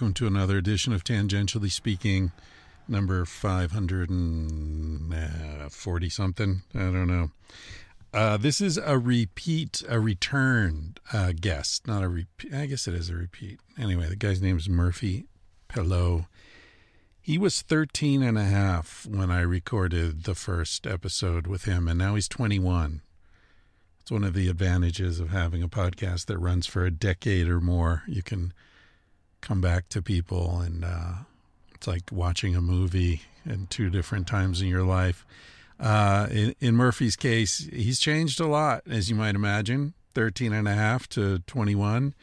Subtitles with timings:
[0.00, 2.32] Welcome to another edition of Tangentially Speaking,
[2.88, 6.62] number 540 something.
[6.74, 7.32] I don't know.
[8.14, 12.54] Uh, this is a repeat, a return uh, guest, not a repeat.
[12.54, 13.60] I guess it is a repeat.
[13.78, 15.26] Anyway, the guy's name is Murphy
[15.68, 16.24] Pelot.
[17.20, 21.98] He was 13 and a half when I recorded the first episode with him, and
[21.98, 23.02] now he's 21.
[24.00, 27.60] It's one of the advantages of having a podcast that runs for a decade or
[27.60, 28.04] more.
[28.08, 28.54] You can
[29.40, 31.12] come back to people, and uh,
[31.74, 35.24] it's like watching a movie in two different times in your life.
[35.78, 40.68] Uh, in, in Murphy's case, he's changed a lot, as you might imagine 13 and
[40.68, 42.14] a half to 21.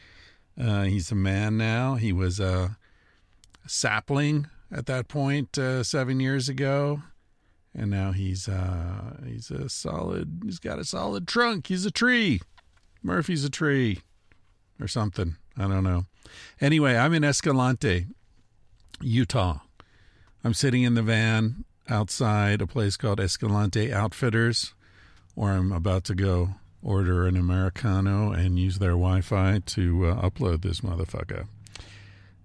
[0.60, 1.96] Uh, he's a man now.
[1.96, 2.76] He was a
[3.66, 7.02] sapling at that point uh, seven years ago
[7.74, 12.40] and now he's uh he's a solid he's got a solid trunk he's a tree
[13.02, 14.00] murphy's a tree
[14.80, 16.04] or something i don't know
[16.60, 18.06] anyway i'm in escalante
[19.00, 19.58] utah
[20.44, 24.74] i'm sitting in the van outside a place called escalante outfitters
[25.34, 26.50] where i'm about to go
[26.82, 31.46] order an americano and use their wi-fi to uh, upload this motherfucker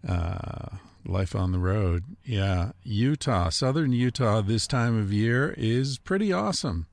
[0.08, 2.04] uh life on the road.
[2.24, 6.88] Yeah, Utah, southern Utah, this time of year is pretty awesome.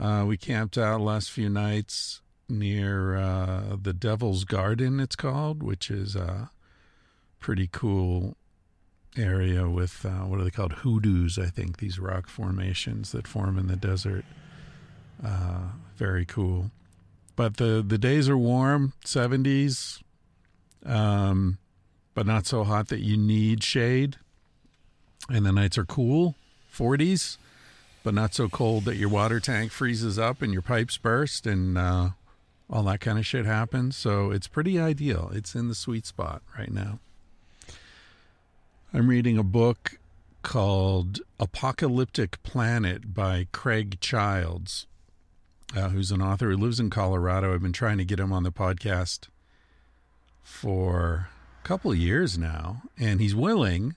[0.00, 5.90] Uh, we camped out last few nights near uh, the Devil's Garden, it's called, which
[5.90, 6.50] is a
[7.38, 8.36] pretty cool
[9.16, 10.74] area with uh, what are they called?
[10.74, 14.24] Hoodoos, I think, these rock formations that form in the desert.
[15.24, 16.70] Uh, very cool.
[17.36, 20.02] But the, the days are warm, 70s.
[20.84, 21.58] Um,
[22.14, 24.16] but not so hot that you need shade.
[25.28, 26.34] And the nights are cool,
[26.74, 27.36] 40s,
[28.02, 31.78] but not so cold that your water tank freezes up and your pipes burst and
[31.78, 32.10] uh,
[32.70, 33.96] all that kind of shit happens.
[33.96, 35.30] So it's pretty ideal.
[35.34, 37.00] It's in the sweet spot right now.
[38.94, 39.98] I'm reading a book
[40.42, 44.86] called Apocalyptic Planet by Craig Childs,
[45.76, 47.52] uh, who's an author who lives in Colorado.
[47.52, 49.28] I've been trying to get him on the podcast
[50.42, 51.28] for
[51.62, 53.94] a couple of years now, and he's willing.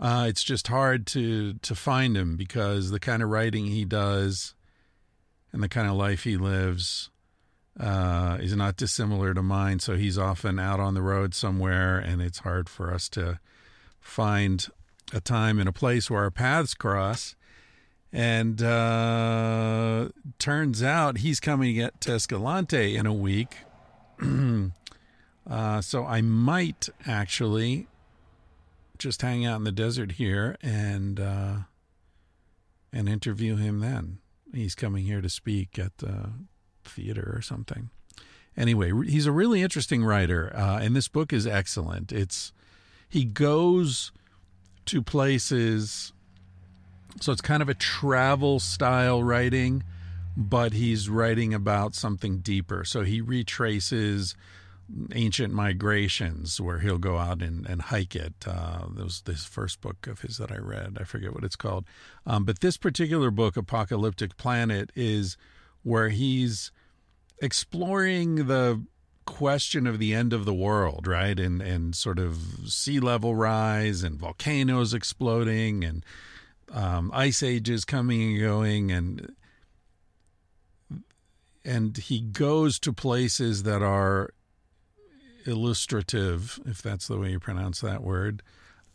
[0.00, 4.54] Uh, it's just hard to to find him because the kind of writing he does
[5.52, 7.10] and the kind of life he lives
[7.78, 9.80] uh, is not dissimilar to mine.
[9.80, 13.40] So he's often out on the road somewhere, and it's hard for us to
[14.00, 14.66] find
[15.12, 17.36] a time and a place where our paths cross.
[18.12, 23.56] And uh, turns out he's coming at Escalante in a week.
[25.46, 27.86] Uh, so I might actually
[28.96, 31.56] just hang out in the desert here and uh,
[32.92, 34.20] and interview him then.
[34.54, 36.30] He's coming here to speak at the
[36.84, 37.90] theater or something.
[38.56, 42.12] Anyway, he's a really interesting writer, uh, and this book is excellent.
[42.12, 42.52] It's
[43.08, 44.12] he goes
[44.86, 46.12] to places,
[47.20, 49.82] so it's kind of a travel style writing,
[50.36, 52.84] but he's writing about something deeper.
[52.84, 54.36] So he retraces
[55.12, 58.34] ancient migrations where he'll go out and, and hike it.
[58.46, 60.98] Uh, that was this first book of his that I read.
[61.00, 61.86] I forget what it's called.
[62.26, 65.36] Um, but this particular book, Apocalyptic Planet, is
[65.84, 66.72] where he's
[67.40, 68.82] exploring the
[69.24, 71.38] question of the end of the world, right?
[71.38, 72.36] And and sort of
[72.66, 76.04] sea level rise and volcanoes exploding and
[76.72, 79.34] um, ice ages coming and going and
[81.64, 84.30] and he goes to places that are
[85.46, 88.42] illustrative, if that's the way you pronounce that word,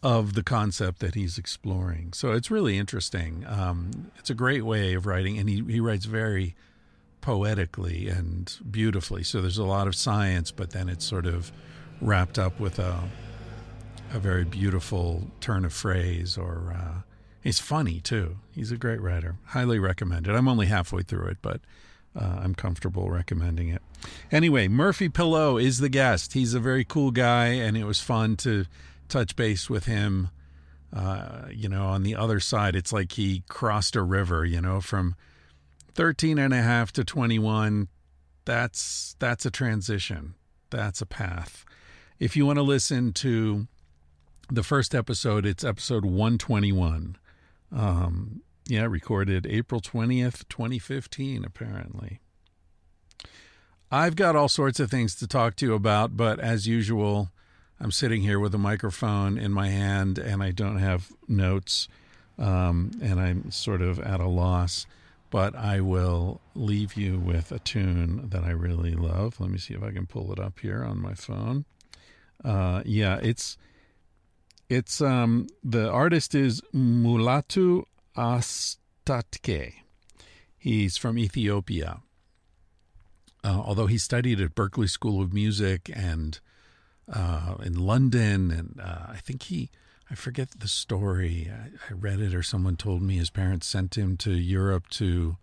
[0.02, 2.14] of the concept that he's exploring.
[2.14, 3.44] So it's really interesting.
[3.48, 6.56] Um, it's a great way of writing, and he, he writes very
[7.30, 9.22] poetically and beautifully.
[9.22, 11.52] So there's a lot of science, but then it's sort of
[12.02, 13.08] wrapped up with a
[14.12, 17.02] a very beautiful turn of phrase or uh,
[17.44, 18.38] he's funny too.
[18.56, 19.36] He's a great writer.
[19.46, 20.36] Highly recommended.
[20.36, 21.62] I'm only halfway through it, but
[22.20, 23.84] uh, I'm comfortable recommending it.
[24.32, 26.34] Anyway, Murphy Pillow is the guest.
[26.34, 28.66] He's a very cool guy, and it was fun to
[29.08, 30.30] touch base with him.
[30.92, 34.82] Uh, you know, on the other side, it's like he crossed a river, you know,
[34.82, 35.14] from
[36.00, 37.90] 13 and a half to 21.
[38.46, 40.34] That's, that's a transition.
[40.70, 41.66] That's a path.
[42.20, 43.68] If you want to listen to
[44.50, 47.18] the first episode, it's episode 121.
[47.76, 52.22] Um, yeah, recorded April 20th, 2015, apparently.
[53.92, 57.30] I've got all sorts of things to talk to you about, but as usual,
[57.78, 61.90] I'm sitting here with a microphone in my hand and I don't have notes,
[62.38, 64.86] um, and I'm sort of at a loss.
[65.30, 69.40] But I will leave you with a tune that I really love.
[69.40, 71.66] Let me see if I can pull it up here on my phone.
[72.44, 73.58] Uh, yeah, it's
[74.70, 77.84] it's um the artist is Mulatu
[78.16, 79.74] Astatke.
[80.58, 82.02] He's from Ethiopia.
[83.44, 86.40] Uh, although he studied at Berklee School of Music and
[87.12, 89.70] uh, in London, and uh, I think he,
[90.12, 91.52] I forget the story.
[91.52, 95.38] I, I, read it, or someone told me his parents sent him to Europe to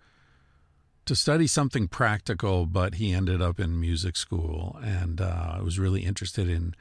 [1.05, 6.05] to study something practical, but he ended up in music school, and uh, was really
[6.05, 6.75] interested in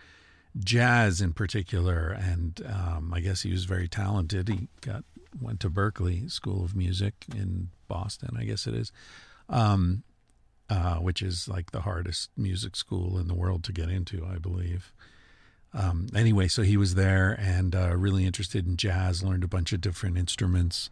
[0.57, 2.09] jazz in particular.
[2.09, 4.49] And um, I guess he was very talented.
[4.49, 5.03] He got
[5.39, 8.91] went to Berklee School of Music in Boston, I guess it is.
[9.47, 10.03] Um,
[10.67, 14.39] uh, which is like the hardest music school in the world to get into, I
[14.39, 14.91] believe.
[15.75, 19.73] Um, anyway, so he was there and uh, really interested in jazz, learned a bunch
[19.73, 20.89] of different instruments,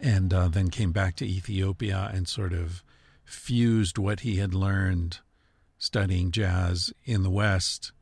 [0.00, 2.82] and uh, then came back to Ethiopia and sort of
[3.24, 5.20] fused what he had learned
[5.78, 7.92] studying jazz in the West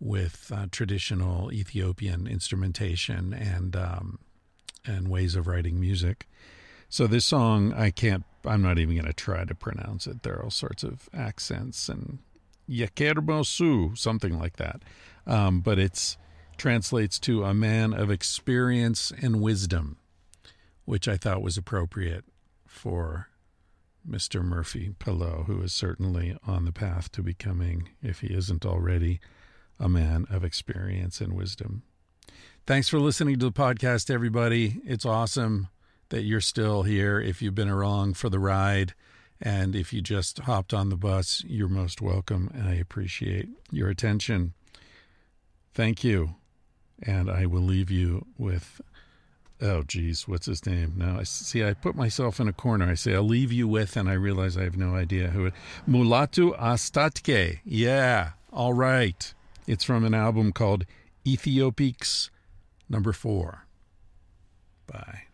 [0.00, 4.18] with uh, traditional Ethiopian instrumentation and um,
[4.86, 6.26] and ways of writing music.
[6.88, 10.22] So this song, I can't I'm not even going to try to pronounce it.
[10.22, 12.18] There are all sorts of accents and
[12.68, 14.82] Yakermosu, something like that.
[15.26, 16.16] Um, but it
[16.56, 19.96] translates to a man of experience and wisdom,
[20.84, 22.24] which I thought was appropriate
[22.66, 23.28] for
[24.08, 24.42] Mr.
[24.44, 29.20] Murphy Pillow, who is certainly on the path to becoming, if he isn't already,
[29.78, 31.82] a man of experience and wisdom.
[32.66, 34.80] Thanks for listening to the podcast, everybody.
[34.84, 35.68] It's awesome
[36.10, 37.20] that you're still here.
[37.20, 38.94] If you've been along for the ride
[39.40, 42.50] and if you just hopped on the bus, you're most welcome.
[42.54, 44.54] And I appreciate your attention.
[45.74, 46.36] Thank you.
[47.02, 48.80] And I will leave you with,
[49.60, 50.94] oh, geez, what's his name?
[50.96, 52.88] Now, I see, I put myself in a corner.
[52.88, 55.54] I say, I'll leave you with, and I realize I have no idea who it
[55.88, 57.58] Mulatu Astatke.
[57.64, 59.34] Yeah, all right.
[59.66, 60.84] It's from an album called
[61.26, 62.30] Éthiopiques
[62.88, 63.66] number four.
[64.86, 65.24] Bye.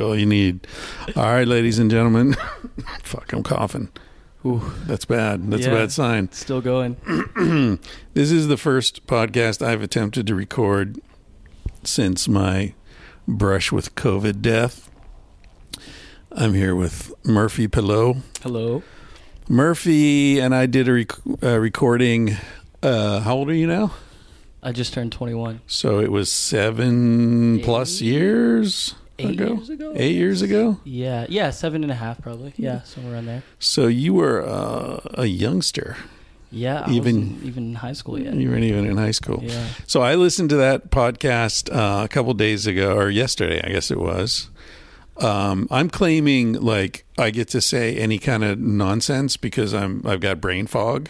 [0.00, 0.66] All you need.
[1.16, 2.34] All right, ladies and gentlemen.
[3.02, 3.88] Fuck, I'm coughing.
[4.46, 5.50] Ooh, That's bad.
[5.50, 5.72] That's Yeah.
[5.72, 6.30] a bad sign.
[6.32, 6.96] still going.
[8.14, 10.98] This is the first podcast I've attempted to record
[11.84, 12.74] since my
[13.28, 14.90] brush with COVID death.
[16.32, 18.18] I'm here with Murphy Pillow.
[18.42, 18.82] Hello.
[19.48, 22.36] Murphy and I did a rec- uh, recording.
[22.82, 23.92] Uh, how old are you now?
[24.62, 25.60] I just turned 21.
[25.66, 29.54] So it was seven plus years Eight ago.
[29.54, 29.92] years ago?
[29.96, 30.78] Eight years ago.
[30.84, 32.52] Yeah, yeah, seven and a half probably.
[32.56, 33.42] Yeah, somewhere around there.
[33.58, 35.96] So you were uh, a youngster.
[36.50, 38.32] Yeah, I Even- wasn't even in high school yet.
[38.34, 39.40] You weren't even in high school.
[39.42, 39.66] Yeah.
[39.86, 43.90] So I listened to that podcast uh, a couple days ago, or yesterday, I guess
[43.90, 44.48] it was.
[45.18, 50.20] Um, I'm claiming like I get to say any kind of nonsense because I'm I've
[50.20, 51.08] got brain fog.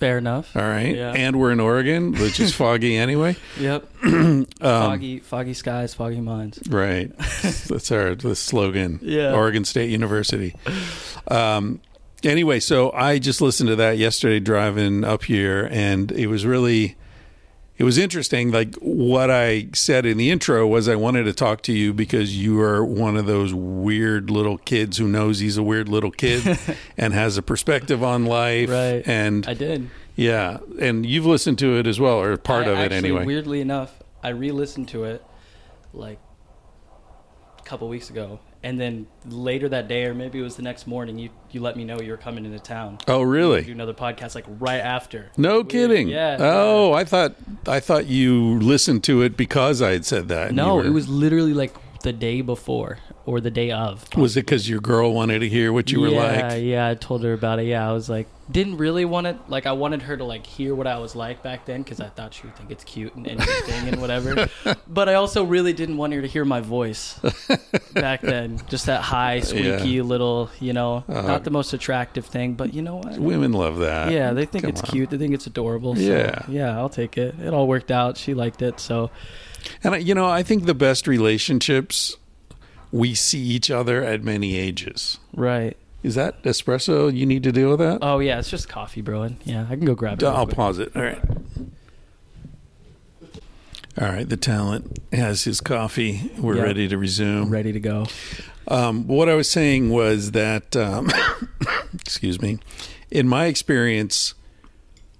[0.00, 0.56] Fair enough.
[0.56, 1.12] All right, Yeah.
[1.12, 3.36] and we're in Oregon, which is foggy anyway.
[3.58, 3.86] Yep.
[4.02, 6.58] Um, foggy, foggy skies, foggy minds.
[6.68, 7.16] Right.
[7.42, 8.98] That's our the slogan.
[9.02, 9.32] Yeah.
[9.34, 10.54] Oregon State University.
[11.28, 11.80] Um,
[12.22, 16.96] anyway, so I just listened to that yesterday driving up here, and it was really.
[17.80, 18.50] It was interesting.
[18.50, 22.36] Like what I said in the intro was, I wanted to talk to you because
[22.36, 26.58] you are one of those weird little kids who knows he's a weird little kid
[26.98, 28.68] and has a perspective on life.
[28.68, 29.02] Right.
[29.06, 29.88] And I did.
[30.14, 33.24] yeah, and you've listened to it as well, or part I of it actually, anyway.
[33.24, 35.24] Weirdly enough, I re-listened to it
[35.94, 36.18] like
[37.58, 40.86] a couple weeks ago, and then later that day, or maybe it was the next
[40.86, 42.98] morning, you you let me know you were coming into town.
[43.08, 43.62] oh, really?
[43.62, 45.30] Do another podcast like right after.
[45.36, 45.68] No Weird.
[45.68, 46.08] kidding.
[46.08, 46.36] Yeah.
[46.38, 47.34] Oh, I thought
[47.66, 50.52] I thought you listened to it because I had said that.
[50.52, 54.04] No, were- it was literally like the day before or the day of.
[54.16, 56.62] Was it because your girl wanted to hear what you were yeah, like?
[56.62, 57.66] Yeah, I told her about it.
[57.66, 59.36] Yeah, I was like, didn't really want it.
[59.48, 59.66] like.
[59.66, 62.34] I wanted her to like hear what I was like back then because I thought
[62.34, 64.48] she would think it's cute and interesting and whatever.
[64.88, 67.18] But I also really didn't want her to hear my voice
[67.94, 68.60] back then.
[68.68, 70.02] Just that high, squeaky Yeah.
[70.02, 73.18] little, you know, Uh, not the most attractive thing, but you know what?
[73.18, 74.10] Women love that.
[74.12, 74.88] Yeah, they think Come it's on.
[74.90, 75.10] cute.
[75.10, 75.94] They think it's adorable.
[75.94, 76.42] So, Yeah.
[76.48, 77.34] yeah, I'll take it.
[77.40, 78.16] It all worked out.
[78.16, 78.80] She liked it.
[78.80, 79.10] So
[79.84, 82.16] And you know, I think the best relationships
[82.92, 85.18] we see each other at many ages.
[85.34, 85.76] right.
[86.02, 87.14] Is that espresso?
[87.14, 87.98] You need to deal with that.
[88.02, 89.36] Oh yeah, it's just coffee brewing.
[89.44, 90.26] Yeah, I can go grab it.
[90.26, 90.90] I'll pause it.
[90.96, 91.20] All right.
[94.00, 94.28] All right.
[94.28, 96.30] The talent has his coffee.
[96.38, 96.64] We're Yep.
[96.64, 97.50] ready to resume.
[97.50, 98.06] Ready to go.
[98.68, 101.10] Um, what I was saying was that, um,
[101.94, 102.58] excuse me,
[103.10, 104.34] in my experience,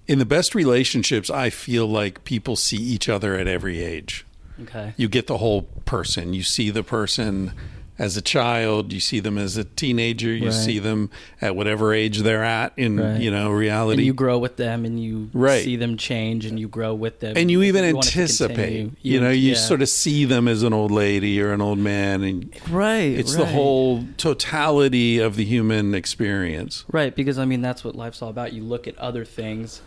[0.07, 4.25] in the best relationships, I feel like people see each other at every age.
[4.63, 4.93] Okay.
[4.97, 6.33] You get the whole person.
[6.33, 7.53] You see the person
[8.01, 8.91] as a child.
[8.91, 10.33] You see them as a teenager.
[10.33, 10.53] You Right.
[10.53, 13.21] see them at whatever age they're at in Right.
[13.21, 14.03] you know and reality.
[14.03, 15.63] you grow with them and you Right.
[15.63, 18.55] see them change and you grow with them and you even to anticipate.
[18.55, 18.91] continue.
[19.03, 19.55] You know, you yeah.
[19.55, 23.35] sort of see them as an old lady or an old man, and right it's
[23.35, 26.83] the whole totality of the human experience.
[26.91, 29.81] right because i mean that's what life's all about you look at other things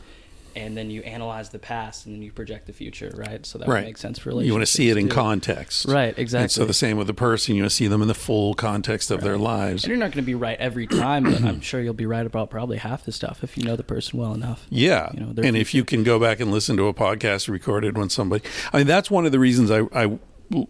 [0.56, 3.68] and then you analyze the past and then you project the future right so that
[3.68, 3.80] right.
[3.80, 5.14] would make sense for relationships You want to see it in too.
[5.14, 5.86] context.
[5.86, 8.08] right And exactly so the same with the person, you want to see them in
[8.08, 9.84] the full context of their lives.
[9.84, 12.26] and you're not going to be right every time but i'm sure you'll be right
[12.26, 15.10] about probably half the stuff if you know the person well enough Yeah.
[15.14, 18.08] You know, and if you can go back and listen to a podcast recorded when
[18.10, 18.42] somebody,
[18.72, 20.18] I mean, that's one of the reasons I, I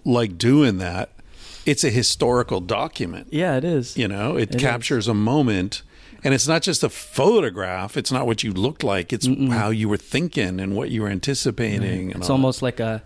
[0.05, 1.11] like doing that.
[1.67, 3.29] It's a historical document.
[3.31, 5.83] yeah it is You know, it, It captures a moment.
[6.25, 7.97] And it's not just a photograph.
[7.97, 9.13] It's not what you looked like.
[9.13, 12.11] It's how you were thinking and what you were anticipating.
[12.13, 13.03] And it's all almost like a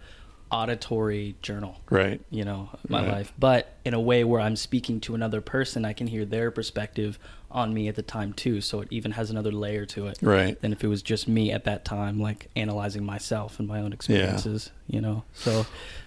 [0.50, 2.22] auditory journal right.
[2.30, 3.12] you know my Right.
[3.12, 6.50] life but in a way where i'm speaking to another person i can hear their
[6.50, 7.18] perspective
[7.50, 10.58] on me at the time too so it even has another layer to it Right.
[10.62, 13.92] than if it was just me at that time like analyzing myself and my own
[13.92, 15.66] experiences you know so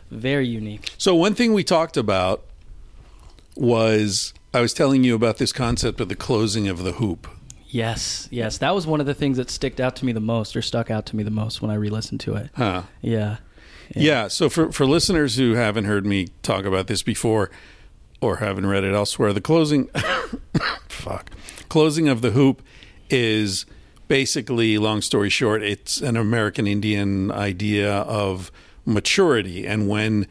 [0.10, 2.44] very unique So one thing we talked about
[3.56, 7.28] was I was telling you about this concept of the closing of the hoop.
[7.68, 10.56] yes yes that was one of the things that sticked out to me the most
[10.58, 12.84] or stuck out to me the most when i re-listened to it Huh.
[13.02, 13.38] yeah
[13.96, 14.28] Yeah.
[14.30, 17.50] So for for listeners who haven't heard me talk about this before
[18.22, 19.88] or haven't read it elsewhere, the closing
[20.88, 21.32] fuck.
[21.70, 22.62] Closing of the hoop
[23.10, 23.66] is
[24.08, 27.92] basically long story short, it's an American Indian idea
[28.24, 28.52] of
[28.86, 30.28] maturity and when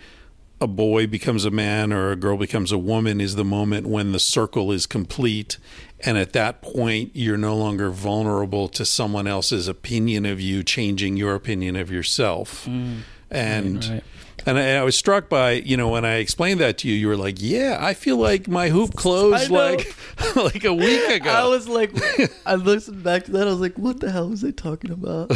[0.61, 4.13] a boy becomes a man or a girl becomes a woman is the moment when
[4.13, 5.57] the circle is complete
[6.01, 11.17] and at that point you're no longer vulnerable to someone else's opinion of you changing
[11.17, 12.99] your opinion of yourself mm.
[13.31, 14.05] and Right, right.
[14.47, 17.09] and I, I was struck by you know when I explained that to you you
[17.09, 19.95] were like yeah I feel like my hoop closed like
[20.37, 21.93] like a week ago I was like,
[22.47, 23.47] I listened back to that.
[23.47, 25.33] I was like, what the hell was they talking about?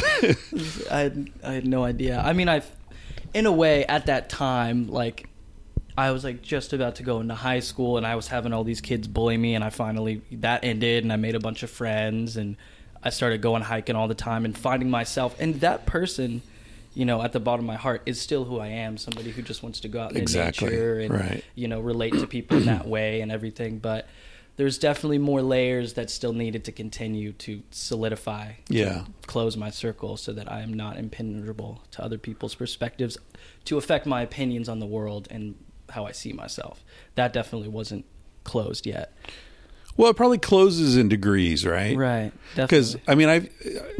[0.90, 2.21] I had, I had no idea.
[2.21, 2.62] I mean, I
[3.35, 5.29] in a way, at that time, like
[5.99, 8.64] I was like just about to go into high school, and I was having all
[8.64, 11.71] these kids bully me, and I finally that ended, and I made a bunch of
[11.71, 12.57] friends, and
[13.03, 16.43] I started going hiking all the time and finding myself, and that person.
[16.97, 18.99] You know, at the bottom of my heart is still who I am.
[18.99, 20.69] Somebody who just wants to go out in Exactly.
[20.71, 21.45] nature and Right.
[21.56, 23.80] you know relate to people in that way and everything.
[23.80, 24.06] But
[24.56, 29.04] there's definitely more layers that still needed to continue to solidify Yeah.
[29.26, 33.19] close my circle so that I am not impenetrable to other people's perspectives
[33.64, 35.56] to affect my opinions on the world and
[35.90, 36.84] how I see myself.
[37.17, 38.04] That definitely wasn't
[38.45, 39.12] closed yet.
[39.97, 41.97] Well, it probably closes in degrees, right?
[41.97, 42.32] Right.
[42.56, 43.49] Because I mean, I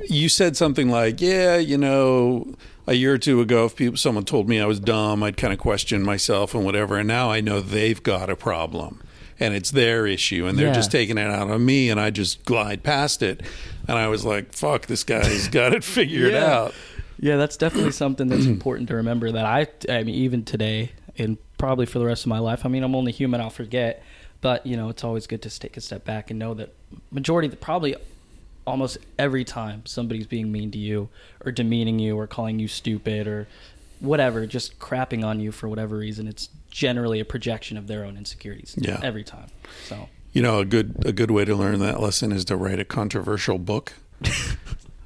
[0.09, 2.55] you said something like, "Yeah, you know,
[2.89, 5.53] a year or two ago, if people someone told me I was dumb, I'd kind
[5.53, 9.03] of question myself and whatever." And now I know they've got a problem,
[9.41, 10.75] and it's their issue, and they're Yeah.
[10.75, 13.43] just taking it out on me, and I just glide past it.
[13.89, 16.45] And I was like, "Fuck, this guy's got it figured Yeah.
[16.53, 16.75] out."
[17.19, 19.31] Yeah, that's definitely something that's important to remember.
[19.33, 22.65] That I, I mean, even today, and probably for the rest of my life.
[22.65, 23.41] I mean, I'm only human.
[23.41, 24.03] I'll forget,
[24.41, 26.75] but you know, it's always good to take a step back and know that
[27.11, 27.95] majority, probably
[28.67, 31.09] almost every time somebody's being mean to you
[31.45, 33.47] or demeaning you or calling you stupid or
[34.01, 38.17] whatever, just crapping on you for whatever reason, it's generally a projection of their own
[38.17, 38.75] insecurities.
[38.77, 38.99] Yeah.
[39.03, 39.47] every time.
[39.89, 42.81] So You know, a good a good way to learn that lesson is to write
[42.81, 43.93] a controversial book.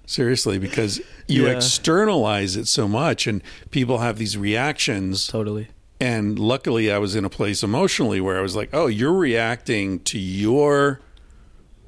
[0.06, 1.52] Seriously, because you Yeah.
[1.56, 5.26] externalize it so much, and people have these reactions.
[5.26, 5.68] totally.
[6.00, 9.98] And luckily, I was in a place emotionally where I was like, "Oh, you're reacting
[10.04, 11.00] to your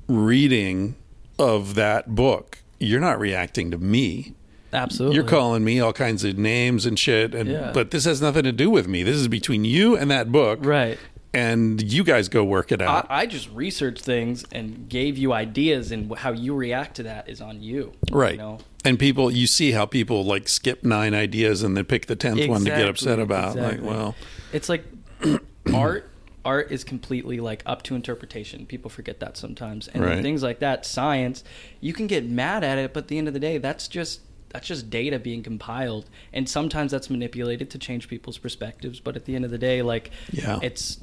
[0.08, 0.96] reading
[1.38, 2.58] of that book.
[2.78, 4.34] You're not reacting to me.
[4.72, 5.16] Absolutely.
[5.16, 7.34] You're calling me all kinds of names and shit.
[7.34, 7.70] And Yeah.
[7.74, 9.02] but this has nothing to do with me.
[9.02, 10.98] This is between you and that book, right.
[11.34, 13.06] and you guys go work it out.
[13.10, 17.40] I just researched things and gave you ideas, and how you react to that is
[17.40, 17.92] on you.
[18.12, 18.32] Right.
[18.32, 18.58] You know?
[18.84, 22.48] And people, you see how people like skip nine ideas and then pick the tenth
[22.48, 23.56] one to get upset about.
[23.56, 23.86] exactly.
[23.86, 24.14] Like, well,
[24.52, 24.84] It's like
[25.74, 26.06] art.
[26.42, 28.64] Art is completely like up to interpretation.
[28.64, 30.22] People forget that sometimes, and Right.
[30.22, 30.86] things like that.
[30.86, 31.44] Science,
[31.82, 34.20] you can get mad at it, but at the end of the day, that's just
[34.50, 39.00] that's just data being compiled, and sometimes that's manipulated to change people's perspectives.
[39.00, 40.58] But at the end of the day, like Yeah.
[40.62, 40.98] it's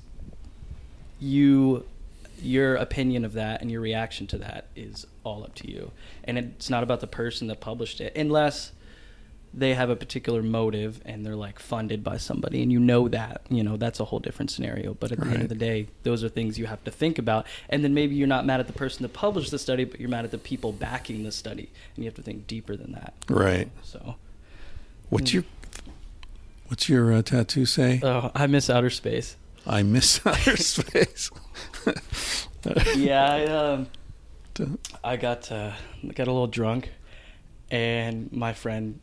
[1.20, 1.86] you
[2.40, 5.92] your opinion of that and your reaction to that is all up to you
[6.24, 8.72] and it's not about the person that published it unless
[9.54, 13.42] they have a particular motive and they're like funded by somebody and you know that
[13.50, 14.94] you know that's a whole different scenario.
[14.94, 17.46] But at the end of the day those are things you have to think about.
[17.70, 20.10] And then maybe you're not mad at the person that published the study but you're
[20.10, 23.14] mad at the people backing the study and you have to think deeper than that.
[23.30, 23.70] Right.
[23.84, 24.16] so.
[25.10, 25.44] What's your
[26.68, 28.02] What's your uh, tattoo say?
[28.04, 29.38] oh i miss outer space.
[29.66, 31.32] I miss outer space.
[32.96, 33.88] yeah, I, um,
[35.04, 35.74] I got uh,
[36.14, 36.90] got a little drunk,
[37.70, 39.00] and my friend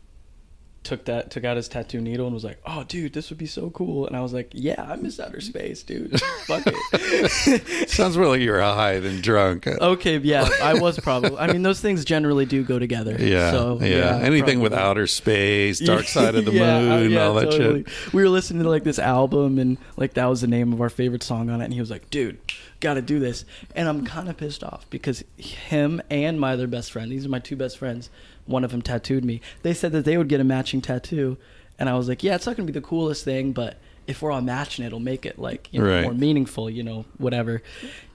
[0.84, 3.46] took that took out his tattoo needle and was like, "Oh, dude, this would be
[3.46, 6.20] so cool." And I was like, "Yeah, I miss outer space, dude.
[6.46, 9.66] Fuck it." Sounds more like you're high than drunk.
[9.66, 11.36] okay, yeah, I was probably.
[11.38, 13.16] I mean, those things generally do go together.
[13.24, 14.18] Yeah, So, yeah.
[14.22, 17.84] Anything with outer space, dark side of the Yeah, moon, yeah, all that totally.
[17.84, 18.12] shit.
[18.12, 20.90] We were listening to like this album, and like that was the name of our
[20.90, 21.64] favorite song on it.
[21.64, 22.38] And he was like, "Dude,
[22.80, 23.44] got to do this."
[23.74, 27.30] And I'm kind of pissed off because him and my other best friend, these are
[27.30, 28.10] my two best friends.
[28.46, 29.40] One of them tattooed me.
[29.62, 31.36] They said that they would get a matching tattoo,
[31.78, 34.30] and I was like, "Yeah, it's not gonna be the coolest thing, but if we're
[34.32, 36.02] all matching, it'll make it like you know, Right.
[36.02, 37.62] more meaningful, you know, whatever."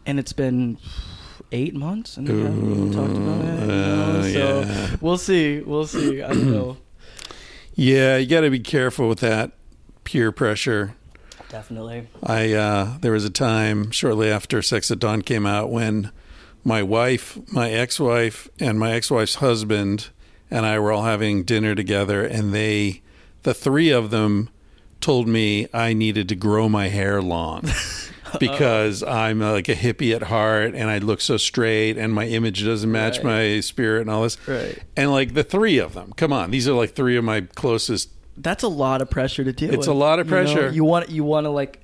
[0.06, 0.78] And it's been
[1.52, 3.60] eight months, and we haven't talked about it.
[3.62, 4.30] you know, Uh, so
[4.62, 4.96] yeah.
[5.02, 5.62] we'll see.
[5.62, 6.22] We'll see.
[6.22, 6.78] I don't know.
[7.76, 9.52] Yeah, you got to be careful with that
[10.04, 10.96] peer pressure.
[11.48, 12.08] Definitely.
[12.22, 16.12] I uh, there was a time shortly after Sex at Dawn came out when
[16.65, 20.10] my wife, my ex-wife, and my ex-wife's husband
[20.52, 23.02] and I were all having dinner together, and they,
[23.44, 24.50] the three of them,
[25.02, 27.64] told me I needed to grow my hair long.
[28.40, 32.28] Because I'm uh, like a hippie at heart, and I look so straight, and my
[32.28, 33.26] image doesn't match Right.
[33.56, 34.38] my spirit, and all this.
[34.48, 34.78] Right.
[34.96, 38.12] And like the three of them, come on, these are like three of my closest
[38.38, 39.80] That's a lot of pressure to deal with.
[39.80, 40.44] It's a lot of you know?
[40.44, 40.70] pressure.
[40.70, 41.80] You want you want to like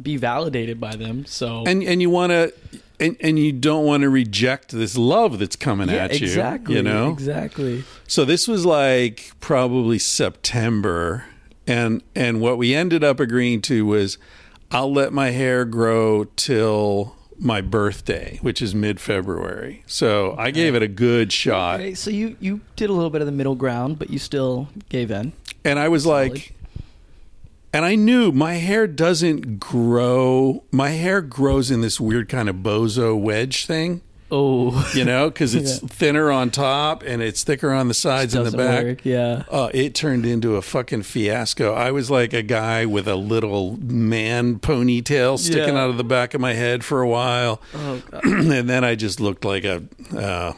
[0.00, 1.24] be validated by them.
[1.26, 2.52] So and and you want to
[3.00, 6.76] and, and you don't want to reject this love that's coming yeah, at you exactly.
[6.76, 7.84] you know exactly.
[8.06, 11.24] so this was like probably september
[11.66, 14.18] and and what we ended up agreeing to was
[14.70, 20.82] i'll let my hair grow till my birthday which is mid-february so i gave it
[20.82, 23.98] a good shot Okay, so you you did a little bit of the middle ground,
[23.98, 25.32] but you still gave in.
[25.64, 26.52] and I was like,
[27.72, 30.64] and I knew my hair doesn't grow.
[30.70, 34.02] My hair grows in this weird kind of bozo wedge thing.
[34.30, 35.88] Oh, you know, because it's Yeah.
[35.88, 38.84] thinner on top and it's thicker on the sides and the back.
[38.84, 38.98] work.
[39.04, 39.44] Yeah.
[39.50, 41.72] Uh, it turned into a fucking fiasco.
[41.72, 45.84] I was like a guy with a little man ponytail sticking Yeah.
[45.84, 48.24] out of the back of my head for a while, Oh god.
[48.24, 49.82] and then I just looked like a
[50.14, 50.52] uh,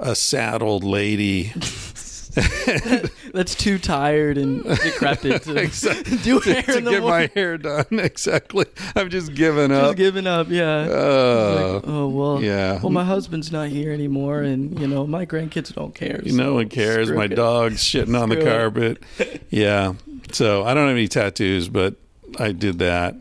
[0.00, 0.82] a sad old
[3.32, 6.16] That's too tired and decrepit to Exactly.
[6.18, 7.28] do hair to in the get morning.
[7.28, 7.84] my hair done.
[7.90, 8.66] Exactly.
[8.96, 9.96] I've just given Just up.
[9.96, 10.48] giving up.
[10.50, 10.80] Yeah.
[10.88, 12.42] Uh, Like, oh well.
[12.42, 12.80] yeah.
[12.82, 16.20] Well, my husband's not here anymore, and you know my grandkids don't care.
[16.24, 17.10] no one cares.
[17.10, 17.34] My it.
[17.34, 18.44] dog's shitting on the it.
[18.44, 19.02] carpet.
[19.50, 19.94] Yeah.
[20.32, 21.96] So I don't have any tattoos, but
[22.38, 23.14] I did that.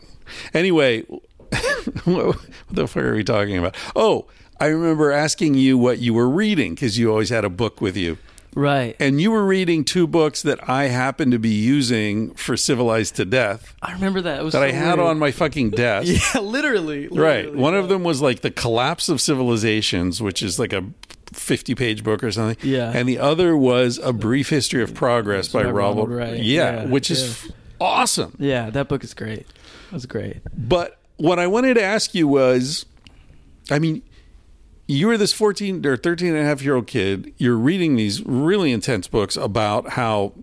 [0.54, 1.02] Anyway,
[2.06, 2.38] what
[2.70, 3.76] the fuck are we talking about?
[3.96, 4.28] Oh,
[4.60, 7.98] I remember asking you what you were reading because you always had a book with
[7.98, 8.18] you.
[8.54, 8.96] Right.
[9.00, 13.26] And you were reading two books that I happened to be using for Civilized to
[13.26, 14.40] Death I remember that.
[14.40, 15.08] It was that so I had weird.
[15.10, 16.34] on my fucking desk.
[16.36, 17.08] Yeah, literally.
[17.08, 17.46] Right.
[17.46, 20.84] literally, One of them was like The Collapse of Civilizations, which is like a
[21.34, 22.58] 50 page book or something.
[22.70, 22.92] Yeah.
[22.94, 26.38] And the other was A Brief History of Progress by, by Ronald Wright.
[26.44, 28.36] Yeah, Yeah, which is f- awesome.
[28.38, 29.40] Yeah, that book is great.
[29.40, 30.38] It was great.
[30.58, 32.86] But what I wanted to ask you was
[33.70, 34.02] I mean,
[34.92, 37.34] you were this 14 or 13 and a half year old kid.
[37.38, 40.34] You're reading these really intense books about how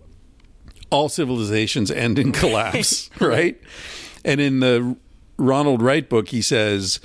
[0.91, 3.61] all civilizations end in collapse, right?
[4.25, 4.97] And in the
[5.37, 6.99] Ronald Wright book, he says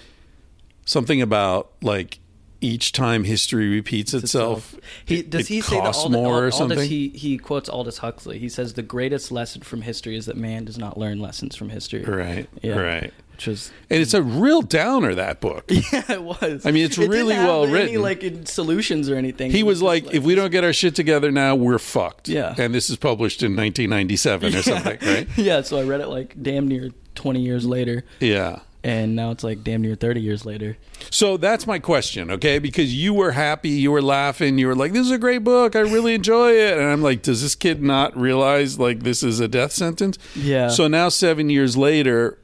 [0.86, 2.20] something about like
[2.62, 4.74] each time history repeats itself,
[5.06, 6.90] He does it he say that Aldous, more or Aldous, something?
[6.90, 8.40] he he quotes Aldous Huxley.
[8.40, 11.70] He says the greatest lesson from history is that man does not learn lessons from
[11.70, 12.04] history.
[12.06, 12.80] right, Yeah.
[12.80, 13.14] right.
[13.48, 15.66] And it's a real downer that book.
[15.70, 16.66] yeah, it was.
[16.66, 18.02] I mean, it's It really well any, written.
[18.02, 19.52] like in solutions or anything.
[19.52, 22.28] He was just like, if we don't get our shit together now, we're fucked.
[22.30, 22.56] Yeah.
[22.58, 25.28] And this is published in 1997 or something, right?
[25.38, 28.60] yeah, so I read it like damn near twenty years later, Yeah.
[28.84, 30.78] and now it's like damn near thirty years later.
[31.12, 32.58] So that's my question, okay?
[32.58, 35.76] Because you were happy, you were laughing, you were like, this is a great book.
[35.76, 36.76] I really enjoy it.
[36.78, 40.18] And I'm like, does this kid not realize like this is a death sentence?
[40.36, 40.70] Yeah.
[40.70, 42.40] So now, seven years later,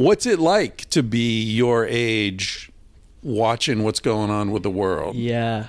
[0.00, 2.70] what's it like to be your age
[3.22, 5.14] watching what's going on with the world?
[5.14, 5.66] Yeah,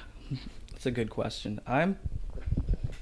[0.71, 1.59] that's a good question.
[1.67, 1.99] I'm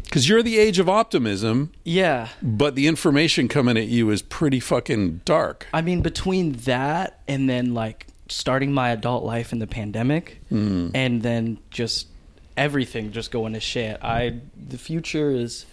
[0.06, 2.30] Because you're the age of optimism, yeah.
[2.42, 5.68] but the information coming at you is pretty fucking dark.
[5.72, 10.90] I mean, between that and then like starting my adult life in the pandemic, Hmm.
[10.96, 12.08] and then just
[12.58, 14.00] everything just going to shit.
[14.04, 15.66] I the future is.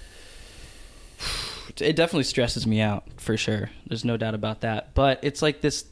[1.81, 3.71] It definitely stresses me out for sure.
[3.87, 4.95] There's no doubt about that.
[4.95, 5.85] But it's like this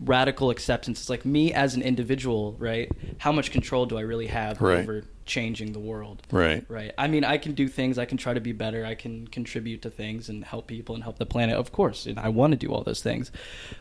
[0.00, 1.00] radical acceptance.
[1.00, 2.90] It's like me as an individual, right?
[3.18, 4.80] How much control do I really have Right.
[4.80, 6.22] over changing the world?
[6.32, 6.64] Right.
[6.68, 6.92] Right.
[6.98, 7.98] I mean, I can do things.
[7.98, 8.84] I can try to be better.
[8.84, 11.56] I can contribute to things and help people and help the planet.
[11.56, 13.30] Of course, and I want to do all those things.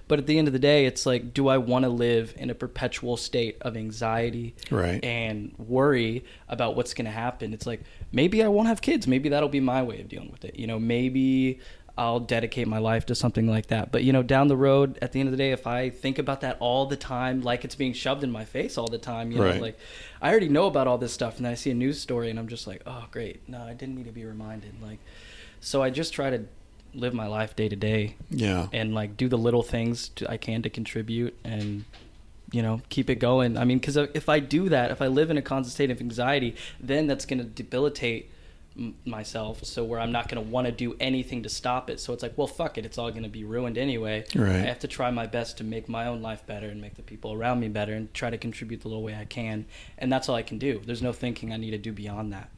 [0.08, 2.52] But at the end of the day, it's like, do I want to live in
[2.52, 5.04] a perpetual state of anxiety Right.
[5.04, 7.54] and worry about what's going to happen?
[7.54, 7.82] It's like
[8.12, 9.08] maybe I won't have kids.
[9.08, 10.60] Maybe that'll be my way of dealing with it.
[10.60, 11.60] You know, maybe
[11.98, 13.92] I'll dedicate my life to something like that.
[13.92, 16.20] But you know, down the road, at the end of the day, if I think
[16.20, 19.32] about that all the time, like it's being shoved in my face all the time,
[19.32, 19.78] you know, like
[20.22, 22.48] I already know about all this stuff, and I see a news story, and I'm
[22.48, 23.48] just like, oh, great.
[23.50, 24.82] No, I didn't need to be reminded.
[24.82, 25.00] Like,
[25.60, 26.46] so I just try to
[26.94, 28.68] live my life day to day Yeah.
[28.74, 31.84] and like do the little things to, I can to contribute and
[32.52, 33.58] you know keep it going.
[33.58, 36.00] I mean, because if I do that, if I live in a constant state of
[36.00, 38.32] anxiety, then that's going to debilitate
[38.78, 39.64] m- myself.
[39.64, 42.00] So where I'm not going to want to do anything to stop it.
[42.00, 42.86] So it's like, well, fuck it.
[42.86, 44.26] It's all going to be ruined anyway.
[44.36, 44.56] Right.
[44.56, 47.02] I have to try my best to make my own life better and make the
[47.04, 49.66] people around me better and try to contribute the little way I can.
[49.98, 50.82] And that's all I can do.
[50.86, 52.50] There's no thinking I need to do beyond that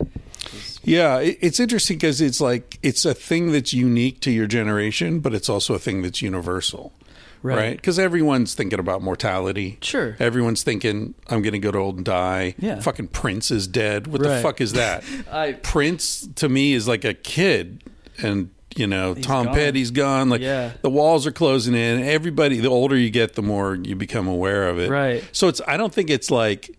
[0.83, 5.33] Yeah, it's interesting because it's like it's a thing that's unique to your generation, but
[5.33, 6.93] it's also a thing that's universal,
[7.41, 7.55] Right.
[7.55, 7.75] right?
[7.75, 9.77] Because everyone's thinking about mortality.
[9.81, 10.15] Sure.
[10.19, 12.79] Everyone's thinking, "I'm going to get old and die." Yeah.
[12.81, 14.07] Fucking Prince is dead.
[14.07, 15.03] What the fuck is that?
[15.31, 17.83] I Prince to me is like a kid,
[18.21, 19.55] and you know He's Tom gone.
[19.55, 20.29] Petty's gone.
[20.29, 20.73] Like Yeah.
[20.81, 22.01] the walls are closing in.
[22.03, 24.89] Everybody, the older you get, the more you become aware of it.
[24.89, 25.23] Right.
[25.31, 25.61] So it's.
[25.67, 26.75] I don't think it's like.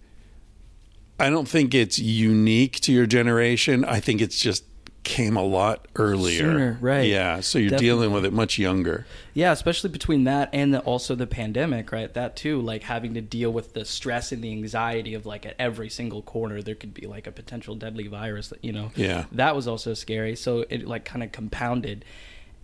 [1.19, 3.85] I don't think it's unique to your generation.
[3.85, 4.65] I think it's just
[5.03, 6.41] came a lot earlier.
[6.41, 7.09] Sooner, right.
[7.09, 7.41] Yeah.
[7.41, 7.87] So you're Definitely.
[7.87, 9.07] dealing with it much younger.
[9.35, 12.13] Yeah, especially between that and the, also the pandemic, right?
[12.13, 15.57] That too, like having to deal with the stress and the anxiety of like at
[15.59, 18.91] every single corner there could be like a potential deadly virus that you know.
[18.95, 19.25] Yeah.
[19.33, 20.37] That was also scary.
[20.37, 22.05] So it like kind of compounded,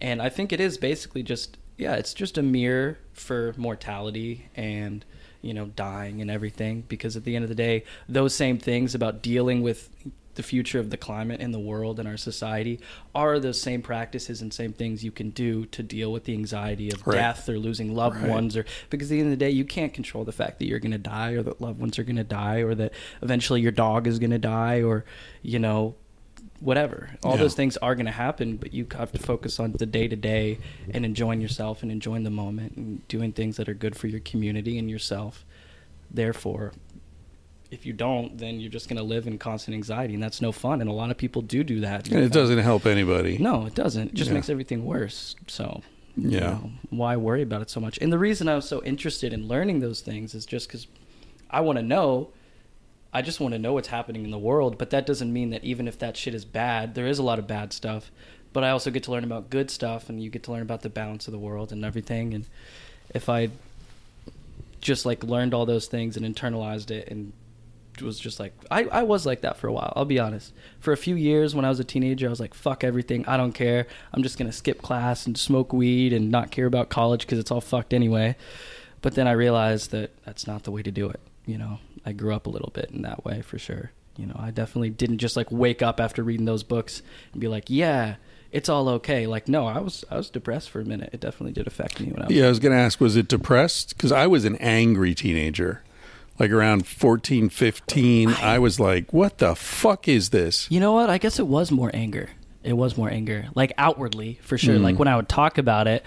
[0.00, 5.04] and I think it is basically just yeah, it's just a mirror for mortality and
[5.42, 6.84] you know, dying and everything.
[6.88, 9.88] Because at the end of the day, those same things about dealing with
[10.36, 12.78] the future of the climate in the world and our society
[13.14, 16.90] are those same practices and same things you can do to deal with the anxiety
[16.90, 17.16] of Right.
[17.16, 18.30] death or losing loved Right.
[18.30, 20.66] ones or because at the end of the day you can't control the fact that
[20.66, 23.60] you're going to die or that loved ones are going to die or that eventually
[23.60, 25.04] your dog is going to die or
[25.42, 25.94] you know
[26.60, 27.38] whatever all Yeah.
[27.38, 30.16] those things are going to happen but you have to focus on the day to
[30.16, 30.58] day
[30.90, 34.20] and enjoying yourself and enjoying the moment and doing things that are good for your
[34.20, 35.44] community and yourself
[36.10, 36.72] therefore
[37.70, 40.52] if you don't then you're just going to live in constant anxiety and that's no
[40.52, 43.38] fun and a lot of people do do that And it doesn't help anybody.
[43.38, 44.08] no, it doesn't.
[44.08, 44.34] It just Yeah.
[44.34, 45.34] makes everything worse.
[45.48, 45.82] So,
[46.16, 46.40] you Yeah.
[46.40, 47.98] know, why worry about it so much?
[48.00, 50.86] And the reason I was so interested in learning those things is just because
[51.50, 52.28] I want to know.
[53.12, 55.64] I just want to know what's happening in the world, but that doesn't mean that
[55.64, 58.10] even if that shit is bad, there is a lot of bad stuff.
[58.52, 60.82] But I also get to learn about good stuff, and you get to learn about
[60.82, 62.34] the balance of the world and everything.
[62.34, 62.44] And
[63.14, 63.48] if I
[64.80, 67.32] just like learned all those things and internalized it and
[68.02, 70.52] was just like I, I was like that for a while i'll be honest.
[70.80, 73.36] For a few years when i was a teenager i was like fuck everything i
[73.36, 73.86] don't care.
[74.12, 77.50] I'm just gonna skip class and smoke weed and not care about college because it's
[77.50, 78.36] all fucked anyway.
[79.02, 81.78] But then i realized that that's not the way to do it you know?
[82.04, 83.92] I grew up a little bit in that way for sure.
[84.16, 87.48] You know i definitely didn't just like wake up after reading those books and be
[87.48, 88.16] like yeah
[88.50, 89.26] it's all okay.
[89.26, 91.10] Like no i was i was depressed for a minute.
[91.12, 93.28] It definitely did affect me when i was Yeah, I was to ask, was it
[93.28, 93.90] depressed?
[93.90, 95.82] Because I was an angry teenager.
[96.38, 100.70] Like around 14, 15, I was like, what the fuck is this?
[100.70, 101.08] You know what?
[101.08, 102.30] I guess it was more anger.
[102.62, 104.74] It was more anger, like outwardly for sure.
[104.74, 104.82] Mm.
[104.82, 106.04] Like when I would talk about it,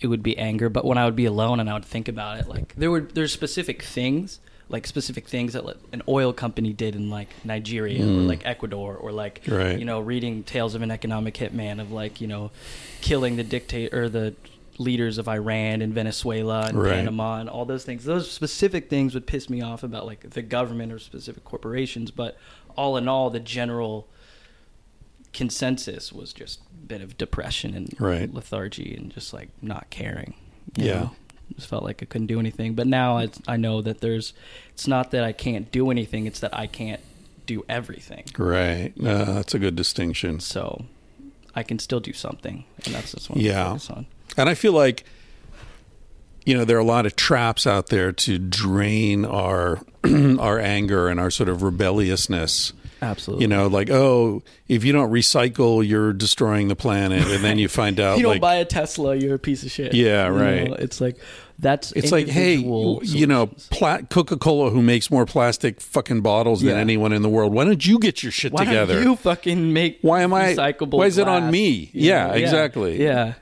[0.00, 0.68] it would be anger.
[0.68, 3.00] But when I would be alone and I would think about it, like there were
[3.00, 8.02] there's specific things, like specific things that like, an oil company did in like Nigeria
[8.04, 9.58] or like Ecuador or like Mm.
[9.58, 9.78] Right.
[9.80, 12.50] you know reading tales of an economic hitman of like you know
[13.00, 14.34] killing the dictator or the
[14.80, 16.94] leaders of Iran and Venezuela and Right.
[16.94, 18.04] Panama and all those things.
[18.04, 22.38] Those specific things would piss me off about like the government or specific corporations, but
[22.76, 24.08] all in all, the general
[25.32, 28.32] consensus was just a bit of depression and Right.
[28.32, 30.34] lethargy and just like not caring.
[30.76, 30.94] you Yeah.
[30.94, 31.10] know?
[31.56, 32.74] Just felt like I couldn't do anything.
[32.74, 34.32] But now I, I know that there's,
[34.72, 37.00] it's not that I can't do anything, it's that I can't
[37.46, 38.24] do everything.
[38.38, 38.92] Right.
[38.98, 40.38] Uh, that's a good distinction.
[40.40, 40.84] So
[41.54, 42.64] I can still do something.
[42.84, 43.64] And that's just what Yeah.
[43.64, 44.06] I'm focus on.
[44.36, 45.04] And I feel like,
[46.46, 49.80] you know, there are a lot of traps out there to drain our
[50.38, 52.72] our anger and our sort of rebelliousness.
[53.02, 53.44] Absolutely.
[53.44, 57.66] You know, like, oh, if you don't recycle, you're destroying the planet, and then you
[57.82, 59.94] find out, you don't like, buy a Tesla, you're a piece of shit.
[59.94, 60.80] Yeah, You know, right.
[60.80, 61.16] It's like
[61.58, 63.68] that's it's like, hey, individual you know, solutions.
[63.70, 66.80] pla- Coca Cola, who makes more plastic fucking bottles than Yeah.
[66.80, 68.94] anyone in the world, why don't you get your shit why together?
[68.96, 70.98] don't you fucking make Why am I- recyclable?
[70.98, 71.90] why is it on me?
[71.94, 72.32] Yeah, know?
[72.34, 73.02] exactly.
[73.02, 73.34] Yeah.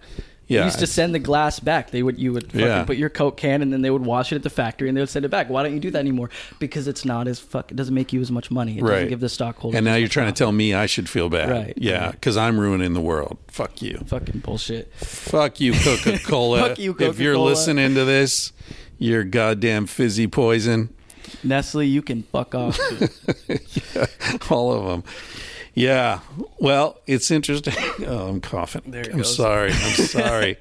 [0.48, 1.90] Yeah, You used to send the glass back.
[1.90, 2.82] They would you would fucking Yeah.
[2.84, 5.02] put your Coke can and then they would wash it at the factory and they
[5.02, 5.50] would send it back.
[5.50, 6.30] Why don't you do that anymore?
[6.58, 7.70] Because it's not as fuck.
[7.70, 8.78] It doesn't make you as much money.
[8.78, 8.90] It Right.
[8.94, 9.76] doesn't give the stockholders.
[9.76, 11.50] and now you're trying to tell me I should feel bad.
[11.50, 11.74] Right.
[11.76, 12.12] Yeah, Right.
[12.12, 13.36] because I'm ruining the world.
[13.48, 14.00] Fuck you.
[14.06, 14.90] fucking bullshit.
[14.96, 16.68] Fuck you, Coca Cola.
[16.70, 17.10] Fuck you, Coca-Cola.
[17.10, 18.52] If you're listening to this,
[18.98, 20.88] you're goddamn fizzy poison.
[21.44, 22.78] Nestle, you can fuck off.
[23.48, 24.06] yeah,
[24.48, 25.04] All of them.
[25.78, 26.20] Yeah.
[26.58, 27.74] Well, it's interesting.
[28.06, 28.82] Oh, I'm coughing.
[28.86, 29.36] There I'm goes.
[29.36, 29.70] sorry.
[29.72, 30.56] I'm sorry.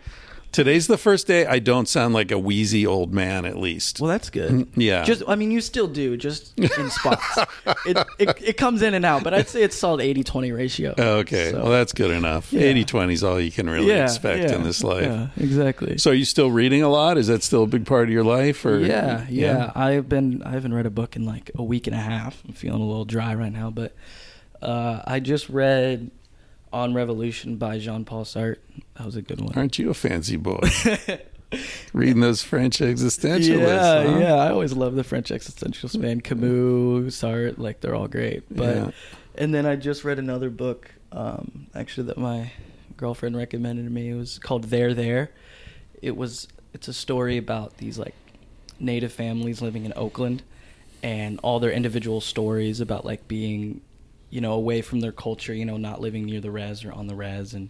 [0.51, 3.99] Today's the first day I don't sound like a wheezy old man, at least.
[3.99, 4.51] well, that's good.
[4.51, 5.03] Mm, yeah.
[5.03, 7.37] Just, I mean, you still do, just in spots.
[7.85, 10.95] it, it, it comes in and out, but I'd say it's solid 80-20 ratio.
[10.97, 11.51] okay.
[11.51, 12.51] So- Well, that's good enough.
[12.51, 12.61] Yeah.
[12.61, 15.03] 80 20 is all you can really expect in this life.
[15.05, 15.97] Yeah, exactly.
[15.99, 17.17] So, are you still reading a lot?
[17.17, 18.65] Is that still a big part of your life?
[18.65, 21.95] Or yeah, yeah, I've been I haven't read a book in like a week and
[21.95, 22.41] a half.
[22.47, 23.93] I'm feeling a little dry right now, but
[24.61, 26.11] uh, I just read
[26.73, 28.57] On Revolution by Jean Paul Sartre.
[28.95, 29.53] That was a good one.
[29.55, 30.59] Aren't you a fancy boy?
[31.93, 33.49] Reading those French existentialists.
[33.67, 34.19] yeah, huh?
[34.19, 34.33] yeah.
[34.35, 36.19] I always love the French existentialists, man.
[36.21, 38.43] Camus, Sartre, like they're all great.
[38.53, 38.91] But Yeah.
[39.35, 42.51] and then I just read another book, um, actually that my
[42.97, 44.09] girlfriend recommended to me.
[44.09, 45.31] It was called There There.
[46.01, 48.13] It was it's a story about these like
[48.79, 50.43] native families living in Oakland
[51.01, 53.81] and all their individual stories about like being,
[54.29, 57.07] you know, away from their culture, you know, not living near the res or on
[57.07, 57.69] the res and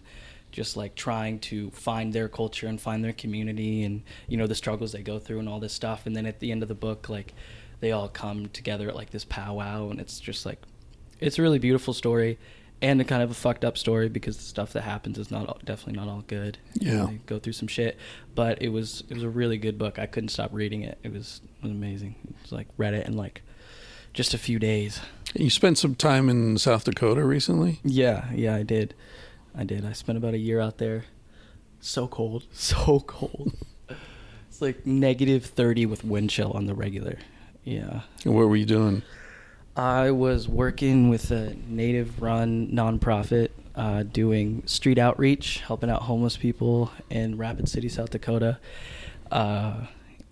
[0.50, 4.54] just like trying to find their culture and find their community and you know the
[4.54, 6.74] struggles they go through and all this stuff and then at the end of the
[6.74, 7.34] book like
[7.80, 10.62] they all come together at like this powwow and it's just like
[11.20, 12.38] it's a really beautiful story
[12.80, 15.48] and a kind of a fucked up story because the stuff that happens is not
[15.48, 16.58] all, definitely not all good.
[16.74, 17.06] Yeah.
[17.06, 17.96] they go through some shit,
[18.34, 19.98] but it was it was a really good book.
[19.98, 20.98] I couldn't stop reading it.
[21.02, 22.14] It was, it was amazing.
[22.28, 23.42] It was like read it in like
[24.12, 25.00] just a few days.
[25.34, 27.80] You spent some time in South Dakota recently.
[27.84, 28.94] Yeah, yeah, I did.
[29.54, 29.84] I did.
[29.84, 31.04] I spent about a year out there.
[31.80, 33.52] So cold, so cold.
[34.48, 37.18] It's like negative 30 with wind chill on the regular.
[37.64, 38.00] Yeah.
[38.24, 39.02] And what were you doing?
[39.76, 46.36] I was working with a native run nonprofit uh, doing street outreach, helping out homeless
[46.36, 48.58] people in Rapid City, South Dakota,
[49.30, 49.86] uh,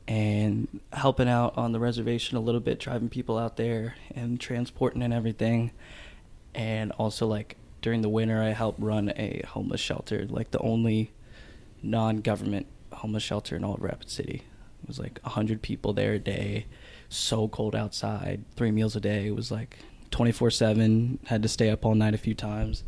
[0.08, 5.02] and helping out on the reservation a little bit, driving people out there and transporting
[5.02, 5.72] and everything.
[6.54, 11.12] And also, like, during the winter, I helped run a homeless shelter, like the only
[11.82, 14.42] non government homeless shelter in all of Rapid City.
[14.82, 16.66] It was like 100 people there a day
[17.08, 19.26] so cold outside, three meals a day.
[19.26, 19.78] It was like
[20.10, 22.84] 24 7, had to stay up all night a few times.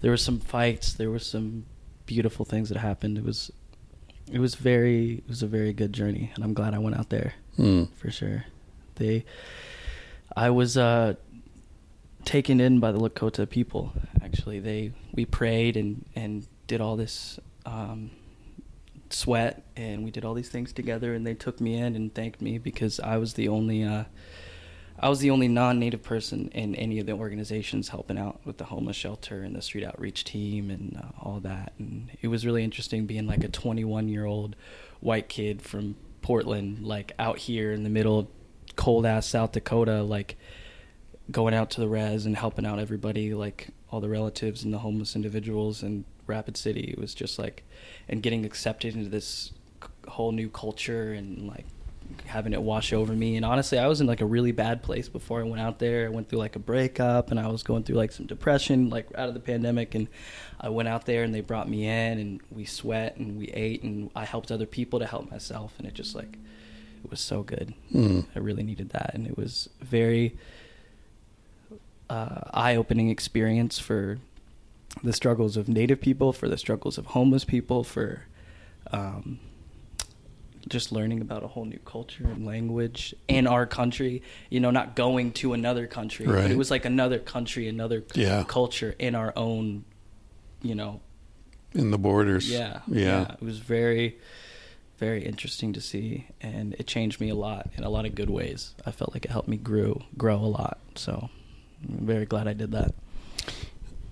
[0.00, 1.66] There were some fights, there were some
[2.06, 3.18] beautiful things that happened.
[3.18, 3.50] It was
[4.32, 7.10] it was very it was a very good journey and I'm glad I went out
[7.10, 7.84] there Hmm.
[7.94, 8.44] for sure.
[8.96, 9.24] They
[10.36, 11.14] I was uh
[12.24, 14.58] taken in by the Lakota people actually.
[14.60, 18.10] They we prayed and and did all this um
[19.10, 22.40] sweat and we did all these things together and they took me in and thanked
[22.40, 24.04] me because I was the only uh
[24.98, 28.64] I was the only non-native person in any of the organizations helping out with the
[28.64, 31.72] homeless shelter and the street outreach team and uh, all that.
[31.78, 34.54] And it was really interesting being like a 21 year old
[35.00, 38.26] white kid from Portland like out here in the middle of
[38.76, 40.36] cold ass South Dakota like
[41.30, 44.78] going out to the res and helping out everybody like all the relatives and the
[44.78, 46.94] homeless individuals in Rapid City.
[46.96, 47.64] It was just like
[48.08, 49.52] and getting accepted into this
[50.08, 51.66] whole new culture and like
[52.26, 53.36] having it wash over me.
[53.36, 56.06] And honestly I was in like a really bad place before I went out there.
[56.06, 59.08] I went through like a breakup and I was going through like some depression like
[59.16, 59.94] out of the pandemic.
[59.94, 60.08] And
[60.60, 63.82] I went out there and they brought me in and we sweat and we ate
[63.82, 65.74] and I helped other people to help myself.
[65.78, 66.38] And it just like
[67.04, 67.74] it was so good.
[67.92, 68.20] Hmm.
[68.34, 69.12] I really needed that.
[69.14, 70.36] And it was very
[72.08, 74.18] uh, eye-opening experience for
[75.02, 78.22] the struggles of native people for the struggles of homeless people for
[78.92, 79.40] um,
[80.68, 84.96] just learning about a whole new culture and language in our country you know not
[84.96, 88.44] going to another country but it was like another country another Yeah.
[88.48, 89.84] culture in our own
[90.62, 91.00] you know
[91.74, 92.48] In the borders.
[92.50, 93.32] yeah, Yeah.
[93.32, 94.16] It was very,
[94.98, 98.30] very interesting to see, and it changed me a lot in a lot of good
[98.30, 98.74] ways.
[98.86, 100.78] I felt like it helped me grow, grow a lot.
[100.94, 101.28] So,
[101.82, 102.94] I'm very glad I did that.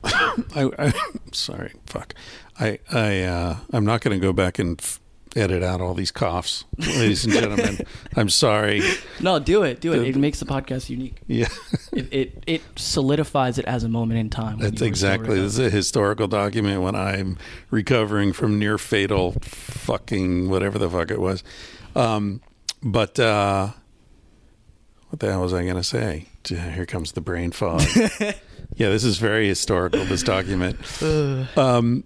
[0.05, 0.93] I, I
[1.33, 2.15] sorry, fuck.
[2.59, 5.01] I I uh, I'm not going to go back and f-
[5.37, 7.79] edit out all these coughs, ladies and gentlemen.
[8.17, 8.83] I'm sorry.
[9.21, 10.07] No, do it, do it.
[10.07, 11.21] It makes the podcast unique.
[11.27, 11.49] Yeah,
[11.93, 14.59] It it, it solidifies it as a moment in time.
[14.59, 15.41] that's you were so exactly.
[15.41, 17.39] This is a historical document when I'm
[17.71, 21.43] recovering from near fatal fucking whatever the fuck it was.
[21.95, 22.41] Um,
[22.83, 23.71] but uh,
[25.11, 26.27] what the hell was I going to say?
[26.47, 27.83] Here comes the brain fog.
[28.77, 30.05] yeah, this is very historical.
[30.05, 30.79] This document.
[31.57, 32.05] Um,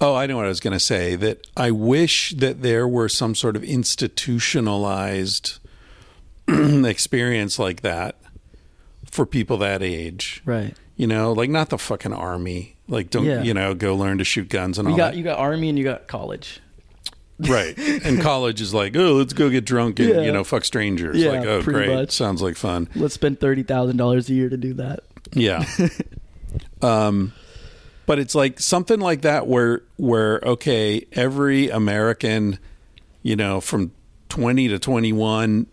[0.00, 1.14] oh, I know what I was going to say.
[1.16, 5.58] That I wish that there were some sort of institutionalized
[6.48, 8.16] experience like that
[9.10, 10.42] for people that age.
[10.44, 10.74] Right.
[10.96, 12.76] You know, like not the fucking army.
[12.88, 13.42] Like don't Yeah.
[13.42, 15.16] you know go learn to shoot guns and You all got that.
[15.18, 16.60] you got army and you got college.
[17.38, 17.76] right.
[17.78, 20.20] And college is like, oh, let's go get drunk and Yeah.
[20.22, 21.16] you know fuck strangers.
[21.16, 22.10] Yeah, like, oh, great, much.
[22.12, 22.88] sounds like fun.
[22.94, 25.00] Let's spend thirty thousand dollars a year to do that.
[25.32, 25.64] Yeah.
[26.82, 27.32] um,
[28.06, 32.58] but it's like something like that where where okay, every American,
[33.22, 33.92] you know, from
[34.28, 35.66] twenty to twenty one,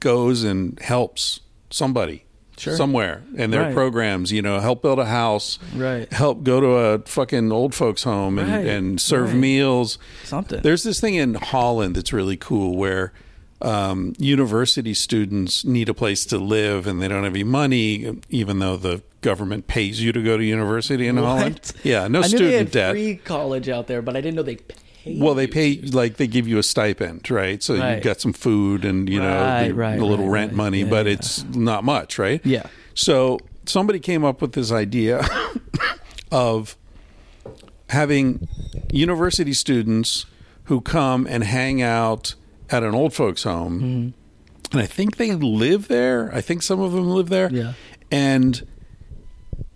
[0.00, 1.40] goes and helps
[1.70, 2.24] somebody.
[2.56, 2.74] Sure.
[2.74, 3.72] Somewhere, and their Right.
[3.74, 6.12] programs, you know, help build a house, Right.
[6.12, 8.66] help go to a fucking old folks home and, Right.
[8.66, 9.36] and serve Right.
[9.38, 9.96] meals.
[10.24, 10.62] Something.
[10.64, 13.12] There's this thing in Holland that's really cool where
[13.60, 18.58] um, university students need a place to live and they don't have any money, even
[18.60, 21.54] though the government pays you to go to university in Holland.
[21.54, 21.72] What?
[21.84, 22.92] Yeah, no student debt.
[22.92, 25.20] free college out there, but I didn't know they paid.
[25.20, 27.60] well, they pay like they give you a stipend, right?
[27.62, 27.96] So Right.
[27.96, 30.90] you got some food and you know Right, the, right, a little rent money, Yeah,
[30.90, 31.12] but yeah.
[31.12, 32.40] it's not much, right?
[32.46, 32.66] Yeah.
[32.94, 35.26] So somebody came up with this idea
[36.30, 36.76] of
[37.90, 38.46] having
[38.92, 40.26] university students
[40.64, 42.34] who come and hang out
[42.70, 43.80] at an old folks home.
[43.80, 44.72] Mm-hmm.
[44.72, 46.30] And I think they live there.
[46.34, 47.50] I think some of them live there.
[47.52, 47.72] Yeah.
[48.10, 48.66] And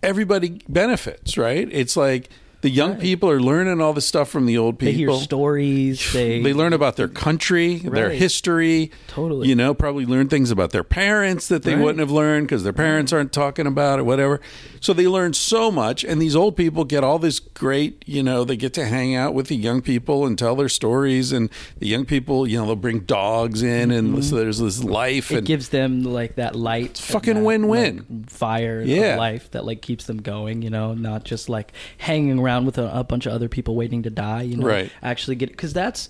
[0.02, 1.68] everybody benefits, right?
[1.70, 2.28] It's like
[2.60, 4.92] the young people are learning all this stuff from the old people.
[4.92, 6.00] They hear stories.
[6.12, 8.90] They They learn about their country, their history.
[9.08, 9.48] Totally.
[9.48, 11.82] You know, probably learn things about their parents that they Right.
[11.82, 14.40] wouldn't have learned because their parents aren't talking about it, whatever.
[14.82, 16.02] So they learn so much.
[16.02, 19.32] And these old people get all this great, you know, they get to hang out
[19.32, 21.30] with the young people and tell their stories.
[21.30, 23.92] And the young people, you know, they'll bring dogs in.
[23.92, 25.26] And so there's this life.
[25.26, 25.34] Mm-hmm.
[25.34, 28.04] it and gives them like that light, fucking that, win-win.
[28.10, 29.12] like, fire Yeah.
[29.12, 30.62] of life that like keeps them going.
[30.62, 34.02] You know, not just like hanging around with a, a bunch of other people waiting
[34.02, 34.42] to die.
[34.42, 34.90] You know, Right.
[35.00, 36.08] Actually, get because that's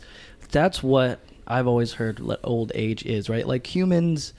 [0.50, 3.46] that's what I've always heard old age is, right?
[3.46, 4.32] Like humans,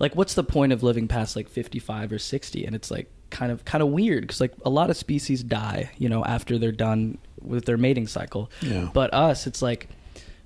[0.00, 2.64] like what's the point of living past like 55 or 60?
[2.66, 5.90] And it's like kind of kind of weird because like a lot of species die,
[5.98, 8.50] you know, after they're done with their mating cycle.
[8.62, 8.88] Yeah.
[8.94, 9.88] But us, it's like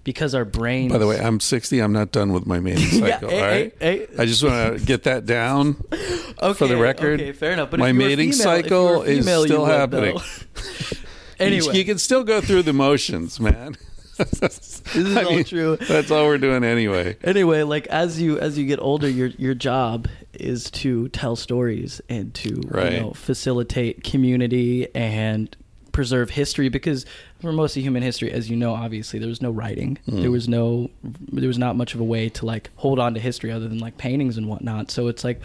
[0.05, 0.91] because our brains.
[0.91, 1.80] By the way, I'm 60.
[1.80, 3.28] I'm not done with my mating Yeah, cycle.
[3.28, 3.76] Eh, hey, all right.
[3.78, 4.07] hey, eh, eh.
[4.07, 4.22] hey.
[4.22, 7.20] I just want to get that down okay, for the record.
[7.20, 7.70] Okay, fair enough.
[7.70, 10.18] But my if you were mating female- cycle were is still happening.
[11.39, 13.76] anyway, you can still go through the motions, man.
[14.16, 15.76] this is all true.
[15.76, 17.16] That's all we're doing anyway.
[17.22, 20.09] anyway like as you as you get older your your job
[20.41, 22.93] is to tell stories and to Right.
[22.95, 25.55] you know facilitate community and
[25.93, 27.05] preserve history because
[27.41, 30.20] for most of human history as you know obviously there was no writing Mm.
[30.20, 33.20] there was no there was not much of a way to like hold on to
[33.20, 35.41] history other than like paintings and whatnot so it's like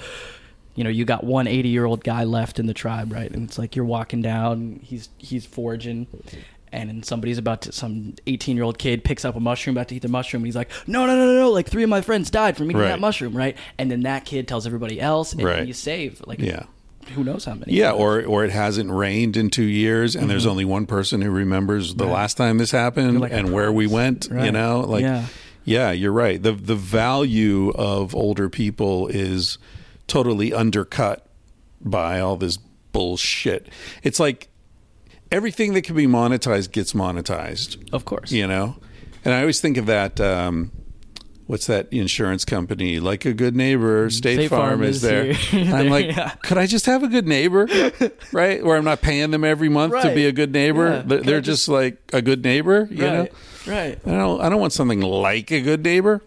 [0.75, 3.43] you know you got one 80 year old guy left in the tribe right and
[3.47, 6.05] it's like you're walking down he's he's foraging
[6.73, 9.87] and then somebody's about to some 18 year old kid picks up a mushroom about
[9.89, 11.89] to eat the mushroom and he's like no no no no no like three of
[11.89, 12.87] my friends died from eating Right.
[12.89, 15.65] that mushroom right and then that kid tells everybody else and Right.
[15.67, 16.63] you save like Yeah.
[17.15, 20.45] who knows how many Yeah, or or it hasn't rained in two years, and there's
[20.45, 23.21] only one person who remembers the last time this happened Mm-hmm.
[23.21, 24.27] like, and where we went.
[24.31, 25.25] You know, like Yeah.
[25.65, 26.41] yeah, you're right.
[26.41, 29.57] the The value of older people is
[30.07, 31.25] totally undercut
[31.81, 32.57] by all this
[32.93, 33.67] bullshit.
[34.03, 34.47] It's like
[35.33, 37.91] everything that can be monetized gets monetized.
[37.93, 38.75] of course You know,
[39.25, 40.19] and I always think of that.
[40.21, 40.71] Um,
[41.45, 43.01] What's that insurance company?
[43.01, 45.33] Like a good neighbor, State, State Farm, Farm is there.
[45.33, 45.75] here.
[45.75, 46.29] I'm like, Yeah.
[46.41, 47.67] could I just have a good neighbor,
[48.31, 48.63] right?
[48.63, 50.85] Where I'm not paying them every month to be a good neighbor.
[50.89, 51.01] Yeah.
[51.05, 53.21] They're, Can I they're just- just, like a good neighbor, you know.
[53.23, 53.33] right
[53.67, 54.39] right I don't.
[54.41, 56.21] I don't want something like a good neighbor.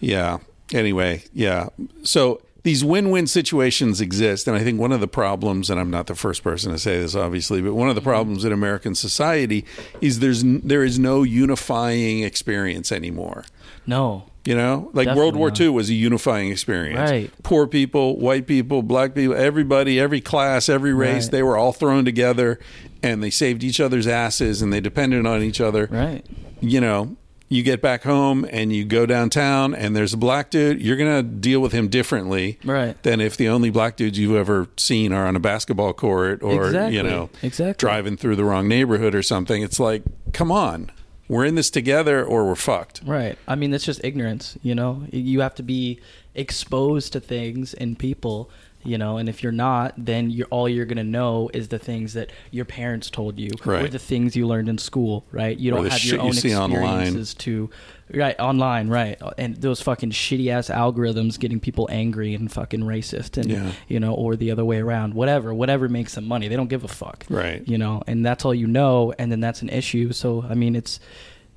[0.00, 0.38] Yeah.
[0.72, 1.68] Anyway, yeah.
[2.04, 6.06] So these win-win situations exist, and I think one of the problems, and I'm not
[6.06, 8.10] the first person to say this, obviously, but one of the mm-hmm.
[8.10, 9.64] problems in American society
[10.00, 13.44] is there's there is no unifying experience anymore.
[13.86, 15.60] no You know, like World War not.
[15.60, 17.10] II was a unifying experience.
[17.10, 17.30] Right.
[17.42, 21.32] Poor people, white people, black people, everybody, every class, every race, Right.
[21.32, 22.58] they were all thrown together
[23.02, 25.88] and they saved each other's asses and they depended on each other.
[25.90, 26.24] right
[26.60, 27.16] You know,
[27.50, 31.16] you get back home and you go downtown and there's a black dude, you're going
[31.16, 33.00] to deal with him differently Right.
[33.02, 36.66] than if the only black dudes you've ever seen are on a basketball court or,
[36.66, 36.96] Exactly.
[36.96, 37.74] you know, Exactly.
[37.80, 39.62] driving through the wrong neighborhood or something.
[39.62, 40.90] It's like, come on.
[41.26, 43.02] We're in this together or we're fucked.
[43.04, 43.38] Right.
[43.46, 45.04] I mean, that's just ignorance, you know?
[45.12, 46.00] You have to be
[46.34, 48.50] exposed to things and people,
[48.84, 51.78] you know, and if you're not, then you're all you're going to know is the
[51.78, 53.50] things that your parents told you
[53.82, 55.58] or the things you learned in school, right?
[55.58, 56.28] You don't have your you own
[56.72, 57.00] online.
[57.00, 57.70] experiences to
[58.14, 59.20] right online, right?
[59.36, 63.72] And those fucking shitty ass algorithms getting people angry and fucking racist and Yeah.
[63.88, 65.12] you know, or the other way around.
[65.14, 66.48] Whatever, whatever makes them money.
[66.48, 67.66] They don't give a fuck Right.
[67.68, 70.74] you know and that's all you know and then that's an issue so i mean
[70.76, 71.00] it's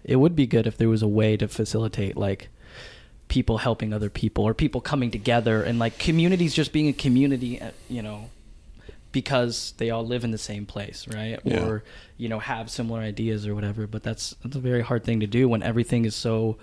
[0.04, 2.50] it would be good if there was a way to facilitate like
[3.38, 7.62] people helping other people or people coming together and like communities just being a community
[7.62, 8.30] uh, you know
[9.14, 11.66] because they all live in the same place right Yeah.
[11.66, 11.84] or
[12.18, 15.28] you know have similar ideas or whatever but that's that's a very hard thing to
[15.28, 16.58] do when everything is so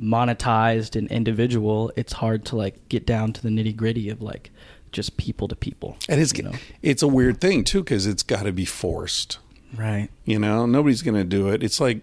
[0.00, 4.50] monetized and individual it's hard to like get down to the nitty gritty of like
[4.92, 6.52] just people to people And it's you know
[6.82, 9.38] it's a weird thing too because it's got to be forced.
[9.76, 11.62] right You know, nobody's going to do it.
[11.62, 12.00] It's like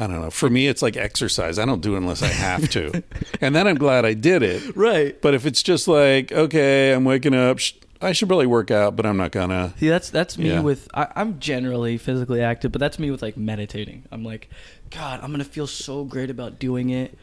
[0.00, 0.30] I don't know.
[0.30, 1.58] For me, it's like exercise.
[1.58, 3.02] I don't do it unless I have to,
[3.42, 4.74] and then I'm glad I did it.
[4.74, 8.70] right But if it's just like, okay, I'm waking up, sh- I should probably work
[8.70, 9.74] out, but I'm not gonna.
[9.78, 10.60] See, that's that's me Yeah.
[10.62, 10.88] with.
[10.94, 14.04] I, I'm generally physically active, but that's me with like meditating.
[14.10, 14.48] I'm like,
[14.90, 17.18] God, I'm gonna feel so great about doing it,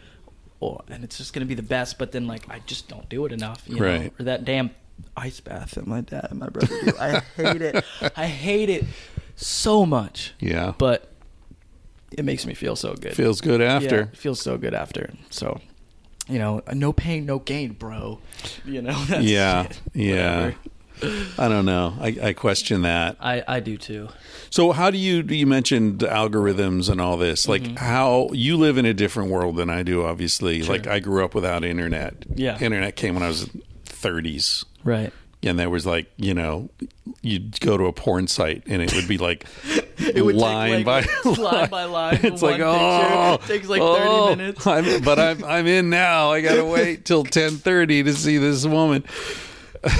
[0.59, 1.97] or and it's just gonna be the best.
[1.97, 3.85] But then like I just don't do it enough, you know?
[3.85, 4.13] Right.
[4.19, 4.69] Or that damn
[5.15, 6.93] ice bath that my dad and my brother do.
[6.99, 7.83] I hate it.
[8.15, 8.85] I hate it
[9.35, 10.33] so much.
[10.39, 11.11] Yeah, But
[12.11, 13.13] it makes me feel so good.
[13.15, 14.01] feels good after.
[14.13, 15.11] it feels so good after.
[15.29, 15.59] So.
[16.29, 18.19] You know, no pain, no gain, bro.
[18.65, 18.91] You know.
[19.07, 19.79] That's Yeah, it.
[19.93, 20.51] yeah.
[21.37, 21.95] I don't know.
[22.01, 23.15] I, I question that.
[23.21, 24.09] I I do too.
[24.49, 27.47] So, how do you you mentioned algorithms and all this?
[27.47, 27.75] Like, Mm-hmm.
[27.77, 30.03] how you live in a different world than I do.
[30.03, 32.25] Obviously, like I grew up without internet.
[32.35, 32.57] Yeah.
[32.59, 33.49] internet came when I was
[33.85, 34.65] thirties.
[34.83, 35.13] Right.
[35.47, 36.69] And there was like you know
[37.21, 39.45] you'd go to a porn site and it would be like
[39.99, 42.19] It would line take by like, line by line.
[42.23, 43.33] it's like oh.
[43.35, 44.67] It takes like oh, 30 minutes.
[44.67, 46.31] I'm, but I'm I'm in now.
[46.31, 49.03] I gotta wait till ten thirty to see this woman,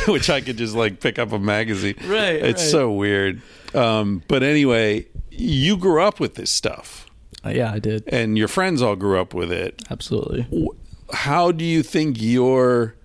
[0.08, 1.96] which I could just like pick up a magazine.
[2.06, 2.72] Right, It's right.
[2.72, 3.42] so weird.
[3.74, 7.06] Um, but anyway, you grew up with this stuff,
[7.46, 8.04] Uh, yeah, I did.
[8.08, 9.82] and your friends all grew up with it.
[9.90, 10.48] Absolutely.
[11.12, 12.96] how do you think your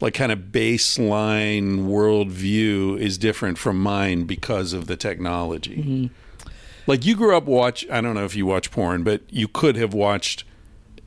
[0.00, 5.76] like kind of baseline worldview is different from mine because of the technology?
[5.76, 6.48] Mm-hmm.
[6.86, 9.76] Like you grew up watch I don't know if you watch porn, but you could
[9.76, 10.44] have watched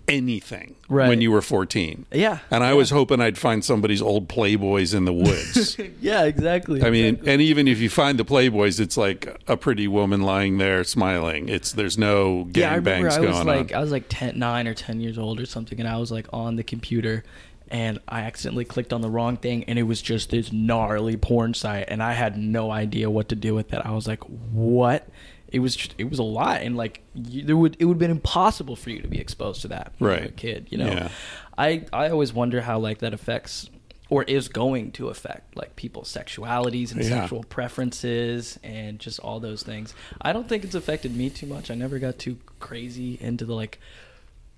[0.08, 1.10] anything Right.
[1.10, 2.06] when you were 14.
[2.14, 2.40] Yeah.
[2.50, 5.78] And I was hoping I'd find somebody's old Playboys in the woods.
[6.02, 6.82] yeah, exactly.
[6.82, 10.60] I mean, and even if you find the Playboys, it's like a pretty woman lying
[10.60, 11.50] there smiling.
[11.50, 13.78] It's there's no yeah, I remember I was going like on.
[13.78, 16.28] I was like 10, 9 or ten years old or something, and I was like
[16.32, 17.26] on the computer,
[17.70, 21.53] and I accidentally clicked on the wrong thing, and it was just this gnarly porn
[21.53, 23.82] site, and I had no idea what to do with it.
[23.84, 25.07] I was like, what?
[25.49, 27.99] It was just, it was a lot, and like you, there would it would have
[27.99, 30.30] been impossible for you to be exposed to that when you were Right.
[30.30, 30.68] a kid.
[30.70, 31.09] You know, Yeah.
[31.57, 33.70] I I always wonder how like that affects
[34.09, 37.09] or is going to affect like people's sexualities and Yeah.
[37.22, 39.93] sexual preferences and just all those things.
[40.22, 41.72] I don't think it's affected me too much.
[41.72, 43.80] I never got too crazy into the like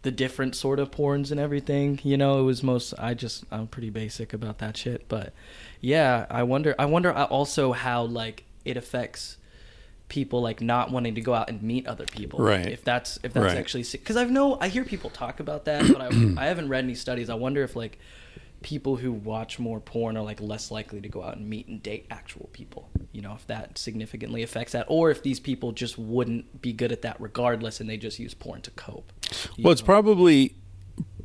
[0.02, 2.00] the different sort of porns and everything.
[2.04, 5.34] You know, it was most I just I'm pretty basic about that shit, but
[5.82, 9.38] yeah, I wonder I wonder also how like it affects
[10.08, 12.39] people like not wanting to go out and meet other people.
[12.39, 12.66] Right.
[12.66, 13.58] If that's if that's Right.
[13.58, 16.84] actually because I've know I hear people talk about that, but I I haven't read
[16.84, 17.30] any studies.
[17.30, 18.00] I wonder if like
[18.62, 21.82] people who watch more porn are like less likely to go out and meet and
[21.82, 22.89] date actual people.
[23.14, 26.91] You know, if that significantly affects that, or if these people just wouldn't be good
[26.91, 29.12] at that regardless, and they just use porn to cope.
[29.57, 30.55] Well, it's probably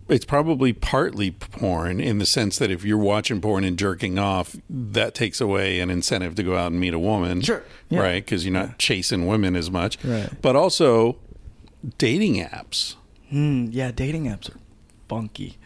[0.09, 4.55] it's probably partly porn in the sense that if you're watching porn and jerking off,
[4.69, 7.63] that takes away an incentive to go out and meet a woman, Sure.
[7.89, 8.01] Yeah.
[8.01, 8.25] right?
[8.25, 10.29] Because you're not chasing women as much, Right.
[10.43, 11.17] But also
[11.99, 12.97] dating apps.
[13.31, 14.59] Hmm, yeah, dating apps are
[15.09, 15.57] funky.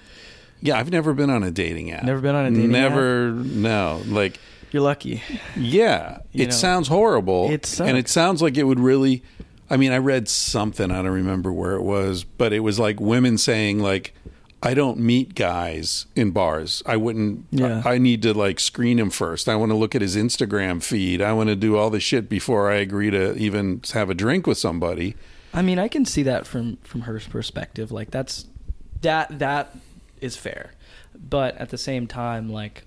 [0.60, 2.04] Yeah, I've never been on a dating app.
[2.04, 2.90] Never been on a dating app.
[2.90, 4.02] never, no.
[4.06, 4.38] Like,
[4.72, 5.22] You're lucky.
[5.56, 7.50] yeah, You it know, sounds horrible.
[7.50, 7.88] it sucks.
[7.88, 9.22] and it sounds like it would really.
[9.70, 10.90] I mean, I read something.
[10.90, 14.14] I don't remember where it was, but it was like women saying like,
[14.62, 16.82] "I don't meet guys in bars.
[16.86, 17.44] I wouldn't.
[17.50, 17.82] Yeah.
[17.84, 19.46] I, I need to like screen him first.
[19.48, 21.20] I want to look at his Instagram feed.
[21.20, 24.46] I want to do all the shit before I agree to even have a drink
[24.46, 25.14] with somebody."
[25.52, 27.92] I mean, I can see that from from her perspective.
[27.92, 28.46] Like that's
[29.02, 29.76] that that
[30.20, 30.72] is fair,
[31.14, 32.84] but at the same time, like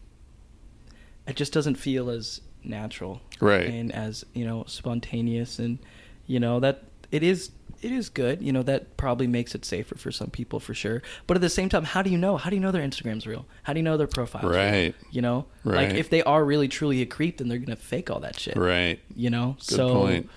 [1.28, 3.66] it just doesn't feel as natural, Right.
[3.68, 5.80] And as you know, spontaneous, and
[6.28, 7.52] you know that it is
[7.82, 8.42] it is good.
[8.44, 11.02] You know that probably makes it safer for some people for sure.
[11.26, 12.38] But at the same time, how do you know?
[12.38, 13.46] How do you know their Instagram's real?
[13.64, 14.54] How do you know their profile's real?
[14.64, 14.96] Right.
[15.12, 15.90] You know, Right.
[15.90, 18.56] like if they are really truly a creep, then they're gonna fake all that shit,
[18.56, 19.00] Right.
[19.16, 20.30] You know, Good so point.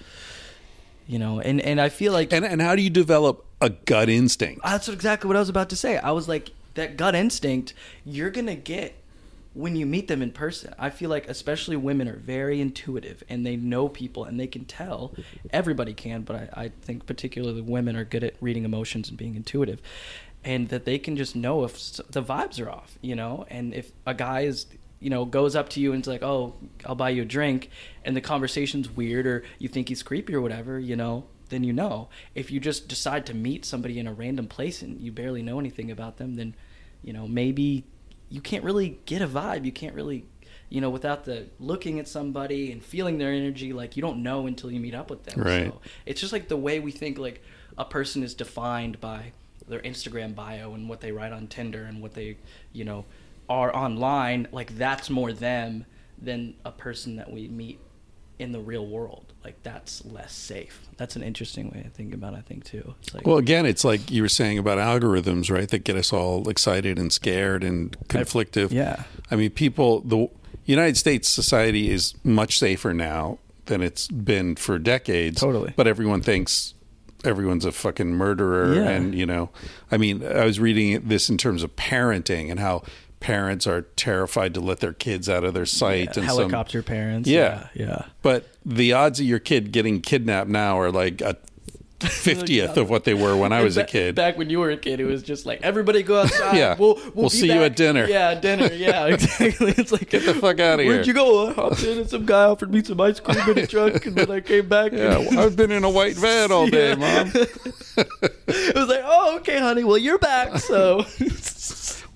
[1.07, 4.09] you know, and and I feel like And and how do you develop a gut
[4.09, 4.63] instinct?
[4.65, 5.99] Ah, that's exactly what I was about to say.
[5.99, 8.95] I was like, that gut instinct you're gonna get
[9.55, 10.75] when you meet them in person.
[10.79, 14.65] I feel like especially women are very intuitive and they know people and they can
[14.65, 15.15] tell.
[15.51, 19.37] Everybody can, but I, I think particularly women are good at reading emotions and being
[19.37, 19.81] intuitive.
[20.43, 21.75] And that they can just know if
[22.11, 23.47] the vibes are off, you know?
[23.49, 24.67] And if a guy is
[25.01, 26.55] you know, goes up to you and is like, "Oh,
[26.87, 27.69] I'll buy you a drink,"
[28.07, 31.73] and the conversation's weird, or you think he's creepy or whatever, you know, then you
[31.73, 32.09] know.
[32.35, 35.59] If you just decide to meet somebody in a random place and you barely know
[35.59, 36.55] anything about them, then,
[37.03, 37.85] you know, maybe
[38.29, 39.65] you can't really get a vibe.
[39.65, 40.25] You can't really,
[40.69, 44.47] you know, without the looking at somebody and feeling their energy, like you don't know
[44.47, 45.43] until you meet up with them.
[45.43, 45.67] Right.
[45.67, 47.43] So it's just like the way we think like
[47.79, 49.33] a person is defined by
[49.69, 52.37] their Instagram bio and what they write on Tinder and what they,
[52.73, 53.05] you know,
[53.49, 54.49] are online.
[54.53, 55.87] Like that's more them
[56.21, 57.79] than a person that we meet
[58.39, 59.33] in the real world.
[59.45, 60.81] Like that's less safe.
[60.97, 62.35] That's an interesting way to think about.
[62.35, 62.95] it, I think too.
[63.03, 65.69] It's like Well, again, it's like you were saying about algorithms, right?
[65.69, 68.73] That get us all excited and scared and conflictive.
[68.73, 69.05] yeah.
[69.31, 70.29] I mean, people, the
[70.65, 75.41] United States society is much safer now than it's been for decades.
[75.41, 75.73] Totally.
[75.77, 76.75] But everyone thinks
[77.25, 78.75] everyone's a fucking murderer.
[78.75, 78.89] Yeah.
[78.89, 79.51] And, you know,
[79.91, 82.83] I mean, I was reading this in terms of parenting and how
[83.25, 86.09] parents are terrified to let their kids out of their sight.
[86.09, 87.27] and some- helicopter parents.
[87.27, 87.69] Yeah.
[87.75, 88.03] yeah, yeah.
[88.21, 91.37] but the odds of your kid getting kidnapped now are like a
[92.01, 94.15] fiftieth of what they were when I was a kid.
[94.15, 96.55] Back when you were a kid, it was just like everybody go outside.
[96.57, 96.77] Yeah.
[96.79, 98.07] we'll we'll, We'll see you at dinner.
[98.07, 98.69] Yeah, dinner.
[98.75, 99.73] Yeah, exactly.
[99.79, 101.49] It's like Get the fuck outta Where'd here." Where'd you go?
[101.49, 104.17] I hopped in and some guy offered me some ice cream in a truck, and
[104.17, 104.93] then I came back.
[104.93, 106.95] yeah, and- I've been in a white van all day, Yeah.
[107.25, 107.33] mom.
[107.35, 109.85] it was like, oh, okay, honey.
[109.85, 111.05] Well, you're back, so.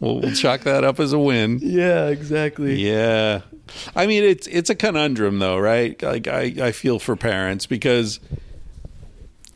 [0.01, 1.59] We'll, we'll chalk that up as a win.
[1.63, 2.77] yeah, exactly.
[2.77, 3.41] Yeah,
[3.97, 6.01] I mean it's it's a conundrum though, right?
[6.03, 8.21] Like I I feel for parents because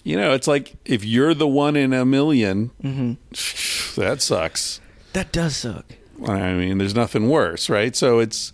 [0.04, 4.00] you know it's like if you're the one in a 1000000 Mm-hmm.
[4.00, 4.80] that sucks.
[5.12, 5.84] That does suck.
[6.26, 7.94] I mean, there's nothing worse, right?
[7.94, 8.52] So it's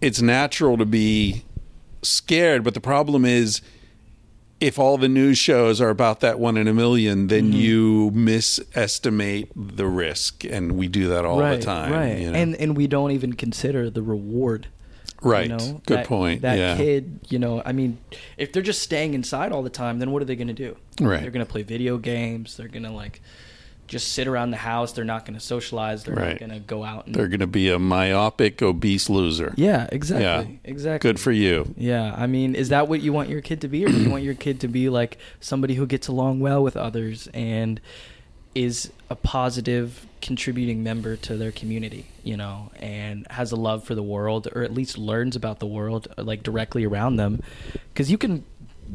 [0.00, 1.44] it's natural to be
[2.02, 3.60] scared, but the problem is
[4.62, 7.60] if all the news shows are about that one in a million, then Mm-hmm.
[7.60, 11.92] you misestimate the risk, and we do that all right, the time.
[11.92, 12.18] right.
[12.18, 12.38] you know?
[12.38, 14.68] And and we don't even consider the reward.
[15.20, 15.80] right, You know?
[15.86, 16.42] good That- point.
[16.42, 17.98] That yeah, kid, you know, I mean,
[18.36, 20.76] if they're just staying inside all the time, then what are they going to do?
[21.00, 21.20] Right.
[21.20, 22.56] They're going to play video games.
[22.56, 23.20] They're going to like
[23.92, 24.92] just sit around the house.
[24.92, 26.04] They're not going to socialize.
[26.04, 26.30] They're Right.
[26.30, 27.04] not going to go out.
[27.06, 29.52] And, They're going to be a myopic, obese loser.
[29.56, 30.24] yeah, exactly.
[30.54, 30.58] Yeah.
[30.70, 31.08] Exactly.
[31.10, 31.74] Good for you.
[31.76, 34.08] Yeah, I mean, is that what you want your kid to be, or do you
[34.10, 37.80] want your kid to be like somebody who gets along well with others and
[38.54, 43.94] is a positive contributing member to their community, you know, and has a love for
[43.94, 47.42] the world, or at least learns about the world like directly around them?
[47.92, 48.44] Because you can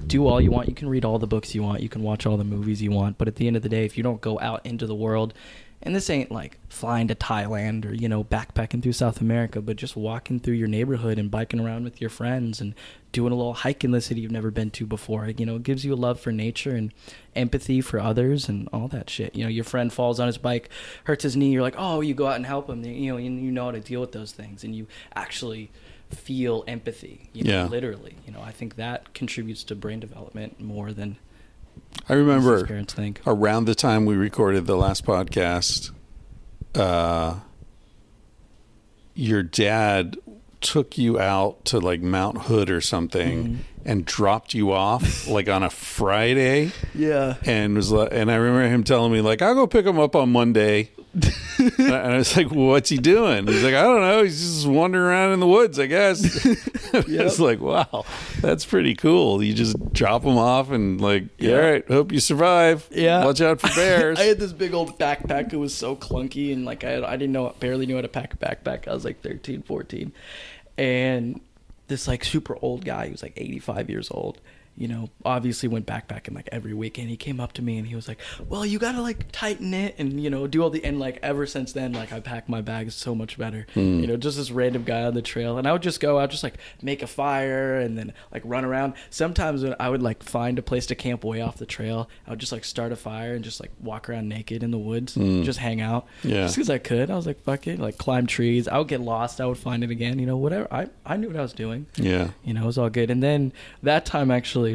[0.05, 2.25] do all you want, you can read all the books you want, you can watch
[2.25, 4.21] all the movies you want, but at the end of the day, if you don't
[4.21, 5.33] go out into the world,
[5.81, 9.75] and this ain't like flying to Thailand or you know backpacking through South America, but
[9.75, 12.73] just walking through your neighborhood and biking around with your friends and
[13.11, 15.27] doing a little hike in the city you've never been to before.
[15.29, 16.91] You know, it gives you a love for nature and
[17.35, 19.35] empathy for others and all that shit.
[19.35, 20.69] You know, your friend falls on his bike,
[21.03, 22.83] hurts his knee, you're like, oh, you go out and help him.
[22.83, 25.69] You know, you, you know how to deal with those things, and you actually
[26.11, 27.29] feel empathy.
[27.33, 27.65] You know, Yeah.
[27.65, 28.15] literally.
[28.25, 31.17] You know, I think that contributes to brain development more than
[32.09, 33.21] I remember parents think.
[33.27, 35.91] around the time we recorded the last podcast,
[36.75, 37.35] uh,
[39.13, 40.17] your dad
[40.61, 43.55] took you out to like Mount Hood or something Mm-hmm.
[43.85, 47.35] and dropped you off like on a Friday Yeah.
[47.45, 50.15] and was like, and I remember him telling me like I'll go pick him up
[50.15, 50.89] on Monday.
[51.77, 54.23] and I was like, well, "What's he doing?" He's like, "I don't know.
[54.23, 56.45] He's just wandering around in the woods, I guess."
[56.93, 58.05] It's like, wow,
[58.39, 59.43] that's pretty cool.
[59.43, 61.25] You just drop him off and like.
[61.37, 61.55] Yeah.
[61.55, 62.87] all right, hope you survive.
[62.91, 63.25] Yeah.
[63.25, 64.17] watch out for bears.
[64.17, 65.51] I had this big old backpack.
[65.51, 68.07] It was so clunky, and like I, had, I didn't know, barely knew how to
[68.07, 68.87] pack a backpack.
[68.87, 70.13] I was like 13, 14.
[70.77, 71.41] and
[71.87, 73.05] this like super old guy.
[73.05, 74.39] He was like eighty five years old.
[74.77, 77.09] You know, obviously went backpacking like every weekend.
[77.09, 79.95] He came up to me and he was like, "Well, you gotta like tighten it
[79.97, 82.61] and you know do all the and like ever since then like I pack my
[82.61, 83.65] bags so much better.
[83.73, 83.99] Hmm.
[83.99, 86.29] You know, just this random guy on the trail and I would just go out
[86.29, 88.93] just like make a fire and then like run around.
[89.09, 92.31] Sometimes when I would like find a place to camp way off the trail, I
[92.31, 95.15] would just like start a fire and just like walk around naked in the woods,
[95.15, 95.43] hmm.
[95.43, 96.07] just hang out.
[96.23, 96.41] Yeah.
[96.43, 97.09] Just because I could.
[97.09, 97.79] I was like, fuck it.
[97.79, 98.67] Like climb trees.
[98.67, 99.41] I would get lost.
[99.41, 100.19] I would find it again.
[100.19, 100.67] You know, whatever.
[100.71, 101.87] I, I knew what I was doing.
[101.95, 103.09] yeah, You know, it was all good.
[103.09, 103.53] And then
[103.83, 104.66] that time actually,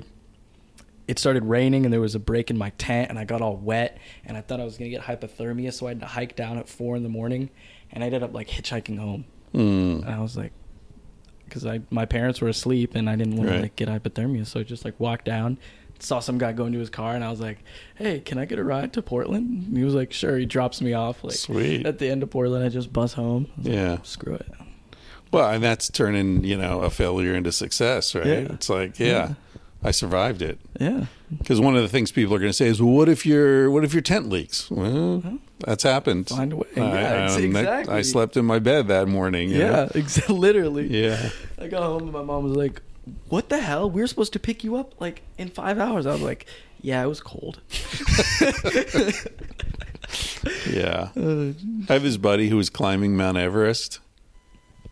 [1.08, 3.56] it started raining and there was a break in my tent and I got all
[3.56, 5.72] wet and I thought I was going to get hypothermia.
[5.72, 7.50] So I had to hike down at four in the morning
[7.90, 9.24] and I ended up like hitchhiking home.
[9.54, 10.02] Mm.
[10.02, 10.52] And I was like,
[11.44, 13.56] because I my parents were asleep and I didn't want Right.
[13.56, 15.58] to like get hypothermia, so I just like walked down,
[15.98, 17.58] saw some guy go into his car, and I was like,
[17.96, 20.80] "Hey, can I get a ride to Portland?" And he was like, "Sure." He drops
[20.80, 21.84] me off like Sweet.
[21.84, 22.64] at the end of Portland.
[22.64, 23.48] I just bus home.
[23.58, 23.98] Was like, Yeah.
[24.02, 24.46] screw it.
[25.30, 28.24] Well, and that's turning you know a failure into success, right?
[28.26, 28.52] Yeah.
[28.54, 29.34] It's like, yeah, Yeah.
[29.84, 30.58] I survived it.
[30.78, 31.06] Yeah,
[31.38, 33.70] Because one of the things people are going to say is, "Well, what if your
[33.70, 35.22] what if your tent leaks?" Well,
[35.58, 36.28] that's happened.
[36.28, 36.68] Find a way.
[36.76, 37.94] I, Yeah, um, exactly.
[37.94, 39.50] I slept in my bed that morning.
[39.50, 40.86] yeah, ex- literally.
[40.86, 41.30] yeah.
[41.60, 42.80] I got home and my mom was like,
[43.28, 43.90] "What the hell?
[43.90, 46.46] We were supposed to pick you up like in five hours." I was like,
[46.80, 47.60] "Yeah, it was cold."
[50.68, 51.10] Yeah.
[51.16, 51.52] Uh,
[51.88, 54.00] I have this buddy who was climbing Mount Everest,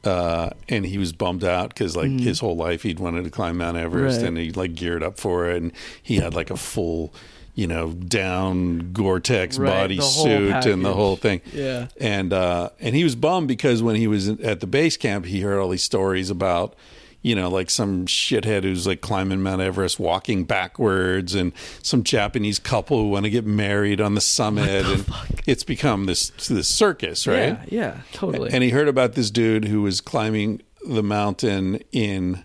[0.04, 2.20] uh, and he was bummed out because like Mhm.
[2.20, 4.28] his whole life he'd wanted to climb Mount Everest, Right.
[4.28, 5.72] and he like geared up for it, and
[6.02, 7.12] he had like a full,
[7.54, 11.40] you know, down Gore-Tex Right, body the suit and the whole thing.
[11.54, 11.88] yeah.
[12.00, 15.40] and uh, and he was bummed because when he was at the base camp, he
[15.40, 16.74] heard all these stories about,
[17.22, 21.52] you know, like some shithead who's like climbing Mount Everest, walking backwards, and
[21.82, 25.04] some Japanese couple who want to get married on the summit, and
[25.46, 27.36] it's become this this circus, right?
[27.36, 28.50] Yeah, yeah, totally.
[28.52, 32.44] And he heard about this dude who was climbing the mountain in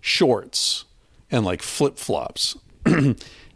[0.00, 0.84] shorts
[1.30, 2.56] and like flip flops.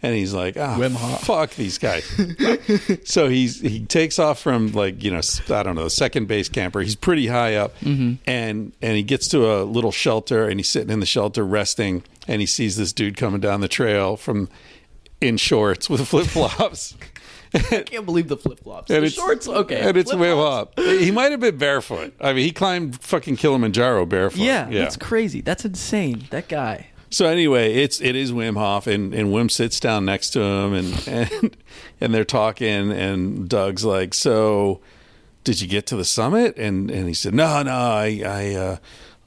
[0.02, 2.04] and he's like, ah, fuck these guys.
[3.04, 5.20] so he's he takes off from like you know
[5.50, 6.80] I don't know second base camper.
[6.80, 8.14] He's pretty high up, Mm-hmm.
[8.26, 12.02] and and he gets to a little shelter and he's sitting in the shelter resting,
[12.28, 14.48] and he sees this dude coming down the trail from
[15.20, 16.96] in shorts with flip flops.
[17.52, 18.92] I can't believe the flip flops.
[18.92, 19.80] And The it's shorts, okay.
[19.80, 20.72] and it's flip-flops.
[20.76, 21.00] Hof.
[21.00, 22.14] He might have been barefoot.
[22.20, 24.38] I mean, he climbed fucking Kilimanjaro barefoot.
[24.38, 25.40] Yeah, that's crazy.
[25.40, 26.26] That's insane.
[26.30, 26.89] That guy.
[27.10, 30.72] So anyway, it's it is Wim Hof, and, and Wim sits down next to him,
[30.74, 31.56] and and
[32.00, 34.80] and they're talking, and Doug's like, "So,
[35.44, 38.76] did you get to the summit?" And and he said, "No, no, I I uh,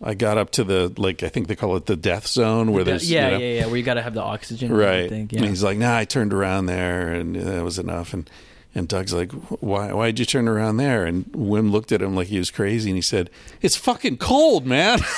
[0.01, 2.85] I got up to the like I think they call it the death zone where
[2.85, 3.65] there's yeah, you know, yeah, yeah.
[3.67, 4.69] Where you got to have the oxygen.
[4.71, 5.45] and right." And Yeah.
[5.45, 8.29] he's like, "Nah, I turned around there, and that was enough." And
[8.73, 12.27] and Doug's like, "Why why'd you turn around there?" And Wim looked at him like
[12.27, 13.29] he was crazy, and he said,
[13.61, 14.99] "It's fucking cold, man."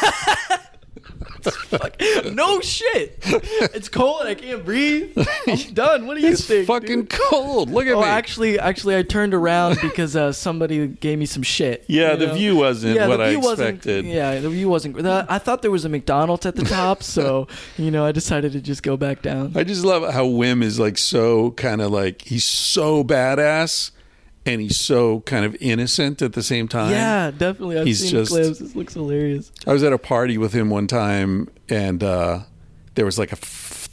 [2.34, 3.20] No shit.
[3.74, 4.24] It's cold.
[4.24, 5.18] I can't breathe.
[5.48, 6.08] I'm done.
[6.08, 6.68] What do you it's think?
[6.68, 7.10] fucking dude?
[7.10, 7.70] cold.
[7.70, 8.08] Look at Oh, me.
[8.08, 11.84] actually, actually, I turned around because uh, somebody gave me some shit.
[11.88, 12.34] Yeah, the know?
[12.34, 14.06] view wasn't yeah, what the I view wasn't- expected.
[14.06, 14.98] Yeah, the view wasn't.
[14.98, 17.48] the- I thought there was a McDonald's at the top, so
[17.78, 19.54] you know, I decided to just go back down.
[19.56, 23.92] I just love how Wim is like so kind of like he's so badass
[24.46, 26.92] and he's so kind of innocent at the same time.
[26.92, 27.80] Yeah, definitely.
[27.80, 28.60] I've He's seen just- clips.
[28.60, 29.52] This looks hilarious.
[29.66, 32.40] I was at a party with him one time, and uh,
[32.96, 33.38] there was like a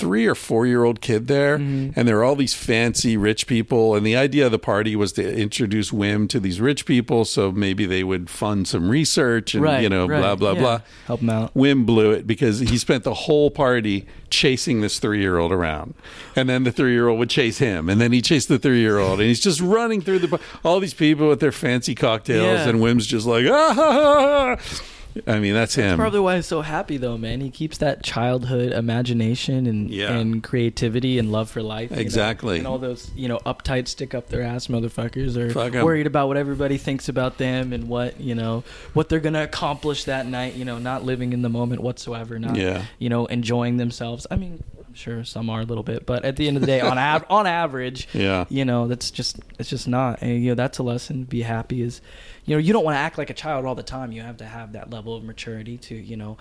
[0.02, 1.90] three or four year old kid there, Mm-hmm.
[1.98, 3.94] and there were all these fancy rich people.
[3.94, 7.52] And the idea of the party was to introduce Wim to these rich people, so
[7.52, 9.82] maybe they would fund some research and Right.
[9.82, 10.60] you know right, blah blah yeah.
[10.60, 10.80] blah.
[11.06, 11.54] Help him out.
[11.54, 15.94] Wim blew it because he spent the whole party chasing this three year old around.
[16.34, 17.88] And then the three year old would chase him.
[17.90, 19.20] And then he chased the three year old.
[19.20, 22.60] And he's just running through the all these people with their fancy cocktails.
[22.60, 22.68] Yeah.
[22.68, 24.82] And Wim's just like, ah, ha, ha, ha."
[25.26, 25.98] I mean, that's him.
[25.98, 27.40] Probably why he's so happy though, man.
[27.40, 30.12] He keeps that childhood imagination and Yeah.
[30.16, 31.90] and creativity and love for life.
[31.90, 32.02] you know?
[32.02, 32.58] Exactly.
[32.58, 35.84] And all those you know uptight, stick up their ass motherfuckers are Fuck 'em.
[35.84, 40.04] worried about what everybody thinks about them and what you know what they're gonna accomplish
[40.04, 40.54] that night.
[40.54, 42.38] You know, not living in the moment whatsoever.
[42.38, 42.82] Not Yeah.
[42.98, 44.26] you know enjoying themselves.
[44.30, 46.66] I mean, I'm sure some are a little bit, but at the end of the
[46.66, 48.44] day, on av- on average, Yeah.
[48.50, 51.80] you know that's just it's just not and you know that's a lesson be happy
[51.80, 52.02] is
[52.44, 54.36] you know you don't want to act like a child all the time you have
[54.36, 56.36] to have that level of maturity to you know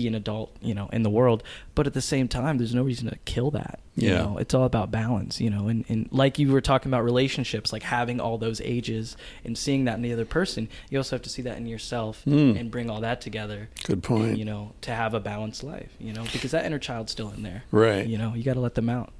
[0.00, 1.42] be an adult you know in the world
[1.74, 4.18] but at the same time there's no reason to kill that you Yeah.
[4.22, 7.72] know it's all about balance you know and, and like you were talking about relationships
[7.72, 11.22] like having all those ages and seeing that in the other person you also have
[11.22, 12.58] to see that in yourself Mm.
[12.60, 14.28] and bring all that together Good point.
[14.30, 17.30] and, you know to have a balanced life you know because that inner child's still
[17.30, 18.06] in there Right.
[18.06, 19.12] you know you got to let them out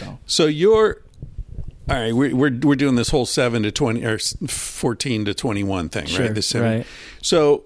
[0.00, 1.02] so So you're
[1.90, 2.14] all right.
[2.14, 6.06] We're, we're we're doing this whole seven to twenty or fourteen to twenty one thing,
[6.06, 6.34] Sure, right?
[6.34, 6.70] This seven.
[6.78, 6.86] right.
[7.22, 7.64] So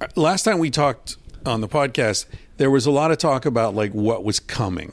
[0.00, 2.26] uh, last time we talked on the podcast,
[2.56, 4.92] there was a lot of talk about like what was coming,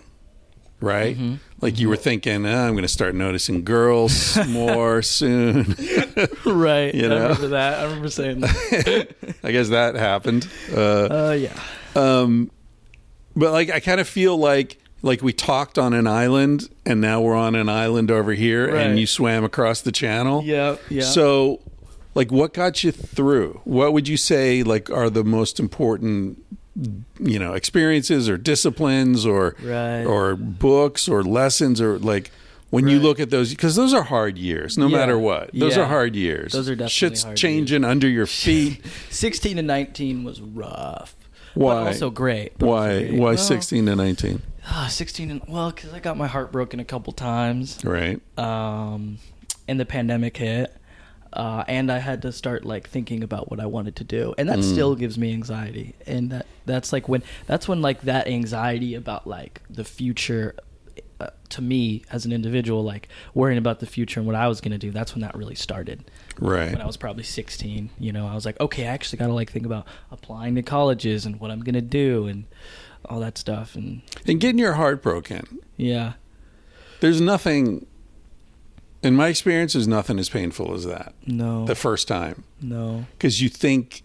[0.79, 1.15] right?
[1.15, 1.35] Mm-hmm.
[1.61, 5.75] Like you were thinking, "Ah, I'm going to start noticing girls more soon.
[6.45, 7.21] right You i know?
[7.23, 10.47] remember that i remember saying that I guess that happened.
[10.73, 11.59] Uh, uh yeah
[11.95, 12.49] um,
[13.35, 17.19] but like I kind of feel like like we talked on an island and now
[17.21, 18.85] we're on an island over here Right.
[18.85, 20.43] and you swam across the channel.
[20.43, 21.03] Yeah, yeah.
[21.03, 21.59] So
[22.15, 23.61] like what got you through?
[23.63, 26.43] What would you say like are the most important
[27.19, 30.03] you know, experiences or disciplines or Right.
[30.05, 32.31] or books or lessons or like
[32.69, 34.97] when you look at those because those are hard years no Yeah.
[34.97, 35.49] matter what.
[35.53, 35.83] Those Yeah.
[35.83, 36.53] are hard years.
[36.53, 38.81] Those are definitely Shit's changing under your feet.
[39.09, 41.15] 16 to 19 was rough.
[41.55, 41.73] Why?
[41.73, 42.53] But also great.
[42.57, 43.13] but Why great.
[43.15, 44.41] why Well, 16 to 19?
[44.67, 47.79] ah, 16 and well, because I got my heart broken a couple times.
[47.83, 48.21] Right.
[48.37, 49.17] Um,
[49.67, 50.73] and the pandemic hit.
[51.31, 54.49] Uh, and I had to start like thinking about what I wanted to do, and
[54.49, 55.93] that still gives me anxiety.
[56.07, 60.55] And that that's like when that's when like that anxiety about like the future,
[61.19, 64.59] uh, to me as an individual, like worrying about the future and what I was
[64.59, 64.89] gonna do.
[64.89, 66.09] That's when that really started.
[66.39, 66.71] Right.
[66.71, 67.89] when I was probably 16.
[67.99, 70.63] You know, I was like, okay, I actually got to like think about applying to
[70.63, 72.45] colleges and what I'm gonna do and
[73.05, 73.75] all that stuff.
[73.75, 75.59] And And getting your heart broken.
[75.77, 76.13] yeah,
[77.01, 77.85] There's nothing,
[79.03, 83.41] in my experience, there's nothing as painful as that no, the first time no, because
[83.41, 84.03] you think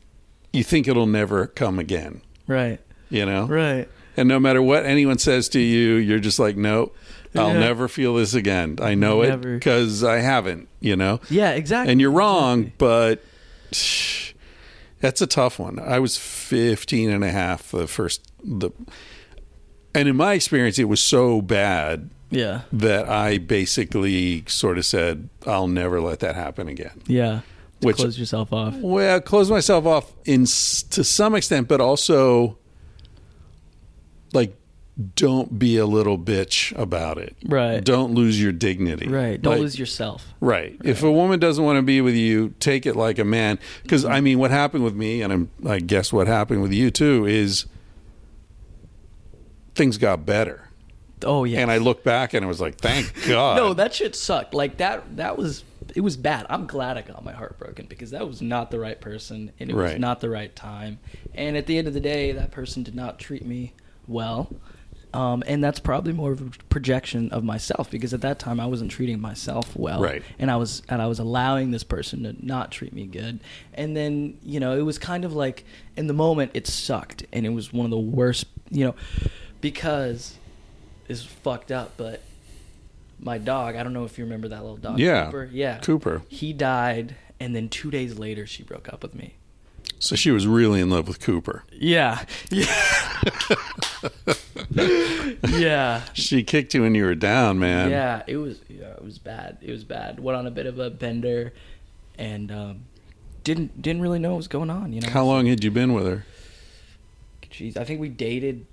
[0.52, 2.20] you think it'll never come again.
[2.46, 2.80] right,
[3.10, 6.92] You know, right, and no matter what anyone says to you, you're just like, no,
[7.34, 7.58] I'll Yeah.
[7.58, 8.78] never feel this again.
[8.80, 10.68] I know it because I haven't.
[10.80, 11.90] You know, yeah, exactly.
[11.90, 12.74] and you're wrong, Exactly.
[12.78, 13.24] but
[15.00, 15.78] that's a tough one.
[15.78, 18.70] I was 15 and a half the first the
[19.94, 25.28] and in my experience it was so bad Yeah, that I basically sort of said
[25.46, 27.00] I'll never let that happen again.
[27.06, 27.40] yeah.
[27.80, 28.74] To Which- close yourself off.
[28.76, 32.56] Well, close myself off in to some extent, but also
[34.32, 34.56] like
[35.16, 37.36] don't be a little bitch about it.
[37.44, 37.82] Right.
[37.84, 39.08] Don't lose your dignity.
[39.08, 39.42] Right.
[39.42, 40.32] Don't Like- lose yourself.
[40.40, 40.76] Right.
[40.84, 43.58] If a woman doesn't want to be with you, take it like a man.
[43.82, 46.92] Because I mean, what happened with me, and I'm, I guess what happened with you
[46.92, 47.66] too, is
[49.74, 50.63] things got better.
[51.24, 51.60] Oh yeah.
[51.60, 53.56] And I look back and I was like, thank God.
[53.56, 54.54] no, that shit sucked.
[54.54, 55.16] Like that.
[55.16, 55.64] That was.
[55.94, 56.46] It was bad.
[56.50, 59.70] I'm glad I got my heart broken because that was not the right person and
[59.70, 59.92] it Right.
[59.92, 60.98] was not the right time.
[61.34, 63.74] And at the end of the day, that person did not treat me
[64.08, 64.50] well.
[65.12, 68.66] Um, and that's probably more of a projection of myself because at that time I
[68.66, 70.24] wasn't treating myself well, Right.
[70.40, 73.38] And I was and I was allowing this person to not treat me good.
[73.74, 75.64] And then you know it was kind of like
[75.96, 78.94] in the moment it sucked and it was one of the worst, you know,
[79.60, 80.36] because
[81.08, 81.92] it's fucked up.
[81.96, 82.22] But
[83.20, 85.26] my dog, I don't know if you remember that little dog, Yeah.
[85.26, 85.48] Cooper.
[85.52, 86.22] Yeah, Cooper.
[86.28, 89.34] He died, and then two days later she broke up with me.
[89.98, 91.64] So she was really in love with Cooper.
[91.72, 92.66] Yeah, yeah,
[95.48, 96.02] yeah.
[96.12, 97.90] She kicked you when you were down, man.
[97.90, 99.58] Yeah, it was yeah, it was bad.
[99.62, 100.20] It was bad.
[100.20, 101.52] Went on a bit of a bender,
[102.18, 102.80] and um,
[103.44, 104.92] didn't didn't really know what was going on.
[104.92, 106.24] You know, How long had you been with her?
[107.50, 108.66] Jeez, I think we dated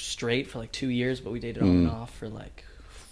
[0.00, 1.92] straight for like two years, but we dated on and Mm.
[1.94, 2.64] off for like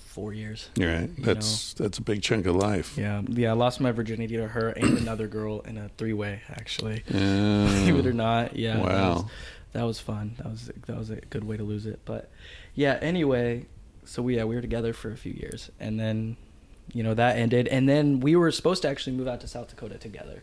[0.07, 0.71] four years.
[0.77, 1.11] You're right.
[1.19, 2.97] That's that's a big chunk of life.
[2.97, 3.51] Yeah, yeah.
[3.51, 6.41] I lost my virginity to her and another girl in a three way.
[6.51, 7.13] Actually, Uh,
[7.67, 8.77] believe it or not, yeah.
[8.77, 9.15] That Wow.
[9.15, 9.25] was,
[9.73, 10.35] that was fun.
[10.39, 12.01] That was that was a good way to lose it.
[12.05, 12.31] But
[12.75, 12.99] yeah.
[13.03, 13.67] Anyway,
[14.05, 16.37] so we yeah we were together for a few years, and then
[16.95, 19.69] you know that ended, and then we were supposed to actually move out to South
[19.69, 20.43] Dakota together,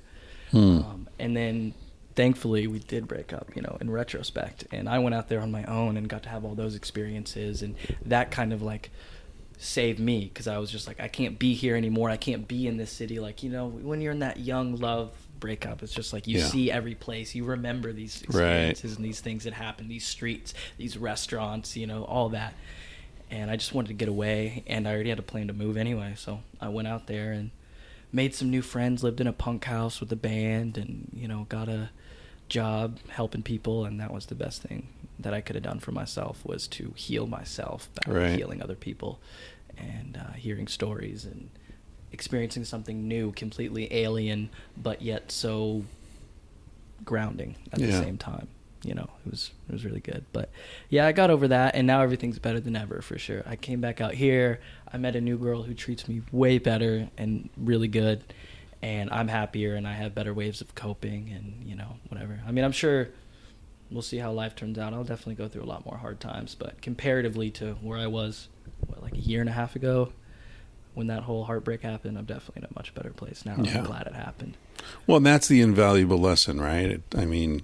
[0.51, 0.57] hmm.
[0.79, 1.73] um, and then
[2.15, 3.49] thankfully we did break up.
[3.55, 6.29] You know, in retrospect, and I went out there on my own and got to
[6.29, 8.91] have all those experiences, and that kind of like
[9.57, 12.09] saved me because I was just like I can't be here anymore.
[12.09, 13.19] I can't be in this city.
[13.19, 16.45] Like you know, when you're in that young love breakup, it's just like you Yeah.
[16.45, 20.97] see every place, you remember these experiences and these things that happen, these streets, these
[20.97, 22.53] restaurants, you know, all that.
[23.29, 25.75] And I just wanted to get away, and I already had a plan to move
[25.75, 27.51] anyway, so I went out there and
[28.11, 29.03] made some new friends.
[29.03, 31.89] Lived in a punk house with a band, and you know, got a
[32.53, 34.87] job helping people, and that was the best thing
[35.19, 38.35] that I could have done for myself was to heal myself by Right.
[38.37, 39.19] healing other people
[39.75, 41.49] and uh, hearing stories and
[42.11, 45.83] experiencing something new, completely alien, but yet so
[47.03, 48.47] grounding at the same time.
[48.83, 50.25] You know, it was it was really good.
[50.33, 50.49] But
[50.89, 53.41] yeah, I got over that, and now everything's better than ever for sure.
[53.45, 54.59] I came back out here.
[54.91, 58.21] I met a new girl who treats me way better and really good,
[58.83, 62.39] and I'm happier and I have better ways of coping and you know whatever.
[62.45, 63.07] I mean, I'm sure
[63.89, 64.93] we'll see how life turns out.
[64.93, 68.49] I'll definitely go through a lot more hard times, but comparatively to where I was,
[68.85, 70.11] what, like a year and a half ago,
[70.95, 73.55] when that whole heartbreak happened, I'm definitely in a much better place now.
[73.57, 73.79] Yeah.
[73.79, 74.57] I'm glad it happened.
[75.07, 76.91] Well, that's the invaluable lesson, right?
[76.91, 77.61] It, I mean,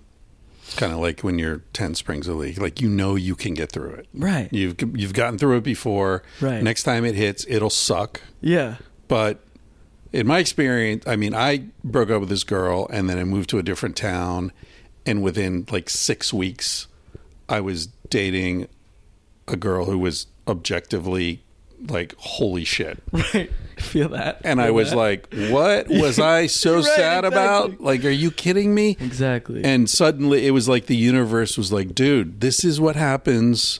[0.63, 2.61] it's kind of like when you're ten springs a leak.
[2.61, 4.07] Like you know you can get through it.
[4.13, 4.47] Right.
[4.53, 6.23] You've you've gotten through it before.
[6.39, 6.63] Right.
[6.63, 8.21] Next time it hits, it'll suck.
[8.39, 8.77] Yeah.
[9.09, 9.43] But
[10.13, 13.49] in my experience, I mean, I broke up with this girl and then I moved
[13.51, 14.51] to a different town.
[15.05, 16.87] And within like six weeks,
[17.47, 18.67] I was dating
[19.47, 21.43] a girl who was objectively
[21.87, 23.01] like, holy shit.
[23.33, 23.51] Right.
[23.77, 24.41] Feel that.
[24.43, 24.97] And I was that.
[24.97, 27.79] like, what was I so Right, sad about?
[27.79, 28.97] Like, are you kidding me?
[28.99, 29.63] exactly.
[29.63, 33.79] And suddenly it was like the universe was like, dude, this is what happens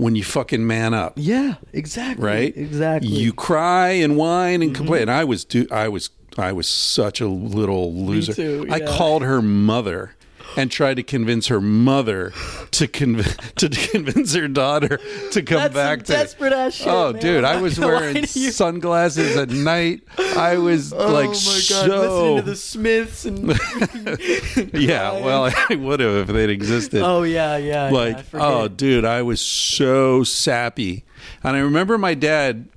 [0.00, 1.14] when you fucking man up.
[1.16, 2.24] yeah, exactly.
[2.24, 2.56] right?
[2.56, 3.10] Exactly.
[3.10, 3.20] Mm-hmm.
[3.20, 5.02] You cry and whine and complain.
[5.02, 8.32] And I was, do, I was, I was such a little loser.
[8.32, 10.14] too, I called her mother
[10.56, 12.30] and tried to convince her mother
[12.72, 14.98] to conv- to convince her daughter
[15.32, 16.12] to come That's back to.
[16.12, 16.86] desperate ass shit.
[16.88, 17.20] oh, man.
[17.22, 20.02] dude, I was wearing sunglasses at night.
[20.18, 21.66] I was like, Oh like my god!
[21.66, 22.34] so.
[22.34, 27.56] Listening to the Smiths and yeah, well, I would have if they'd existed oh yeah,
[27.56, 27.88] yeah.
[27.88, 28.46] yeah, like forget.
[28.46, 31.04] oh dude i was so sappy
[31.42, 32.68] and i remember my dad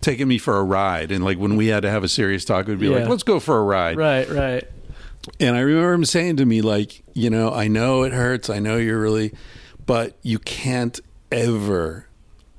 [0.00, 2.66] taking me for a ride and like when we had to have a serious talk
[2.66, 2.98] we'd be Yeah.
[2.98, 4.64] like let's go for a ride right, right.
[5.40, 8.58] and i remember him saying to me like you know i know it hurts i
[8.58, 9.32] know you're really
[9.86, 11.00] but you can't
[11.30, 12.06] ever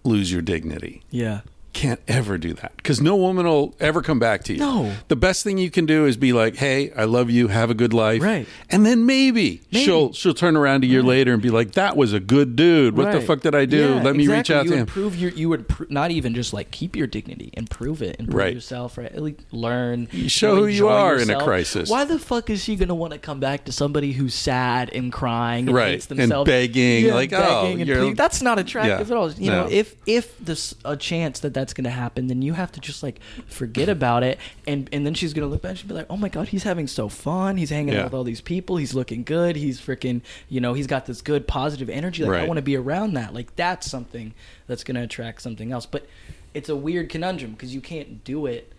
[0.04, 1.04] lose your dignity.
[1.10, 1.42] Yeah,
[1.74, 4.60] can't ever do that because no woman will ever come back to you.
[4.60, 4.94] No.
[5.08, 7.48] The best thing you can do is be like, "Hey, I love you.
[7.48, 8.48] Have a good life." Right.
[8.70, 9.84] And then maybe, Maybe.
[9.84, 12.96] she'll she'll turn around a year later and be like, "That was a good dude.
[12.96, 13.96] What the fuck did I do?
[13.96, 16.36] Yeah, Let me reach out you to him." Improve your, you would pr- not even
[16.36, 18.54] just like keep your dignity, improve it, improve Right.
[18.54, 19.12] yourself, right?
[19.12, 20.08] At least learn.
[20.12, 21.90] You show who you are in a crisis.
[21.90, 25.12] Why the fuck is she gonna want to come back to somebody who's sad and
[25.12, 25.92] crying, and Right.
[25.94, 28.16] hates And begging, Yeah, like, oh, and you're- pleading.
[28.16, 29.14] That's not attractive Yeah.
[29.16, 29.32] at all.
[29.32, 32.82] You know, if if there's a chance that that's gonna happen, then you have to
[32.82, 34.38] just like forget about it,
[34.68, 36.64] and and then she's gonna look back and she'll be like, oh my god, he's
[36.64, 37.56] having so fun.
[37.56, 38.02] He's hanging Yeah.
[38.02, 38.76] out with all these people.
[38.76, 39.56] He's looking good.
[39.56, 42.26] He's freaking, you know, he's got this good positive energy.
[42.26, 43.34] Like I want to be around that.
[43.34, 44.34] Like that's something
[44.68, 45.86] that's going to attract something else.
[45.86, 46.06] But
[46.54, 48.72] it's a weird conundrum because you can't do it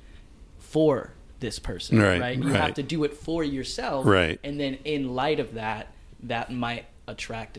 [0.59, 2.37] for this person, Right, right?
[2.39, 2.61] You right.
[2.61, 4.39] have to do it for yourself, Right.
[4.45, 5.89] And then in light of that,
[6.23, 7.59] that might attract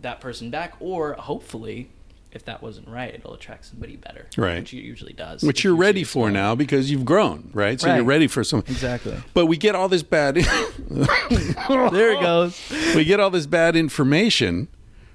[0.00, 1.88] that person back, or hopefully,
[2.32, 4.58] if that wasn't right, it'll attract somebody better, Right.
[4.58, 6.32] Which it usually does, Which you're ready for well.
[6.32, 7.80] now because you've grown, right?
[7.80, 8.60] So you're ready for some.
[8.68, 9.16] Exactly.
[9.34, 10.36] But we get all this bad.
[10.88, 12.60] There it goes.
[12.94, 14.68] we get all this bad information,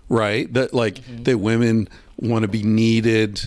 [0.09, 0.51] right?
[0.53, 1.23] That like Mm-hmm.
[1.23, 1.87] that women
[2.17, 3.41] want to be needed,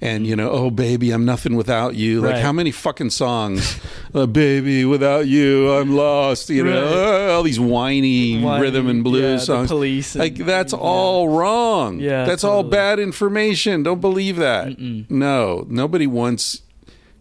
[0.00, 2.20] and you know, oh baby, I'm nothing without you.
[2.20, 2.42] Like Right.
[2.42, 3.78] how many fucking songs,
[4.14, 6.48] uh, baby, without you, I'm lost.
[6.50, 7.30] You know, Right.
[7.32, 9.68] all these whiny, Whiny, rhythm and blues the songs.
[9.68, 10.78] Police and- like that's yeah.
[10.78, 11.98] all wrong.
[12.00, 13.82] Yeah, that's all bad information.
[13.82, 14.78] Don't believe that.
[14.78, 16.62] No, nobody wants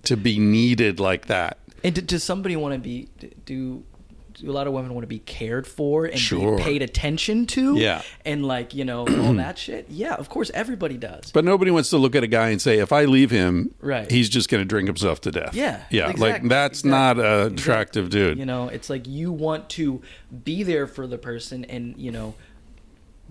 [0.04, 1.58] to be needed like that.
[1.84, 3.08] And do, does somebody want to be
[3.46, 3.84] do?
[4.42, 6.58] A lot of women want to be cared for and Sure.
[6.58, 7.76] be paid attention to?
[7.76, 8.02] Yeah.
[8.26, 9.88] and like you know all that shit.
[9.90, 11.32] Yeah, of course everybody does.
[11.32, 14.10] But nobody wants to look at a guy and say, if I leave him, Right.
[14.10, 15.54] he's just going to drink himself to death.
[15.56, 16.14] Yeah, Yeah.
[16.18, 17.54] Like, that's exactly, not a exactly.
[17.56, 18.38] attractive dude.
[18.40, 20.02] You know, it's like you want to
[20.44, 22.36] be there for the person, and you know,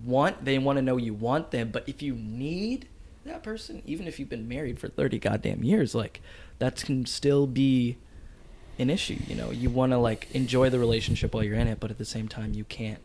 [0.05, 1.71] want they want to know you want them.
[1.71, 2.89] But if you need
[3.25, 6.21] that person, even if you've been married for 30 goddamn years, like
[6.59, 7.97] that can still be
[8.79, 9.19] an issue.
[9.27, 11.99] You know, you want to like enjoy the relationship while you're in it, but at
[11.99, 13.01] the same time, you can't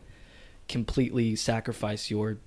[0.68, 2.38] completely sacrifice your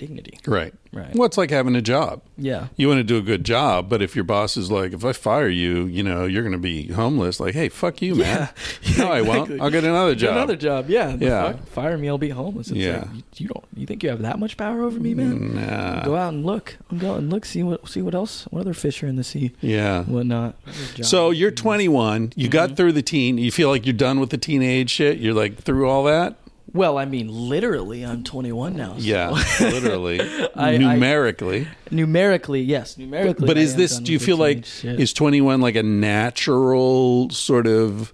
[0.00, 0.38] dignity.
[0.46, 0.72] Right.
[0.92, 1.14] Right.
[1.14, 2.20] Well, it's like having a job.
[2.36, 2.66] Yeah.
[2.76, 5.12] You want to do a good job, but if your boss is like, if I
[5.12, 7.38] fire you, you know, you're going to be homeless.
[7.38, 8.48] Like, hey, fuck you, man.
[8.82, 8.98] Yeah.
[9.04, 9.60] No, I won't.
[9.60, 10.36] I'll get another Get job.
[10.36, 10.90] another job.
[10.90, 11.14] Yeah.
[11.14, 11.52] the Yeah.
[11.52, 11.66] fuck?
[11.68, 12.68] Fire me, I'll be homeless.
[12.68, 12.98] It's Yeah.
[13.02, 13.64] like, you, you don't.
[13.76, 15.54] You think you have that much power over me, man?
[15.54, 16.02] Nah.
[16.04, 16.76] Go out and look.
[16.90, 17.44] I'm go out and look.
[17.44, 17.88] See what.
[17.88, 18.44] See what else.
[18.50, 19.52] What other fish are in the sea?
[19.60, 20.02] Yeah.
[20.04, 20.56] Whatnot.
[21.02, 22.32] So you're 21.
[22.34, 22.50] You Mm-hmm.
[22.52, 23.38] got through the teen.
[23.38, 25.18] You feel like you're done with the teenage shit.
[25.18, 26.36] You're like through all that.
[26.72, 28.92] Well, I mean, literally, I'm 21 now.
[28.94, 30.20] so- Yeah, literally,
[30.54, 31.66] I- numerically.
[31.90, 33.46] numerically, yes, numerically.
[33.46, 33.98] but I is this?
[33.98, 35.00] Do you feel like shit.
[35.00, 38.12] is 21 like a natural sort of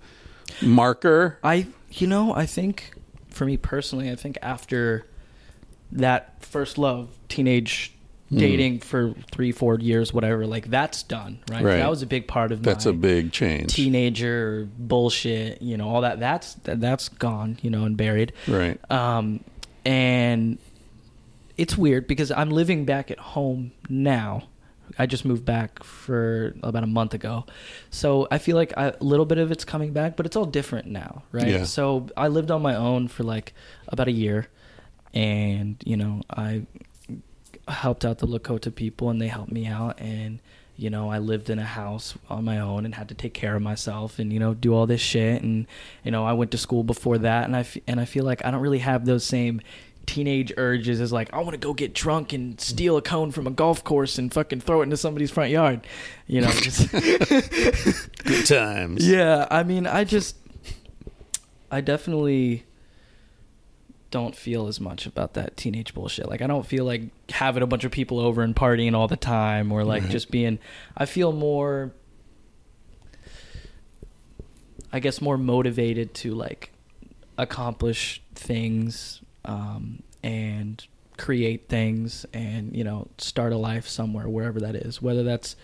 [0.62, 1.38] marker?
[1.42, 2.92] I, you know, I think
[3.28, 5.07] for me personally, I think after
[5.92, 7.92] that first love, teenage
[8.29, 8.39] Hmm.
[8.39, 11.62] dating for three, four years, whatever, like that's done, right?
[11.62, 11.77] Right.
[11.77, 13.72] That was a big part of That's a big change.
[13.72, 16.18] teenager bullshit, you know, all that.
[16.18, 18.33] That's that, that's gone, you know, and buried.
[18.49, 18.81] Right.
[18.91, 19.45] Um,
[19.85, 20.59] and
[21.57, 24.49] it's weird because I'm living back at home now.
[24.99, 27.45] I just moved back for about a month ago.
[27.91, 30.47] So I feel like I, a little bit of it's coming back, but it's all
[30.47, 31.47] different now, right?
[31.47, 31.64] Yeah.
[31.64, 33.53] So I lived on my own for like
[33.89, 34.49] about a year
[35.14, 36.66] and, you know, I
[37.68, 40.38] helped out the Lakota people and they helped me out and
[40.76, 43.56] you know I lived in a house on my own and had to take care
[43.56, 45.66] of myself and you know do all this shit and
[46.04, 48.44] you know I went to school before that and I f- and I feel like
[48.44, 49.60] I don't really have those same
[50.04, 53.48] teenage urges as like I want to go get drunk and steal a cone from
[53.48, 55.84] a golf course and fucking throw it into somebody's front yard
[56.28, 56.92] you know just
[58.24, 59.04] Good times.
[59.08, 60.36] yeah I mean I just
[61.72, 62.65] I definitely
[64.18, 66.26] don't feel as much about that teenage bullshit.
[66.28, 69.16] Like I don't feel like having a bunch of people over and partying all the
[69.16, 70.10] time or like Right.
[70.10, 70.58] just being
[70.96, 71.92] I feel more
[74.92, 76.70] I guess more motivated to like
[77.38, 80.84] accomplish things um and
[81.18, 85.56] create things and you know start a life somewhere wherever that is whether that's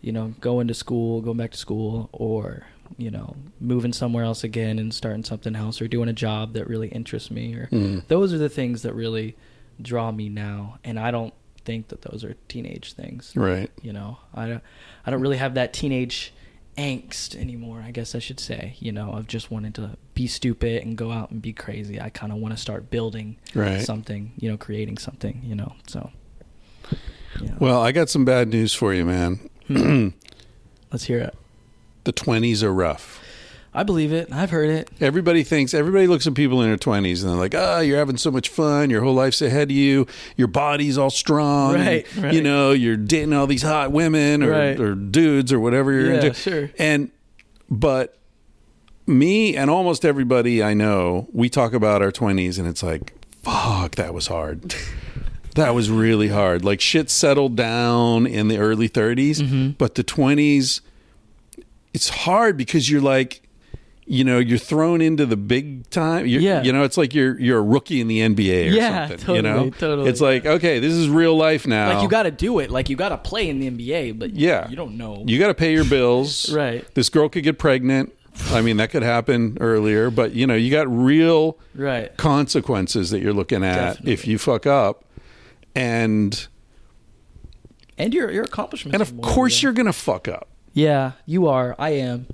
[0.00, 2.66] you know going to school going back to school or
[2.98, 6.66] you know moving somewhere else again and starting something else or doing a job that
[6.68, 8.06] really interests me or Mm.
[8.08, 9.36] those are the things that really
[9.80, 11.32] draw me now and i don't
[11.64, 13.70] think that those are teenage things Right.
[13.82, 14.62] you know i don't
[15.06, 16.32] i don't really have that teenage
[16.78, 20.82] angst anymore i guess i should say you know of just wanting to be stupid
[20.82, 23.80] and go out and be crazy i kind of want to start building Right.
[23.82, 26.10] something you know creating something you know so
[27.40, 27.54] yeah.
[27.60, 29.38] Well, I got some bad news for you, man.
[30.92, 31.34] let's hear it
[32.04, 33.22] the 20s are rough.
[33.74, 37.20] i believe it i've heard it Everybody thinks, everybody looks at people in their 20s
[37.22, 38.90] and they're like, oh, you're having so much fun.
[38.90, 40.06] Your whole life's ahead of you.
[40.36, 41.74] Your body's all strong.
[41.74, 42.34] Right, and, right.
[42.34, 44.78] You know, you're dating all these hot women or, Right.
[44.80, 46.34] or dudes or whatever you're Yeah, into.
[46.34, 46.70] sure.
[46.78, 47.10] And,
[47.70, 48.16] but
[49.06, 53.94] me and almost everybody I know, we talk about our 20s and it's like, fuck,
[53.96, 54.74] that was hard.
[55.56, 56.64] That was really hard.
[56.64, 59.70] Like shit settled down in the early 30s, Mm-hmm.
[59.78, 60.80] but the 20s,
[61.94, 63.42] it's hard because you're like,
[64.06, 66.26] you know, you're thrown into the big time.
[66.26, 66.62] You're, Yeah.
[66.62, 69.36] You know, it's like you're you're a rookie in the NBA or Yeah, something.
[69.36, 70.08] you know, totally, totally.
[70.10, 71.92] It's like okay, this is real life now.
[71.94, 74.30] like you got to do it like you got to play in the nba but
[74.34, 74.68] Yeah.
[74.68, 76.52] you don't know you got to pay your bills.
[76.54, 76.84] Right.
[76.94, 78.12] This girl could get pregnant.
[78.52, 83.20] I mean, that could happen earlier, but you know, you got real right consequences that
[83.20, 84.12] you're looking at Definitely.
[84.12, 85.04] if you fuck up,
[85.74, 86.46] and
[87.98, 90.48] and your your accomplishments and of course you're gonna fuck up.
[90.72, 92.26] Yeah you are i am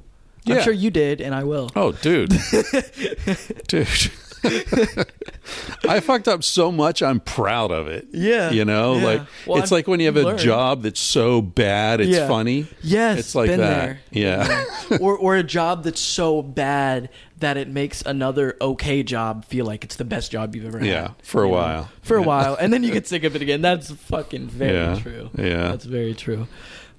[0.44, 0.56] Yeah.
[0.56, 2.30] i'm sure you did and i will Oh, dude.
[3.68, 4.10] dude.
[5.88, 8.06] I fucked up so much, I'm proud of it.
[8.12, 9.04] Yeah, You know, yeah.
[9.04, 12.28] like Well, it's I've like when you have a job that's so bad it's Yeah.
[12.28, 12.66] funny.
[12.82, 13.56] Yes, It's like that.
[13.56, 14.00] there.
[14.10, 14.64] Yeah.
[15.00, 17.08] or or a job that's so bad
[17.38, 20.86] that it makes another okay job feel like it's the best job you've ever had.
[20.88, 21.58] Yeah, for a you know?
[21.58, 21.88] while.
[22.02, 23.62] For a while, and then you get sick of it again.
[23.62, 25.30] That's fucking very Yeah, true.
[25.36, 25.68] yeah.
[25.70, 26.46] that's very true.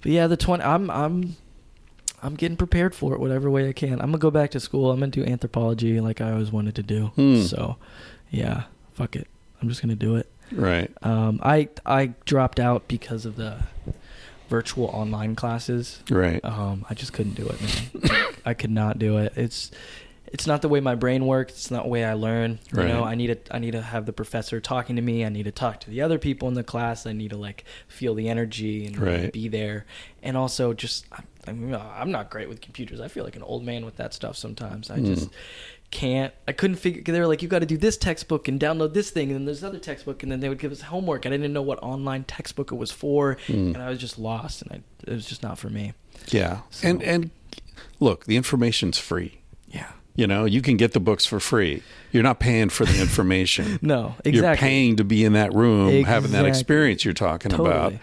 [0.07, 0.63] But yeah, the twenty.
[0.63, 1.35] I'm I'm
[2.23, 3.99] I'm getting prepared for it whatever way I can.
[3.99, 4.89] I'm gonna go back to school.
[4.89, 7.07] I'm gonna do anthropology like I always wanted to do.
[7.07, 7.41] Hmm.
[7.41, 7.75] So,
[8.29, 9.27] yeah, fuck it.
[9.61, 10.31] I'm just gonna do it.
[10.53, 10.89] Right.
[11.01, 13.57] Um, I I dropped out because of the
[14.47, 15.99] virtual online classes.
[16.09, 16.39] Right.
[16.45, 18.33] Um, I just couldn't do it, man.
[18.45, 19.33] I could not do it.
[19.35, 19.71] It's
[20.33, 21.53] it's not the way my brain works.
[21.53, 22.59] It's not the way I learn.
[22.75, 25.23] You know, I need to I need to have the professor talking to me.
[25.25, 27.05] I need to talk to the other people in the class.
[27.05, 29.31] I need to like feel the energy and Right.
[29.31, 29.85] be there.
[30.21, 31.05] And also just
[31.47, 32.99] I, mean, I'm not great with computers.
[32.99, 34.89] I feel like an old man with that stuff sometimes.
[34.91, 35.05] I Hmm.
[35.05, 35.29] just
[35.91, 36.33] can't.
[36.45, 37.01] I couldn't figure.
[37.01, 39.45] They were like, you got to do this textbook and download this thing, and then
[39.45, 41.25] there's another textbook, and then they would give us homework.
[41.25, 43.53] I didn't know what online textbook it was for, Hmm.
[43.73, 45.93] and I was just lost, and I, it was just not for me.
[46.27, 46.59] Yeah.
[46.71, 47.29] So- And and
[48.01, 49.39] look, the information's free.
[50.17, 51.83] You know, you can get the books for free.
[52.11, 53.79] You're not paying for the information.
[53.81, 54.31] No, exactly.
[54.33, 57.91] You're paying to be in that room having that experience you're talking about.
[57.93, 57.99] Totally.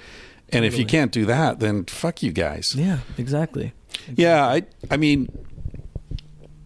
[0.52, 2.74] And if you can't do that, then fuck you guys.
[2.76, 3.72] Yeah, exactly.
[4.14, 5.28] Yeah, I I mean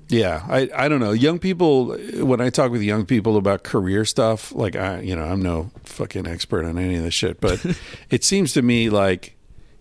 [0.08, 1.12] yeah, I I don't know.
[1.12, 5.24] Young people when I talk with young people about career stuff, like I you know,
[5.24, 7.64] I'm no fucking expert on any of this shit, but
[8.10, 9.37] it seems to me like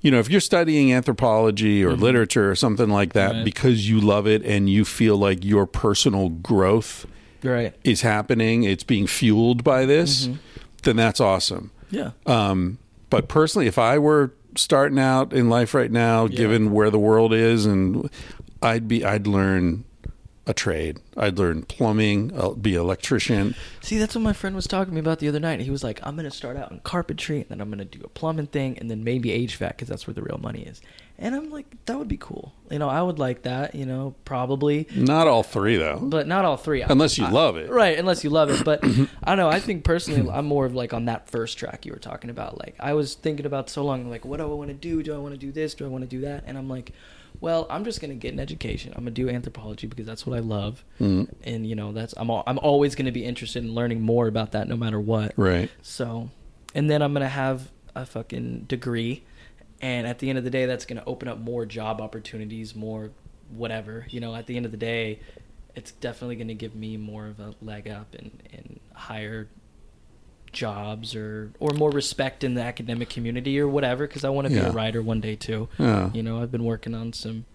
[0.08, 3.44] you know, if you're studying anthropology or literature or something like that Right.
[3.44, 7.06] because you love it and you feel like your personal growth
[7.44, 7.74] Right.
[7.84, 10.30] is happening, it's being fueled by this,
[10.84, 11.72] then that's awesome.
[11.92, 12.12] Yeah.
[12.26, 12.78] Um,
[13.10, 17.34] but personally, if I were starting out in life right now, given where the world
[17.34, 18.10] is, and
[18.62, 19.84] I'd be, I'd learn
[20.48, 20.98] a trade.
[21.16, 22.32] I'd learn plumbing.
[22.36, 23.54] I'll be an electrician.
[23.82, 25.60] See, that's what my friend was talking to me about the other night.
[25.60, 28.08] He was like, "I'm gonna start out in carpentry, and then I'm gonna do a
[28.10, 30.82] plumbing thing, and then maybe HVAC because that's where the real money is."
[31.20, 32.54] And I'm like, "That would be cool.
[32.72, 33.76] You know, I would like that.
[33.76, 36.82] You know, probably, Not all three though, but not all three.
[36.82, 37.70] unless you I- love it.
[37.70, 38.64] Right, unless you love it.
[38.64, 38.84] But
[39.24, 39.50] I don't know.
[39.50, 42.58] I think personally, I'm more of like on that first track you were talking about.
[42.60, 45.04] Like I was thinking about so long, like, what do I want to do?
[45.04, 45.74] Do I want to do this?
[45.74, 46.44] Do I want to do that?
[46.48, 46.94] And I'm like,
[47.40, 48.94] well, I'm just gonna get an education.
[48.96, 52.30] I'm gonna do anthropology because that's what I love, Mm, and you know, that's I'm
[52.30, 55.34] al- I'm always gonna be interested in learning more about that, no matter what.
[55.38, 55.70] right.
[55.82, 56.30] So,
[56.76, 59.24] and then I'm gonna have a fucking degree,
[59.82, 63.12] and at the end of the day, that's gonna open up more job opportunities, more
[63.50, 64.06] whatever.
[64.10, 65.20] You know, at the end of the day,
[65.76, 69.48] it's definitely gonna give me more of a leg up and and higher
[70.58, 74.08] jobs or or more respect in the academic community or whatever.
[74.08, 74.70] Because I want to be Yeah.
[74.70, 75.70] a writer one day too.
[75.78, 76.10] Yeah.
[76.14, 77.46] You know, I've been working on some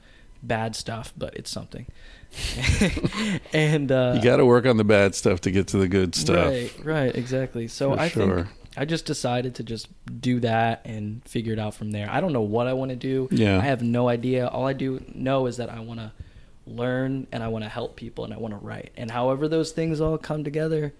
[0.42, 1.86] bad stuff, but it's something.
[3.52, 6.14] and uh, You got to work on the bad stuff to get to the good
[6.14, 6.46] stuff.
[6.48, 7.68] Right, right, exactly.
[7.68, 8.36] So For I sure.
[8.44, 9.88] think I just decided to just
[10.20, 12.08] do that and figure it out from there.
[12.10, 13.28] I don't know what I want to do.
[13.30, 13.58] Yeah.
[13.58, 14.46] I have no idea.
[14.48, 16.12] All I do know is that I want to
[16.66, 18.90] learn and I want to help people and I want to write.
[18.96, 20.94] And however those things all come together,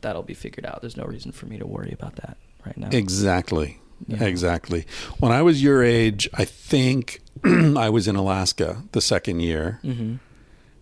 [0.00, 0.80] that'll be figured out.
[0.80, 2.88] There's no reason for me to worry about that right now.
[2.92, 3.80] Exactly.
[4.06, 4.22] Yeah.
[4.24, 4.86] Exactly.
[5.18, 9.80] When I was your age, I think I was in Alaska the second year.
[9.82, 10.16] hmm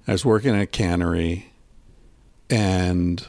[0.08, 1.52] I was working at a cannery
[2.48, 3.26] and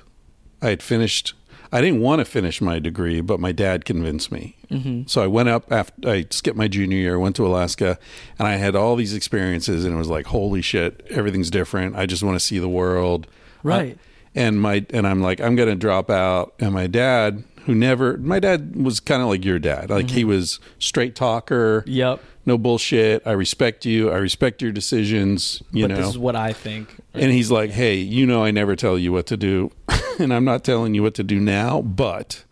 [0.62, 1.34] I had finished
[1.70, 4.56] I didn't want to finish my degree, but my dad convinced me.
[4.70, 8.00] hmm So I went up after I skipped my junior year, went to Alaska,
[8.40, 11.96] and I had all these experiences and it was like, holy shit, everything's different.
[11.96, 13.28] I just want to see the world.
[13.64, 13.98] Right.
[14.38, 16.54] And my and I'm like, I'm gonna drop out.
[16.60, 19.90] And my dad, who never my dad was kind of like your dad.
[19.90, 20.30] Like he mm-hmm.
[20.30, 22.22] was straight talker, Yep.
[22.46, 23.24] no bullshit.
[23.26, 24.12] I respect you.
[24.12, 25.64] I respect your decisions.
[25.72, 25.98] You but know.
[25.98, 26.96] this is what I think.
[27.14, 29.72] And he's like, "Hey, you know, I never tell you what to do,
[30.20, 31.82] and I'm not telling you what to do now.
[31.82, 32.44] But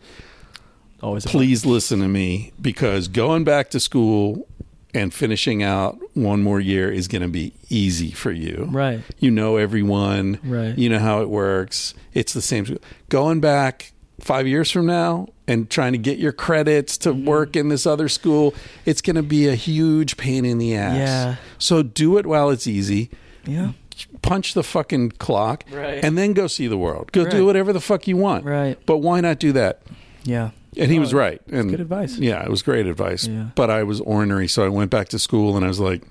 [1.01, 1.25] Always.
[1.25, 4.47] please listen to me because going back to school
[4.95, 8.67] and finishing out one more year is going to be easy for you.
[8.71, 9.01] Right.
[9.19, 10.39] You know everyone.
[10.43, 10.75] Right.
[10.77, 11.93] You know how it works.
[12.13, 12.79] It's the same.
[13.09, 13.91] Going back
[14.21, 17.25] five years from now and trying to get your credits to Mm-hmm.
[17.25, 18.53] work in this other school,
[18.85, 20.95] it's going to be a huge pain in the ass.
[20.97, 21.35] Yeah.
[21.59, 23.09] So do it while it's easy
[23.45, 23.73] Yeah.
[24.21, 26.03] punch the fucking clock Right.
[26.03, 27.11] and then go see the world.
[27.11, 27.31] Go Right.
[27.31, 28.45] do whatever the fuck you want.
[28.45, 28.77] Right.
[28.85, 29.81] But why not do that?
[30.23, 30.51] Yeah.
[30.77, 31.41] And he Oh, was right.
[31.51, 32.17] And good advice.
[32.17, 33.27] Yeah, it was great advice.
[33.27, 33.45] Yeah.
[33.55, 36.03] But I was ornery, so I went back to school and I was like,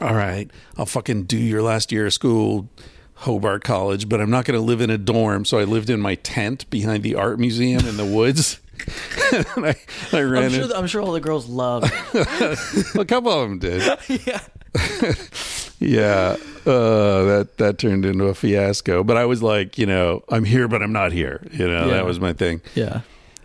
[0.00, 2.68] all right, I'll fucking do your last year of school,
[3.14, 5.44] Hobart College, but I'm not going to live in a dorm.
[5.44, 8.60] So I lived in my tent behind the art museum in the woods.
[9.32, 9.74] and I,
[10.12, 10.68] I ran I'm in.
[10.68, 11.82] sure, I'm sure all the girls love.
[12.14, 13.82] a couple of them did.
[14.26, 14.40] yeah.
[15.80, 19.04] Yeah, uh, that that turned into a fiasco.
[19.04, 21.46] But I was like, you know, I'm here, but I'm not here.
[21.52, 21.94] You know, Yeah.
[21.94, 22.60] that was my thing.
[22.74, 23.02] Yeah.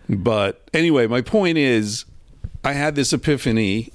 [0.10, 2.06] But anyway, my point is,
[2.64, 3.92] I had this epiphany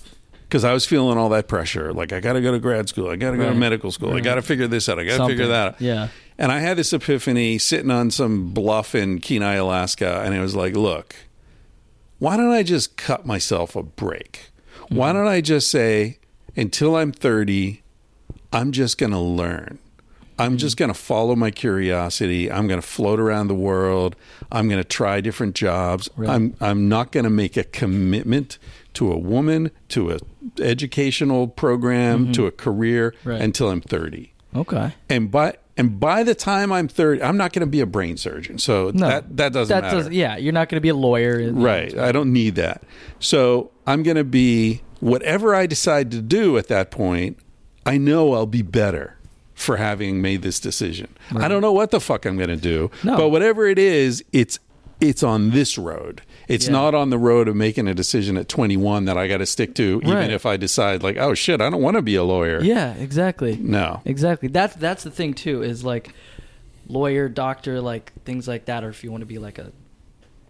[0.49, 1.93] because I was feeling all that pressure.
[1.93, 3.11] Like, I got to go to grad school.
[3.11, 4.15] I got to go to medical school.
[4.15, 4.99] I got to figure this out.
[4.99, 5.81] I got to figure that out.
[5.81, 6.09] Yeah.
[6.39, 10.55] And I had this epiphany sitting on some bluff in Kenai, Alaska, and it was
[10.55, 11.17] like, look,
[12.19, 14.51] why don't I just cut myself a break?
[14.89, 15.19] Why mm-hmm.
[15.19, 16.19] don't I just say,
[16.57, 17.83] until I'm 30,
[18.53, 19.79] I'm just going to learn.
[20.39, 20.59] I'm mm.
[20.59, 22.51] just going to follow my curiosity.
[22.51, 24.17] I'm going to float around the world.
[24.53, 26.09] I'm going to try different jobs.
[26.17, 26.31] Right.
[26.31, 28.59] I'm I'm not going to make a commitment
[28.95, 30.19] to a woman, to a
[30.61, 32.33] educational program, mm-hmm.
[32.33, 33.41] to a career Right.
[33.41, 34.95] until I'm 30 Okay.
[35.09, 38.17] and by and by the time I'm 30, I'm not going to be a brain
[38.17, 38.59] surgeon.
[38.59, 39.09] So No.
[39.09, 40.05] that that doesn't That matter.
[40.05, 40.11] does.
[40.11, 40.37] Yeah.
[40.37, 41.53] You're not going to be a lawyer.
[41.53, 41.97] Right.
[41.97, 42.83] I don't need that.
[43.21, 47.39] So I'm going to be whatever I decide to do at that point,
[47.87, 49.18] I know I'll be better
[49.59, 51.09] for having made this decision.
[51.35, 53.17] I don't know what the fuck I'm going to do, No.
[53.17, 54.59] but whatever it is, it's
[55.01, 56.23] it's on this road.
[56.49, 56.73] It's Yeah.
[56.73, 59.75] not on the road of making a decision at 21 that I got to stick
[59.77, 60.31] to, even Right.
[60.31, 62.61] if I decide like, oh shit, I don't want to be a lawyer.
[62.63, 63.57] Yeah, exactly.
[63.61, 64.01] No.
[64.05, 64.49] Exactly.
[64.49, 65.63] That's that's the thing too.
[65.63, 66.13] Is like
[66.89, 69.73] lawyer, doctor, like things like that, or if you want to be like a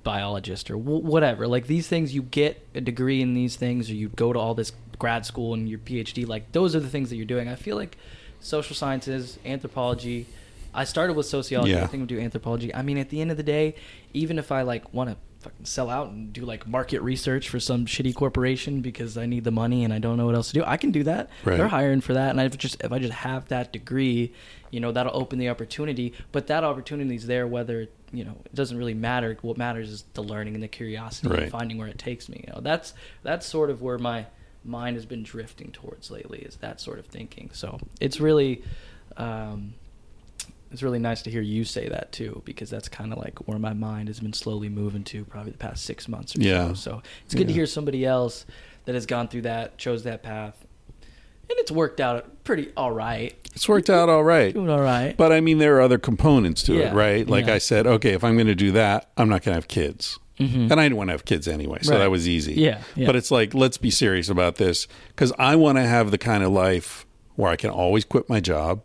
[0.04, 1.46] biologist or w- whatever.
[1.46, 4.54] Like these things, you get a degree in these things, or you go to all
[4.54, 6.26] this grad school and your PhD.
[6.26, 7.48] Like those are the things that you're doing.
[7.48, 7.96] I feel like
[8.40, 10.26] social sciences, anthropology.
[10.74, 11.72] I started with sociology.
[11.72, 11.82] Yeah.
[11.84, 12.74] I think we'll do anthropology.
[12.74, 13.74] I mean, at the end of the day,
[14.12, 17.60] even if I like want to fucking sell out and do like market research for
[17.60, 20.54] some shitty corporation because I need the money and I don't know what else to
[20.54, 21.30] do, I can do that.
[21.44, 21.56] Right.
[21.56, 24.32] They're hiring for that, and I just if I just have that degree,
[24.70, 26.12] you know, that'll open the opportunity.
[26.32, 29.36] But that opportunity is there whether you know it doesn't really matter.
[29.42, 31.42] What matters is the learning and the curiosity Right.
[31.44, 32.44] and finding where it takes me.
[32.46, 32.92] You know, that's
[33.22, 34.26] that's sort of where my
[34.68, 36.38] mind has been drifting towards lately.
[36.40, 37.50] Is that sort of thinking.
[37.52, 38.62] So it's really.
[39.16, 39.74] Um,
[40.70, 43.58] it's really nice to hear you say that too, because that's kind of like where
[43.58, 46.68] my mind has been slowly moving to probably the past six months or Yeah.
[46.68, 46.74] so.
[46.74, 48.44] So it's good to hear somebody else
[48.84, 50.66] that has gone through that, chose that path,
[51.48, 53.34] and it's worked out pretty all right.
[53.54, 54.52] It's worked out all right.
[54.52, 55.16] Doing all right.
[55.16, 57.26] But I mean, there are other components to Yeah, it, right?
[57.26, 57.54] Like yeah.
[57.54, 60.18] I said, okay, if I'm going to do that, I'm not going to have kids.
[60.38, 61.92] And I didn't want to have kids anyway, so Mm-hmm.
[61.92, 61.98] Right.
[62.04, 62.54] that was easy.
[62.54, 63.06] Yeah, yeah.
[63.06, 66.42] But it's like, let's be serious about this because I want to have the kind
[66.44, 67.04] of life
[67.36, 68.80] where I can always quit my job,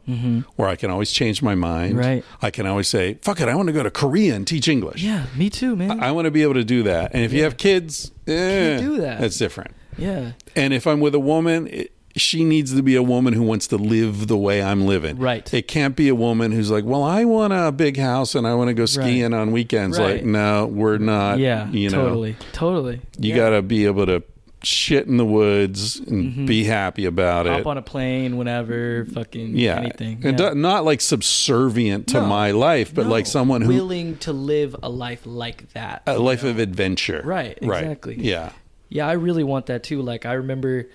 [0.57, 1.93] where I can always change my mind.
[1.95, 1.99] Mm-hmm.
[1.99, 2.25] Right.
[2.41, 5.01] I can always say, fuck it, I want to go to Korea and teach English.
[5.01, 5.99] yeah, me too, man.
[6.03, 7.13] I want to be able to do that.
[7.15, 9.19] And if you have kids, eh, do that.
[9.21, 9.71] That's different.
[9.97, 13.43] yeah, And if I'm with a woman, it, she needs to be a woman who
[13.43, 15.17] wants to live the way I'm living.
[15.17, 15.51] Right.
[15.53, 18.53] It can't be a woman who's like, well, I want a big house and I
[18.53, 19.97] want to go skiing on weekends.
[19.97, 20.17] Right.
[20.17, 21.39] Like, no, we're not.
[21.39, 23.01] yeah, You know, totally, totally.
[23.17, 23.37] you yeah.
[23.37, 24.23] got to be able to
[24.61, 26.45] shit in the woods and mm-hmm.
[26.45, 27.57] be happy about hop it.
[27.57, 29.77] Hop on a plane whenever, fucking yeah.
[29.79, 30.21] anything.
[30.23, 30.49] And yeah.
[30.51, 32.27] do- not like subservient to No.
[32.27, 36.17] my life, but No, like someone who, willing to live a life like that, a
[36.17, 36.51] life know?
[36.51, 37.21] of adventure.
[37.25, 38.15] Right, exactly.
[38.19, 38.51] Yeah.
[38.89, 40.01] Yeah, I really want that too.
[40.01, 40.87] Like I remember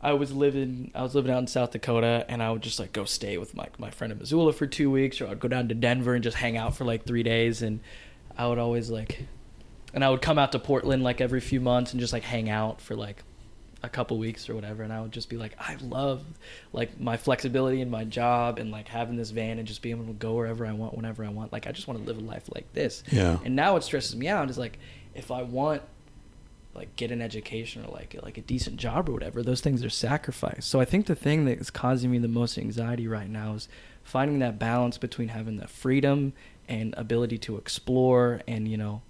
[0.00, 2.92] I was living I was living out in South Dakota and I would just like
[2.92, 5.68] go stay with my my friend in Missoula for 2 weeks or I'd go down
[5.68, 7.80] to Denver and just hang out for like 3 days and
[8.36, 9.24] I would always like
[9.94, 12.48] and I would come out to Portland like every few months and just like hang
[12.48, 13.24] out for like
[13.82, 16.24] a couple weeks or whatever and I would just be like I love
[16.72, 20.06] like my flexibility in my job and like having this van and just being able
[20.06, 22.24] to go wherever I want whenever I want like I just want to live a
[22.24, 23.38] life like this Yeah.
[23.44, 24.78] and now it stresses me out is like
[25.14, 25.82] if I want
[26.74, 29.90] like get an education or like like a decent job or whatever those things are
[29.90, 33.54] sacrificed so i think the thing that is causing me the most anxiety right now
[33.54, 33.68] is
[34.02, 36.32] finding that balance between having the freedom
[36.68, 39.02] and ability to explore and you know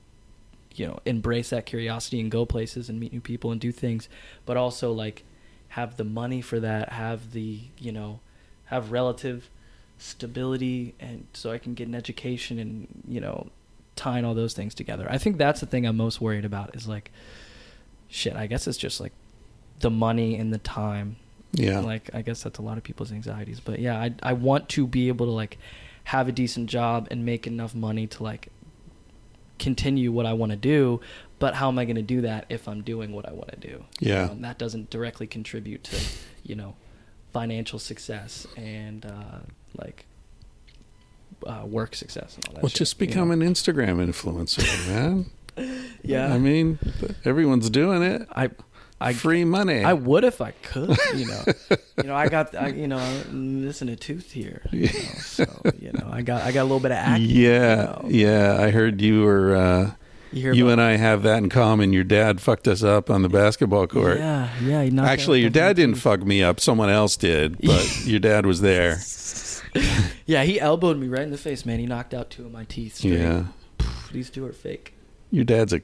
[0.75, 4.09] you know embrace that curiosity and go places and meet new people and do things
[4.47, 5.25] but also like
[5.69, 8.21] have the money for that have the you know
[8.67, 9.51] have relative
[9.99, 13.51] stability and so i can get an education and you know
[13.99, 15.07] tying all those things together.
[15.11, 17.11] I think that's the thing i'm most worried about is like
[18.09, 19.13] shit i guess it's just like
[19.81, 21.17] the money and the time
[21.53, 21.81] Yeah.
[21.81, 24.87] like i guess that's a lot of people's anxieties but yeah i, I want to
[24.87, 25.59] be able to like
[26.05, 28.49] have a decent job and make enough money to like
[29.59, 31.01] continue what i want to do
[31.39, 33.57] but how am i going to do that if i'm doing what i want to
[33.59, 34.27] do You Yeah.
[34.27, 35.97] know, that doesn't directly contribute to
[36.45, 36.75] you know
[37.33, 39.41] financial success and uh,
[39.77, 40.07] like
[41.47, 43.35] uh, work success and all that Well, shit, just you become know?
[43.35, 45.27] an Instagram influencer, man.
[46.03, 46.79] Yeah I mean,
[47.25, 48.29] everyone's doing it.
[48.35, 48.51] I
[49.01, 49.85] I Free money.
[49.85, 51.43] I would if I could, you know.
[51.99, 54.63] you know, I got I, you know, I'm missing a tooth here.
[54.73, 54.91] You know,
[55.21, 55.45] so,
[55.79, 57.25] you know, I got I got a little bit of acne.
[57.25, 58.09] yeah, you know.
[58.09, 58.57] yeah.
[58.61, 59.55] I heard you were.
[59.55, 59.91] Uh,
[60.33, 61.93] You you and I have that in common.
[61.93, 64.19] Your dad fucked us up on the basketball court.
[64.19, 64.83] Yeah, yeah.
[64.83, 66.59] He Actually, your dad didn't fuck me up.
[66.61, 68.99] Someone else did, but your dad was there.
[70.27, 71.79] Yeah, he elbowed me right in the face, man.
[71.79, 72.97] He knocked out two of my teeth.
[72.97, 73.21] Straight.
[73.21, 73.45] Yeah,
[74.13, 74.95] These two are fake.
[75.31, 75.81] Your dad's a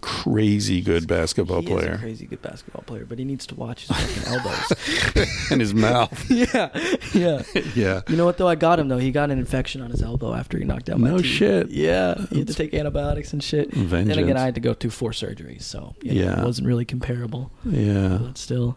[0.00, 3.96] crazy good basketball he player, crazy good basketball player, but he needs to watch his
[3.96, 5.28] fucking elbows.
[5.50, 6.30] and his mouth.
[6.30, 6.70] yeah,
[7.12, 7.42] yeah.
[7.74, 8.46] Yeah, You know what though?
[8.48, 8.98] I got him though.
[8.98, 11.26] He got an infection on his elbow after he knocked out my No teeth.
[11.26, 11.70] shit.
[11.70, 13.70] Yeah, he had to take antibiotics and shit.
[13.72, 14.18] Then Vengeance.
[14.18, 16.42] again, I had to go through four surgeries, so you know, Yeah.
[16.42, 17.50] it wasn't really comparable.
[17.64, 18.76] yeah, But still,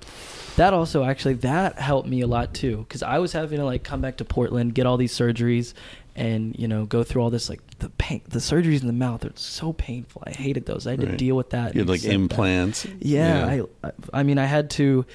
[0.56, 3.84] that also actually that helped me a lot too, because I was having to like
[3.84, 5.74] come back to Portland, get all these surgeries,
[6.16, 9.24] and you know go through all this like the pain, the surgeries in the mouth
[9.26, 10.24] are so painful.
[10.26, 10.86] I hated those.
[10.88, 11.74] I had to deal with that.
[11.74, 12.12] you had like that.
[12.14, 12.86] implants.
[13.00, 13.46] Yeah,
[13.84, 15.06] I, I, I mean, I had to,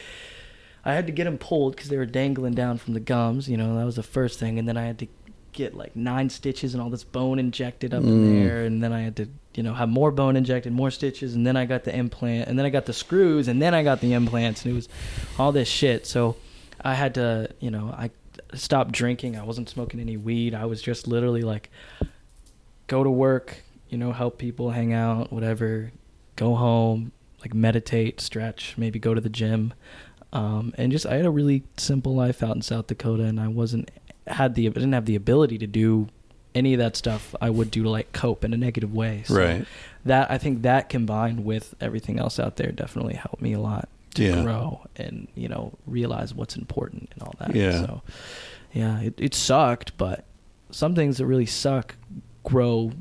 [0.84, 3.48] I had to get them pulled because they were dangling down from the gums.
[3.48, 5.06] You know, that was the first thing, and then I had to
[5.52, 8.06] get like nine stitches and all this bone injected up Mm.
[8.08, 11.34] in there, and then I had to, you know, have more bone injected, more stitches,
[11.34, 13.82] and then I got the implant, and then I got the screws, and then I
[13.82, 14.88] got the implants, and it was
[15.38, 16.06] all this shit.
[16.06, 16.36] So
[16.82, 18.10] I had to, you know, I
[18.54, 19.36] stopped drinking.
[19.36, 20.54] I wasn't smoking any weed.
[20.54, 21.70] I was just literally like
[22.86, 25.92] go to work, you know, help people, hang out, whatever.
[26.36, 29.74] Go home, like meditate, stretch, maybe go to the gym.
[30.32, 33.48] Um, and just I had a really simple life out in South Dakota, and I
[33.48, 33.90] wasn't
[34.26, 36.08] had the I didn't have the ability to do
[36.54, 39.22] any of that stuff I would do to like cope in a negative way.
[39.26, 39.66] So Right.
[40.04, 43.88] That I think that combined with everything else out there definitely helped me a lot
[44.18, 44.42] Yeah.
[44.42, 47.54] grow and you know realize what's important and all that.
[47.54, 47.80] Yeah.
[47.80, 48.02] So
[48.72, 50.24] yeah, it, it sucked, but
[50.70, 51.96] some things that really suck
[52.44, 52.92] grow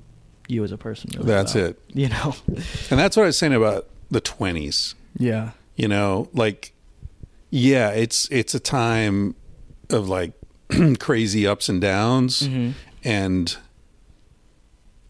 [0.47, 1.09] you as a person.
[1.15, 1.65] Really That's well.
[1.65, 1.79] it.
[1.93, 2.35] You know.
[2.89, 4.93] And that's what I was saying about the 20s.
[5.17, 5.51] yeah.
[5.75, 6.73] You know, like
[7.49, 9.35] yeah, it's it's a time
[9.89, 10.31] of like
[10.99, 12.71] crazy ups and downs hmm
[13.03, 13.55] and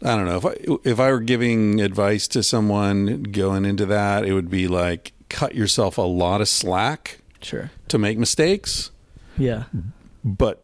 [0.04, 0.56] I don't know if I
[0.90, 5.56] if I were giving advice to someone going into that, it would be like cut
[5.56, 7.72] yourself a lot of slack Sure.
[7.90, 8.92] to make mistakes,
[9.38, 9.64] Yeah.
[10.24, 10.62] but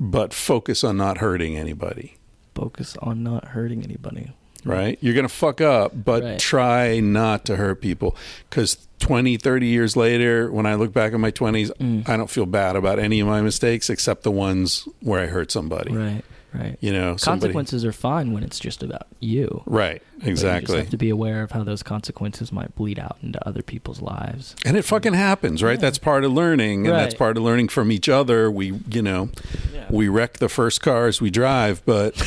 [0.00, 2.16] but focus on not hurting anybody.
[2.54, 4.32] Focus on not hurting anybody.
[4.64, 4.98] Right?
[5.00, 6.38] You're going to fuck up, but Right.
[6.38, 8.16] try not to hurt people
[8.50, 12.08] cuz 20, 30 years later when I look back at my 20s, Mm.
[12.08, 15.52] I don't feel bad about any of my mistakes except the ones where I hurt
[15.52, 15.92] somebody.
[15.94, 16.22] Right.
[16.54, 16.76] Right.
[16.80, 19.62] You know, somebody Consequences are fine when it's just about you.
[19.66, 20.66] Right, You exactly.
[20.74, 24.00] just have to be aware of how those consequences might bleed out into other people's
[24.00, 24.54] lives.
[24.64, 25.72] And it fucking happens, right?
[25.72, 25.80] Yeah.
[25.80, 28.50] That's part of learning, and that's part of learning from each other.
[28.52, 29.30] We, you know,
[29.74, 29.86] Yeah.
[29.90, 32.14] we wreck the first cars we drive, but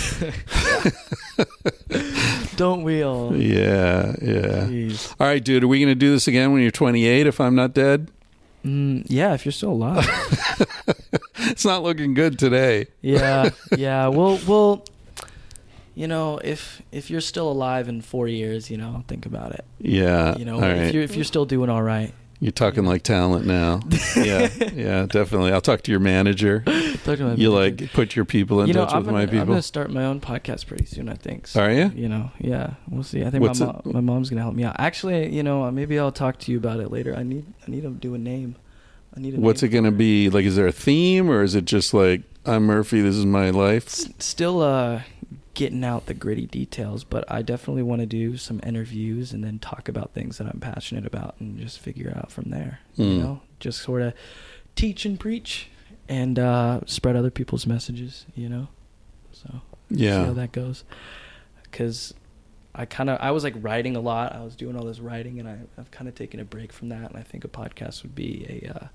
[2.58, 3.36] Don't we all?
[3.36, 4.66] yeah, yeah.
[4.68, 5.16] Jeez.
[5.20, 7.56] All right, dude, are we going to do this again when you're 28 if I'm
[7.56, 8.10] not dead?
[8.66, 10.06] Mm, yeah, if you're still alive.
[11.58, 12.86] It's not looking good today.
[13.02, 14.10] yeah, yeah.
[14.10, 14.86] We'll, we'll.
[15.96, 19.66] You know, if if you're still alive in four years, you know, think about it.
[19.80, 20.38] Yeah.
[20.38, 20.94] You know, if right.
[20.94, 23.80] you're if you're still doing all right, You're talking like talent now.
[24.16, 25.52] yeah, yeah, definitely.
[25.52, 26.60] I'll talk to your manager.
[27.04, 27.86] talk to my You manager.
[27.86, 29.42] like put your people in you know, touch I'm with gonna, my people.
[29.42, 31.10] I'm gonna start my own podcast pretty soon.
[31.10, 31.48] I think.
[31.48, 31.92] So, Are you?
[31.96, 33.24] You know, yeah, we'll see.
[33.24, 34.76] I think What's my mom, my mom's gonna help me out.
[34.78, 37.16] Actually, you know, maybe I'll talk to you about it later.
[37.16, 38.58] I need I need to do a name.
[39.18, 40.30] I need a What's name it going to be?
[40.30, 43.02] Like, is there a theme, or is it just like I'm Murphy?
[43.02, 43.88] This is my life.
[43.88, 45.02] S- Still uh,
[45.56, 49.58] getting out the gritty details, but I definitely want to do some interviews and then
[49.60, 52.80] talk about things that I'm passionate about and just figure out from there.
[52.96, 53.20] You Mm.
[53.20, 54.14] know, just sort of
[54.76, 55.70] teach and preach
[56.08, 58.26] and uh, spread other people's messages.
[58.36, 58.68] You know,
[59.32, 60.26] so see Yeah.
[60.26, 60.84] how that goes.
[61.64, 62.14] Because
[62.76, 64.34] I kind of I was like writing a lot.
[64.36, 66.90] I was doing all this writing, and I, I've kind of taken a break from
[66.90, 67.10] that.
[67.10, 68.88] And I think a podcast would be a uh,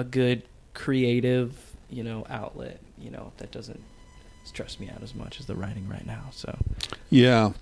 [0.00, 0.42] a good
[0.74, 1.52] creative,
[1.88, 2.80] you know, outlet.
[2.98, 3.80] You know, that doesn't
[4.44, 6.24] stress me out as much as the writing right now.
[6.32, 6.56] So
[7.10, 7.52] Yeah.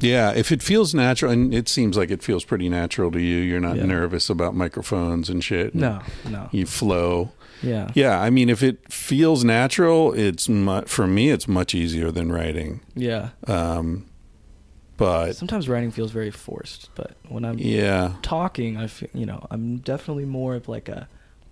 [0.00, 0.32] Yeah.
[0.32, 3.60] If it feels natural, and it seems like it feels pretty natural to you, you're
[3.60, 3.86] not Yeah.
[3.86, 5.74] nervous about microphones and shit.
[5.74, 6.00] no,
[6.30, 7.32] no, You flow.
[7.62, 8.20] yeah, Yeah.
[8.20, 12.80] I mean, if it feels natural, it's mu- for me, it's much easier than writing.
[12.94, 13.30] yeah.
[13.46, 14.04] Um,
[14.96, 18.14] but Sometimes writing feels very forced, but when I'm yeah.
[18.22, 21.08] talking, I feel you know I'm definitely more of like a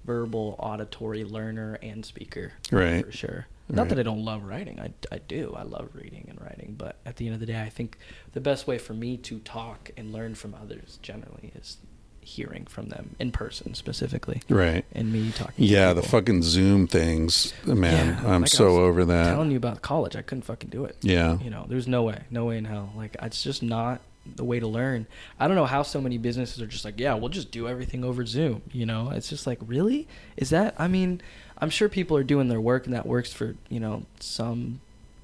[0.06, 2.52] verbal, auditory learner and speaker.
[2.70, 3.04] Right.
[3.04, 3.46] for sure.
[3.68, 3.76] Right.
[3.76, 4.78] Not that I don't love writing.
[4.80, 5.52] I, I do.
[5.56, 6.76] I love reading and writing.
[6.78, 7.98] But at the end of the day, I think
[8.32, 11.78] the best way for me to talk and learn from others generally is
[12.20, 14.84] hearing from them in person specifically Right.
[14.92, 15.64] and me talking.
[15.64, 15.92] to Yeah.
[15.92, 18.18] The fucking Zoom things, man.
[18.20, 19.26] Yeah, I'm like so over that.
[19.32, 20.16] telling you about college.
[20.16, 20.96] I couldn't fucking do it.
[21.02, 21.38] Yeah.
[21.40, 22.92] You know, there's no way, no way in hell.
[22.96, 24.00] Like it's just not
[24.34, 25.06] the way to learn.
[25.38, 28.04] I don't know how so many businesses are just like, yeah, we'll just do everything
[28.04, 28.62] over Zoom.
[28.72, 30.08] You know, it's just like, really?
[30.36, 30.74] Is that?
[30.78, 31.20] I mean,
[31.58, 34.80] I'm sure people are doing their work and that works for you know some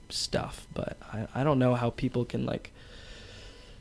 [0.09, 2.73] stuff, but I I don't know how people can like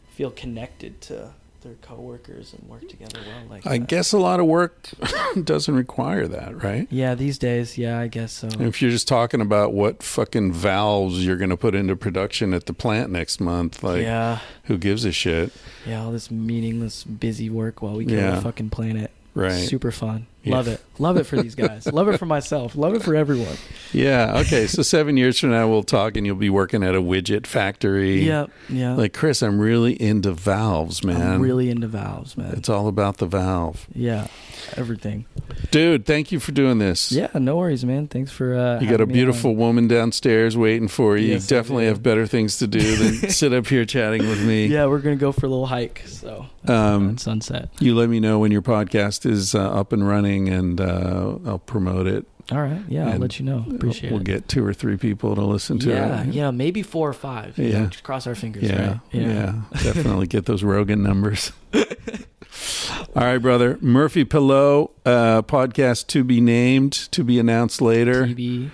[0.10, 3.41] feel connected to their coworkers and work together well.
[3.49, 3.88] Like I that.
[3.88, 4.89] guess a lot of work
[5.43, 6.88] doesn't require that, right?
[6.89, 8.49] Yeah, these days, yeah, I guess so.
[8.59, 12.65] If you're just talking about what fucking valves you're going to put into production at
[12.65, 15.51] the plant next month, like, yeah, who gives a shit?
[15.85, 18.35] yeah, all this meaningless, busy work while we kill Yeah.
[18.35, 19.11] the fucking planet.
[19.33, 19.51] Right.
[19.53, 20.27] Super fun.
[20.43, 20.55] Yeah.
[20.55, 20.81] Love it.
[20.97, 21.85] Love it for these guys.
[21.91, 22.76] Love it for myself.
[22.76, 23.55] Love it for everyone.
[23.93, 24.39] Yeah.
[24.39, 24.65] Okay.
[24.68, 28.23] So seven years from now, we'll talk, and you'll be working at a widget factory.
[28.26, 28.49] Yep.
[28.69, 28.95] Yeah.
[28.95, 31.22] Like Chris, I'm really into valves, man.
[31.35, 32.53] I'm really into valves, man.
[32.55, 34.27] It's all about the valve, yeah.
[34.77, 35.26] Everything.
[35.72, 36.05] dude.
[36.05, 37.11] Thank you for doing this.
[37.11, 37.30] Yeah.
[37.34, 38.07] No worries, man.
[38.07, 38.55] Thanks for.
[38.55, 41.34] Uh, You got a beautiful woman downstairs waiting for you.
[41.34, 44.68] Yes, you definitely have better things to do than sit up here chatting with me.
[44.68, 46.03] Yeah, we're gonna go for a little hike.
[46.05, 47.69] So Um, sunset.
[47.80, 51.59] You let me know when your podcast is uh, up and running, and uh, I'll
[51.59, 52.25] promote it.
[52.51, 52.81] All right.
[52.89, 53.65] Yeah, I'll let you know.
[53.73, 54.25] Appreciate we'll it.
[54.25, 56.33] get two or three people to listen to yeah, it.
[56.33, 57.57] yeah, maybe four or five.
[57.57, 57.83] Yeah.
[57.83, 58.63] know, just cross our fingers.
[58.63, 58.99] Yeah, right?
[59.11, 61.51] yeah, definitely get those Rogan numbers.
[61.73, 63.77] All right, brother.
[63.81, 68.25] Murphy Pillow, uh, podcast to be named, to be announced later.
[68.25, 68.69] TV.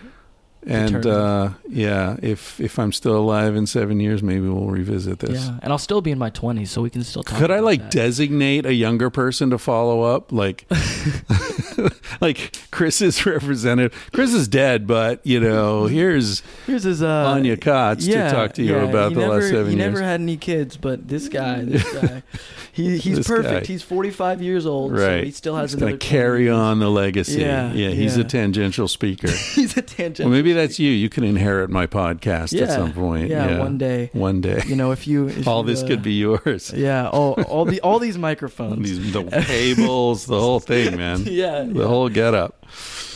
[0.68, 5.46] And uh, yeah, if if I'm still alive in seven years, maybe we'll revisit this.
[5.46, 7.40] Yeah, and I'll still be in my twenties, so we can still talk.
[7.40, 7.92] Could I like that.
[7.92, 10.32] designate a younger person to follow up?
[10.32, 10.66] Like,
[12.22, 13.94] like Chris is represented.
[14.14, 18.54] Chris is dead, but you know, here's Here's his uh, Anya Kotz yeah, to talk
[18.54, 19.86] to you yeah, about the never, last seven He years.
[19.86, 22.24] He never had any kids, but this guy, this guy,
[22.72, 23.68] he, he's This perfect.
[23.68, 23.74] guy.
[23.74, 27.42] He's 45 years old, so right, he still has He's another carry on the legacy.
[27.42, 27.90] Yeah, yeah.
[27.90, 29.30] he's a tangential speaker.
[29.30, 30.28] he's a tangent.
[30.28, 30.92] well, maybe that's you.
[30.92, 33.30] You can inherit my podcast at some point.
[33.30, 34.10] yeah, one day.
[34.14, 36.74] One day, You know, if you if all you, this uh, could be yours.
[36.74, 37.10] Yeah.
[37.14, 38.84] Oh, all the all these microphones.
[38.88, 41.20] These the tables, the whole thing, man.
[41.26, 41.64] yeah.
[41.64, 41.86] The yeah.
[41.88, 42.66] whole get up.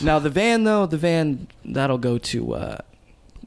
[0.02, 2.78] Now the van though, the van that'll go to uh,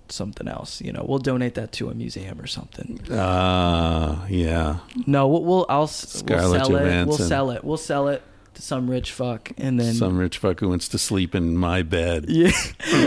[0.10, 0.82] something else.
[0.82, 3.00] You know, we'll donate that to a museum or something.
[3.12, 4.78] Uh yeah.
[5.08, 7.08] No, we'll, we'll I'll s- we'll Scarlett sell it.
[7.08, 7.64] We'll sell it.
[7.64, 8.22] We'll sell it
[8.56, 11.82] to some rich fuck, and then Some rich fuck who wants to sleep in my
[11.82, 12.26] bed.
[12.30, 12.52] yeah,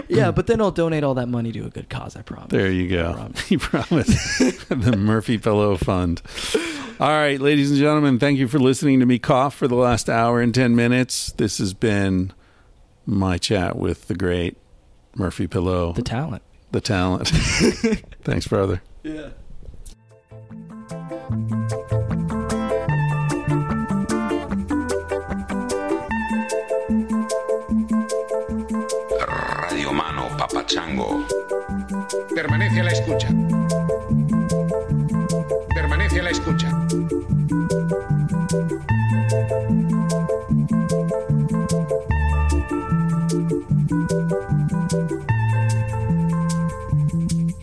[0.08, 0.30] yeah.
[0.30, 2.16] But then I'll donate all that money to a good cause.
[2.16, 2.50] I promise.
[2.50, 3.12] There you go.
[3.14, 3.50] promise.
[3.50, 4.38] You promised.
[4.68, 6.22] the Murphy Pillow Fund.
[7.00, 10.08] All right, ladies and gentlemen, thank you for listening to me cough for the last
[10.10, 11.32] hour and 10 minutes.
[11.32, 12.32] This has been
[13.06, 14.56] my chat with the great
[15.14, 16.42] Murphy Pillow, The talent.
[16.72, 17.28] the talent.
[18.24, 18.82] Thanks, brother.
[19.02, 19.30] Yeah.